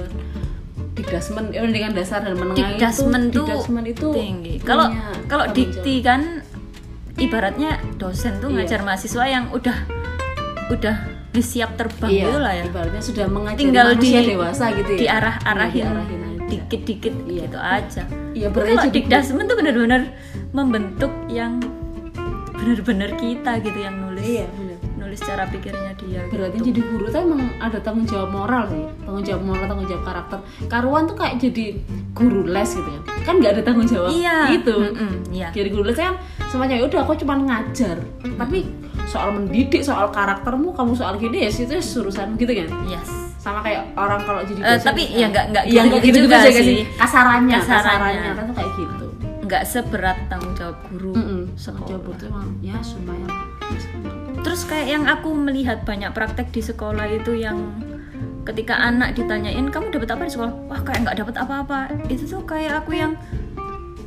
dikdasmen 0.91 1.55
eh, 1.55 1.61
pendidikan 1.63 1.93
dasar 1.95 2.19
dan 2.22 2.36
menengah 2.38 2.78
dikdasmen 2.78 3.32
itu 3.32 3.41
dikdasmen 3.41 3.84
itu 3.89 4.07
tinggi. 4.13 4.55
Kalau 4.61 4.91
kalau 5.26 5.45
dikti 5.49 6.03
kan 6.05 6.45
ibaratnya 7.17 7.80
dosen 7.97 8.38
tuh 8.43 8.51
Iya. 8.53 8.63
ngajar 8.63 8.80
mahasiswa 8.86 9.26
yang 9.26 9.45
udah 9.51 9.78
udah 10.72 10.97
siap 11.34 11.71
terbang 11.73 12.11
iya, 12.11 12.23
gitu 12.25 12.38
lah 12.38 12.51
ya. 12.51 12.63
ibaratnya 12.65 12.99
sudah 13.01 13.25
mengajari 13.25 13.61
Tinggal 13.61 13.88
di 13.89 13.95
manusia 14.03 14.19
dewasa 14.25 14.65
gitu 14.73 14.91
ya 14.91 14.99
diarah-arahin 14.99 15.71
Iya, 15.77 15.88
diarahin 15.89 16.19
dikit-dikit 16.45 17.13
Iya. 17.23 17.41
gitu 17.41 17.57
aja. 17.57 18.03
iya 18.34 18.47
berarti 18.47 18.88
dikdasmen 18.91 19.43
tuh 19.45 19.55
benar-benar 19.55 20.01
membentuk 20.51 21.07
yang 21.27 21.63
benar-benar 22.53 23.15
kita 23.15 23.51
gitu 23.59 23.79
yang 23.79 23.95
nulis. 23.97 24.25
iya 24.25 24.45
Nulis 24.93 25.17
cara 25.19 25.43
pikirnya 25.45 25.91
dia. 25.97 26.21
gitu. 26.21 26.36
berarti 26.36 26.57
jadi 26.61 26.82
guru 26.86 27.05
tuh 27.07 27.21
emang 27.21 27.41
ada 27.57 27.79
tanggung 27.79 28.05
jawab 28.05 28.29
moral 28.29 28.63
sih 28.67 28.86
tanggung 29.01 29.23
jawab 29.23 29.41
moral 29.41 29.65
tanggung 29.65 29.88
jawab 29.88 30.03
karakter 30.03 30.39
karuan 30.67 31.03
tuh 31.05 31.15
kayak 31.15 31.36
jadi 31.38 31.65
guru 32.11 32.41
les 32.45 32.69
gitu 32.69 32.89
kan 32.91 33.01
kan 33.23 33.34
nggak 33.38 33.51
ada 33.51 33.61
tanggung 33.61 33.88
jawab 33.88 34.09
Iya. 34.09 34.38
gitu 34.53 34.75
Mm-mm, 34.77 35.11
Iya. 35.32 35.47
jadi 35.49 35.69
guru 35.69 35.84
les 35.86 35.97
kan 35.97 36.15
semuanya 36.47 36.75
ya 36.75 36.86
udah 36.86 36.99
aku 37.01 37.15
cuma 37.17 37.34
ngajar 37.36 37.97
tapi 38.36 38.67
soal 39.12 39.30
mendidik 39.30 39.84
soal 39.84 40.07
karaktermu 40.07 40.72
kamu 40.72 40.95
soal 40.95 41.14
gini 41.16 41.43
ya 41.43 41.49
itu 41.51 41.68
urusan 41.99 42.36
gitu 42.36 42.51
kan 42.53 42.68
Yes. 42.88 43.07
sama 43.36 43.59
kayak 43.59 43.91
orang 43.93 44.24
kalau 44.24 44.39
jadi 44.41 44.59
Eh, 44.62 44.68
dosen 44.72 44.88
tapi 44.88 45.01
ya 45.12 45.28
nggak- 45.28 45.47
nggak 45.51 45.66
Iya, 45.66 45.82
nggak 45.82 45.99
gitu-gitu 45.99 46.20
juga 46.24 46.36
aja 46.39 46.51
sih. 46.53 46.88
kasarannya 46.93 47.57
Kasarannya. 47.57 47.91
kasarannya 47.91 48.32
kan 48.32 48.43
tuh 48.45 48.55
kayak 48.55 48.72
gitu 48.74 49.05
nggak 49.41 49.64
seberat 49.66 50.18
tanggung 50.26 50.55
jawab 50.55 50.78
guru 50.88 51.12
Mm-mm. 51.12 51.41
sekolah. 51.55 51.88
Jawab 51.89 52.03
itu 52.07 52.24
emang 52.26 52.47
ya 52.62 52.78
lumayan. 52.80 53.30
Terus 54.41 54.62
kayak 54.64 54.88
yang 54.89 55.03
aku 55.05 55.30
melihat 55.34 55.84
banyak 55.84 56.07
praktek 56.09 56.47
di 56.49 56.62
sekolah 56.62 57.03
itu 57.05 57.36
yang 57.36 57.76
ketika 58.41 58.80
anak 58.80 59.12
ditanyain 59.12 59.68
kamu 59.68 59.91
dapat 59.91 60.07
apa 60.09 60.24
di 60.24 60.32
sekolah, 60.32 60.53
wah 60.66 60.80
kayak 60.80 61.03
nggak 61.03 61.18
dapat 61.20 61.36
apa-apa. 61.38 61.80
Itu 62.07 62.24
tuh 62.26 62.41
kayak 62.43 62.80
aku 62.80 62.95
yang 62.95 63.20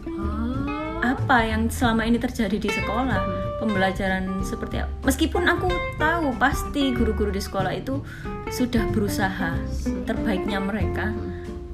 Ah. 0.08 1.12
apa 1.12 1.36
yang 1.44 1.68
selama 1.68 2.02
ini 2.02 2.16
terjadi 2.16 2.56
di 2.56 2.70
sekolah, 2.70 3.20
pembelajaran 3.64 4.22
seperti 4.40 4.78
apa. 4.78 4.92
Meskipun 5.02 5.42
aku 5.44 5.68
tahu 5.96 6.30
pasti 6.36 6.92
guru-guru 6.92 7.28
di 7.28 7.40
sekolah 7.40 7.72
itu 7.72 8.04
sudah 8.48 8.84
berusaha 8.88 9.56
terbaiknya 10.04 10.58
mereka 10.58 11.10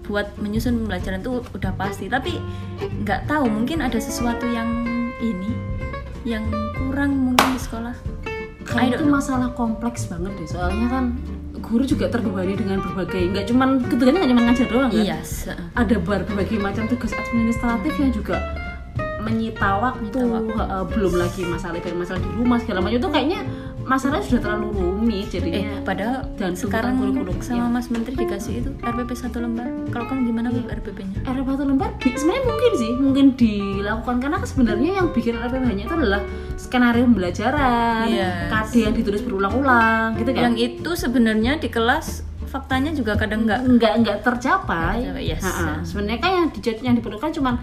buat 0.03 0.30
menyusun 0.36 0.74
pembelajaran 0.76 1.20
itu 1.20 1.43
udah 1.45 1.72
pasti, 1.74 2.07
tapi 2.07 2.38
nggak 3.01 3.26
tahu 3.26 3.47
mungkin 3.47 3.78
ada 3.78 3.97
sesuatu 3.97 4.43
yang 4.45 4.66
ini 5.18 5.55
yang 6.22 6.43
kurang 6.76 7.14
mungkin 7.26 7.47
di 7.51 7.61
sekolah. 7.61 7.95
Don't 8.62 8.86
itu 8.88 9.05
masalah 9.05 9.51
kompleks 9.51 10.07
banget 10.07 10.30
deh 10.32 10.47
soalnya 10.49 10.86
kan 10.88 11.05
guru 11.61 11.82
juga 11.82 12.07
terbebani 12.07 12.55
dengan 12.55 12.78
berbagai 12.80 13.30
nggak 13.30 13.45
cuman 13.47 13.68
ketugasnya 13.84 14.18
nggak 14.18 14.30
cuma 14.30 14.43
ngajar 14.45 14.66
doang 14.66 14.91
kan 14.91 15.03
Iya, 15.03 15.18
se- 15.20 15.59
ada 15.72 15.97
berbagai 15.99 16.57
macam 16.57 16.84
tugas 16.86 17.11
administratif 17.12 17.93
yang 17.95 18.11
juga 18.11 18.38
menyita 19.21 19.68
waktu, 19.79 20.18
Menyita 20.18 20.57
waktu. 20.57 20.75
eh, 20.75 20.85
belum 20.91 21.12
lagi 21.16 21.43
masalah 21.45 21.75
masalah 21.95 22.21
di 22.21 22.31
rumah 22.35 22.59
segala 22.59 22.79
macam 22.81 22.99
itu 22.99 23.11
kayaknya 23.12 23.41
masalahnya 23.81 24.23
sudah 24.23 24.41
terlalu 24.45 24.66
rumit 24.77 25.27
eh 25.27 25.41
jadinya 25.41 25.83
padahal 25.83 26.23
dan 26.39 26.55
sekarang 26.55 27.01
kurikulum 27.01 27.43
sama 27.43 27.66
iya. 27.66 27.75
Mas 27.75 27.89
Menteri 27.91 28.14
dikasih 28.14 28.55
itu 28.62 28.71
RPP 28.79 29.11
satu 29.18 29.43
lembar. 29.43 29.66
Kalau 29.91 30.07
kamu 30.07 30.31
gimana 30.31 30.47
Bu 30.55 30.62
RPP-nya? 30.62 31.27
RP 31.27 31.47
satu 31.49 31.64
lembar 31.66 31.91
sebenarnya 31.99 32.45
mungkin 32.47 32.73
sih 32.79 32.91
mungkin 32.95 33.27
dilakukan 33.35 34.16
karena 34.23 34.37
sebenarnya 34.47 34.91
yang 35.03 35.09
bikin 35.11 35.35
RP 35.35 35.55
banyak 35.59 35.85
itu 35.91 35.95
adalah 35.97 36.23
skenario 36.55 37.03
pembelajaran 37.03 38.05
Yes. 38.07 38.47
KD 38.47 38.75
yang 38.87 38.95
ditulis 38.95 39.21
berulang-ulang 39.27 40.14
gitu 40.23 40.31
kan 40.33 40.43
Yang 40.53 40.57
itu 40.79 40.91
sebenarnya 40.95 41.59
di 41.59 41.68
kelas 41.68 42.23
faktanya 42.47 42.91
juga 42.91 43.14
kadang 43.14 43.47
nggak 43.47 43.62
nggak 43.75 43.93
nggak 44.03 44.18
tercapai. 44.23 45.07
Yes. 45.18 45.43
Sebenarnya 45.83 46.18
kan 46.18 46.31
yang 46.31 46.47
yang 46.83 46.95
diperlukan 46.95 47.31
cuman 47.35 47.59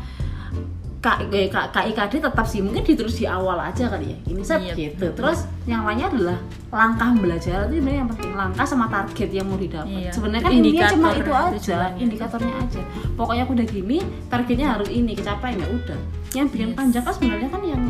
K, 1.07 1.31
eh, 1.31 1.47
K- 1.47 1.69
KIKD 1.71 2.19
tetap 2.19 2.43
sih 2.43 2.59
mungkin 2.59 2.83
ditulis 2.83 3.15
di 3.15 3.23
awal 3.23 3.55
aja 3.57 3.87
kali 3.87 4.11
ya. 4.11 4.17
Ini 4.27 4.41
set 4.43 4.59
Iya, 4.59 4.73
gitu. 4.75 5.07
betul. 5.07 5.11
Terus 5.15 5.39
yang 5.63 5.87
lainnya 5.87 6.11
adalah 6.11 6.37
langkah 6.67 7.07
belajar 7.15 7.57
itu 7.65 7.79
sebenarnya 7.79 7.99
yang 8.03 8.09
penting 8.11 8.31
langkah 8.35 8.65
sama 8.67 8.85
target 8.87 9.29
yang 9.31 9.47
mau 9.47 9.55
didapat. 9.55 9.87
Iya. 9.87 10.11
Sebenarnya 10.11 10.43
kan 10.43 10.51
intinya 10.51 10.85
cuma 10.91 11.09
itu 11.15 11.31
aja, 11.31 11.49
tujuannya. 11.55 11.99
indikatornya 12.03 12.53
aja. 12.59 12.81
Pokoknya 13.15 13.41
aku 13.41 13.53
udah 13.55 13.67
gini, 13.67 13.97
targetnya 14.27 14.67
harus 14.67 14.89
ini, 14.89 15.11
kecapai 15.15 15.55
ya 15.55 15.65
udah. 15.65 15.99
Yang 16.35 16.47
bikin 16.51 16.69
Yes. 16.69 16.75
panjang 16.75 17.03
kan 17.03 17.13
sebenarnya 17.15 17.47
kan 17.47 17.61
yang 17.63 17.81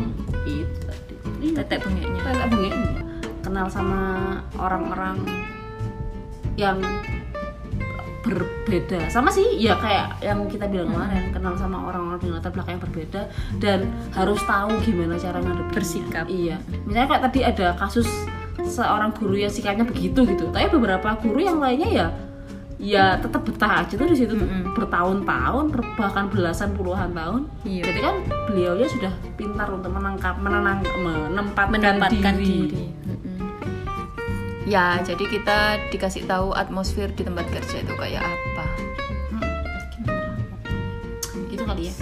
itu 0.46 0.78
tadi. 0.86 1.14
Iya, 1.42 1.52
tetek 1.58 1.78
bengeknya. 1.82 2.20
Kayak 2.22 2.48
bengeknya. 2.48 3.02
Kenal 3.42 3.66
sama 3.66 4.00
orang-orang 4.54 5.16
yang 6.54 6.78
berbeda 8.18 9.06
sama 9.08 9.30
sih 9.30 9.46
ya 9.56 9.78
kayak 9.78 10.18
yang 10.20 10.42
kita 10.46 10.66
bilang 10.66 10.90
kemarin 10.90 11.30
kenal 11.30 11.54
sama 11.54 11.86
orang-orang 11.86 12.18
dengan 12.18 12.34
latar 12.38 12.50
belakang 12.50 12.74
yang 12.74 12.84
berbeda 12.84 13.20
dan 13.56 13.78
harus 14.10 14.40
tahu 14.42 14.74
gimana 14.82 15.14
cara 15.14 15.38
ngadepinnya 15.38 15.74
Bersikap. 15.74 16.24
iya 16.26 16.56
misalnya 16.82 17.08
kayak 17.08 17.22
tadi 17.30 17.40
ada 17.42 17.66
kasus 17.74 18.08
seorang 18.58 19.14
guru 19.14 19.38
yang 19.38 19.48
sikapnya 19.48 19.86
begitu 19.86 20.26
gitu 20.26 20.50
tapi 20.50 20.66
beberapa 20.68 21.14
guru 21.16 21.38
yang 21.38 21.62
lainnya 21.62 21.88
ya 21.88 22.06
ya 22.78 23.18
tetap 23.18 23.42
betah 23.42 23.82
aja 23.82 23.94
tuh 23.94 24.06
di 24.06 24.14
situ 24.14 24.34
Mm-mm. 24.34 24.70
bertahun-tahun 24.74 25.64
ber- 25.70 25.94
bahkan 25.94 26.30
belasan 26.30 26.74
puluhan 26.74 27.10
tahun 27.10 27.50
Iya. 27.66 27.90
jadi 27.90 28.00
kan 28.02 28.14
beliaunya 28.46 28.86
sudah 28.86 29.12
pintar 29.34 29.66
untuk 29.66 29.90
menangkap 29.90 30.38
menenang 30.38 30.86
menempatkan, 30.94 31.74
mendapatkan 31.74 32.34
diri, 32.38 32.70
diri. 32.70 32.84
Ya, 34.68 35.00
jadi 35.00 35.24
kita 35.24 35.80
dikasih 35.88 36.28
tahu 36.28 36.52
atmosfer 36.52 37.08
di 37.08 37.24
tempat 37.24 37.48
kerja 37.48 37.80
itu 37.80 37.94
kayak 37.96 38.20
apa. 38.20 38.64
gitu 41.48 41.64
kali 41.64 41.88
ya. 41.88 41.94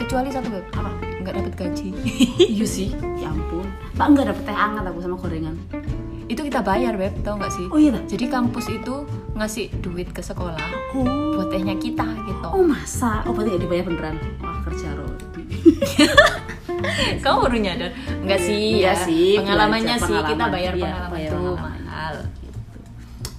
Kecuali 0.00 0.32
satu 0.32 0.48
beb, 0.48 0.64
apa? 0.72 0.96
Nggak 1.20 1.34
dapat 1.36 1.52
gaji. 1.60 1.92
iya 2.56 2.64
sih. 2.64 2.96
Ya 3.20 3.28
ampun. 3.28 3.68
Pak 4.00 4.06
enggak 4.08 4.32
dapet 4.32 4.48
teh 4.48 4.56
hangat 4.56 4.88
aku 4.88 5.04
sama 5.04 5.20
gorengan. 5.20 5.60
Itu 6.24 6.40
kita 6.40 6.64
bayar 6.64 6.96
beb, 6.96 7.20
tau 7.20 7.36
nggak 7.36 7.52
sih? 7.52 7.68
oh 7.68 7.78
iya 7.78 8.00
Jadi 8.08 8.32
kampus 8.32 8.66
itu 8.72 9.04
ngasih 9.36 9.68
duit 9.84 10.10
ke 10.10 10.24
sekolah 10.24 10.58
oh, 10.96 11.38
buat 11.38 11.52
tehnya 11.54 11.78
kita 11.78 12.02
gitu. 12.02 12.48
oh 12.50 12.64
masa? 12.64 13.22
Oh 13.28 13.36
berarti 13.36 13.54
nggak 13.54 13.62
dibayar 13.62 13.84
beneran? 13.86 14.16
Wah 14.42 14.58
kerja 14.64 14.88
roti 14.96 15.44
Kamu 17.24 17.36
baru 17.42 17.56
nyadar? 17.58 17.90
Enggak 18.18 18.40
sih, 18.40 18.78
Iya 18.78 18.88
ya. 18.88 18.94
sih, 18.98 19.28
Pengalamannya 19.36 19.96
sih 19.96 20.10
kita 20.10 20.22
pengalaman. 20.28 20.50
bayar 20.50 20.72
Iya, 20.72 20.82
pengalaman 20.82 21.10
bayar 21.10 21.26
itu 21.26 21.36
pengalaman. 21.36 21.80
mahal. 21.82 22.16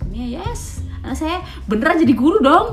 ini 0.08 0.18
ya 0.18 0.42
yes 0.42 0.62
anak 1.00 1.14
saya 1.16 1.38
beneran 1.66 1.98
jadi 1.98 2.14
guru 2.14 2.38
dong 2.40 2.66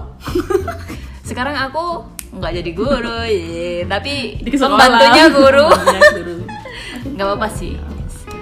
Sekarang 1.29 1.57
aku 1.59 2.05
nggak 2.33 2.53
jadi 2.55 2.71
guru, 2.73 3.19
ye. 3.31 3.85
tapi 3.85 4.37
Di 4.39 4.51
pembantunya 4.53 5.25
guru. 5.31 5.69
Iya, 5.69 6.01
nggak 7.07 7.27
apa-apa 7.27 7.49
sih. 7.49 7.77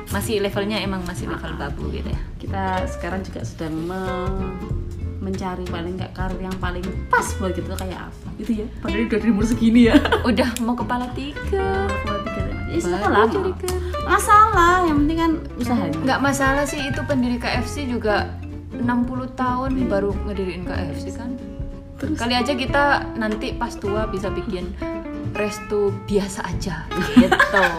Masih 0.08 0.38
levelnya 0.38 0.76
emang 0.78 1.00
masih 1.02 1.24
level 1.26 1.54
babu 1.54 1.88
gitu 1.88 2.04
ya. 2.06 2.20
kita 2.36 2.64
sekarang 2.86 3.22
juga 3.22 3.40
sedang 3.42 3.70
me- 3.80 4.58
mencari 5.20 5.62
paling 5.64 5.94
nggak 5.94 6.10
karir 6.12 6.40
yang 6.40 6.56
paling 6.56 6.82
pas 7.06 7.22
buat 7.32 7.50
kita 7.50 7.70
tuh 7.70 7.78
kayak 7.78 7.94
apa 8.02 8.28
gitu 8.36 8.52
ya 8.56 8.66
padahal 8.76 9.06
udah 9.06 9.18
di 9.20 9.28
umur 9.30 9.46
segini 9.46 9.80
ya 9.86 9.94
Udah 10.22 10.50
mau 10.58 10.74
kepala 10.74 11.06
tiga. 11.12 11.86
Ya 12.72 12.80
sekolah 12.80 13.28
masalah 14.08 14.88
yang 14.88 14.96
penting 15.04 15.18
kan 15.20 15.32
usahanya 15.60 15.98
nggak 16.02 16.20
masalah 16.24 16.64
sih 16.64 16.80
itu 16.80 17.00
pendiri 17.04 17.36
KFC 17.36 17.86
juga 17.86 18.32
60 18.72 19.36
tahun 19.36 19.70
baru 19.86 20.10
ngediriin 20.26 20.64
KFC 20.64 21.14
kan. 21.14 21.30
Kali 22.02 22.34
aja 22.34 22.52
kita 22.58 23.14
nanti 23.14 23.54
pas 23.54 23.78
tua 23.78 24.10
bisa 24.10 24.26
bikin 24.32 24.74
resto 25.36 25.94
biasa 26.08 26.40
aja. 26.50 26.88
Gitu. 27.14 27.36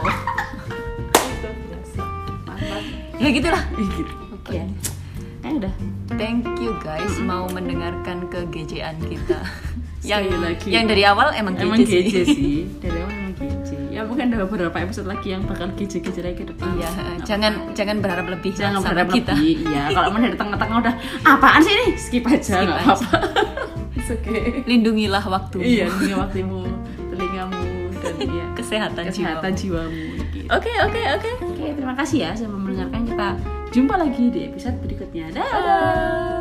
Ya 3.22 3.32
gitulah. 3.32 3.64
Gitu 3.72 4.04
oke. 4.36 4.52
Kayak 5.39 5.54
udah. 5.64 5.74
Thank 6.20 6.44
you 6.60 6.76
guys 6.84 7.16
mau 7.24 7.48
mendengarkan 7.48 8.28
kegejean 8.28 9.00
kita. 9.00 9.39
Yang 10.04 10.36
lagi. 10.44 10.68
yang 10.68 10.84
dari 10.84 11.08
awal 11.08 11.32
emang 11.32 11.56
emang 11.56 11.80
geje 11.80 12.04
geje 12.04 12.22
sih. 12.28 12.36
sih. 12.36 12.60
dari 12.84 13.00
ya 14.04 14.06
mungkin 14.06 14.26
ada 14.28 14.38
beberapa 14.43 14.78
episode 14.78 15.08
lagi 15.08 15.32
yang 15.32 15.41
bakal 15.43 15.72
geje-geje 15.74 16.20
lagi 16.20 16.38
ke 16.38 16.45
depan 16.45 16.68
Iya, 16.76 16.89
jangan 17.24 17.54
jangan 17.72 17.97
berharap 17.97 18.28
lebih 18.28 18.51
jangan 18.51 18.78
sama 18.78 18.86
berharap 18.91 19.08
kita. 19.10 19.32
lebih 19.34 19.54
iya 19.66 19.84
kalau 19.95 20.10
mau 20.10 20.20
dari 20.20 20.36
tengah-tengah 20.36 20.78
udah 20.78 20.95
apaan 21.24 21.60
sih 21.60 21.72
ini 21.72 21.88
skip 21.95 22.26
aja 22.26 22.43
Skip 22.54 22.68
nggak 22.68 22.78
aja. 22.78 22.91
apa-apa 22.91 23.18
It's 23.95 24.10
okay 24.10 24.66
Lindungilah 24.66 25.24
waktu. 25.24 25.58
iya 25.62 25.88
ini 25.88 26.12
waktumu 26.12 26.68
telingamu 27.08 27.64
dan 27.95 28.16
ya 28.20 28.45
Kesehatan, 28.54 29.04
kesehatan 29.06 29.51
jiwa. 29.54 29.88
jiwamu 29.88 30.04
gitu. 30.30 30.47
Oke, 30.49 30.72
oke, 30.82 31.01
oke. 31.14 31.32
Oke, 31.45 31.66
terima 31.74 31.95
kasih 31.95 32.18
ya 32.22 32.32
sudah 32.34 32.51
mendengarkan 32.54 33.01
kita. 33.06 33.28
Jumpa 33.70 33.95
lagi 33.95 34.28
di 34.28 34.39
episode 34.45 34.76
berikutnya. 34.80 35.32
Dadah. 35.32 36.33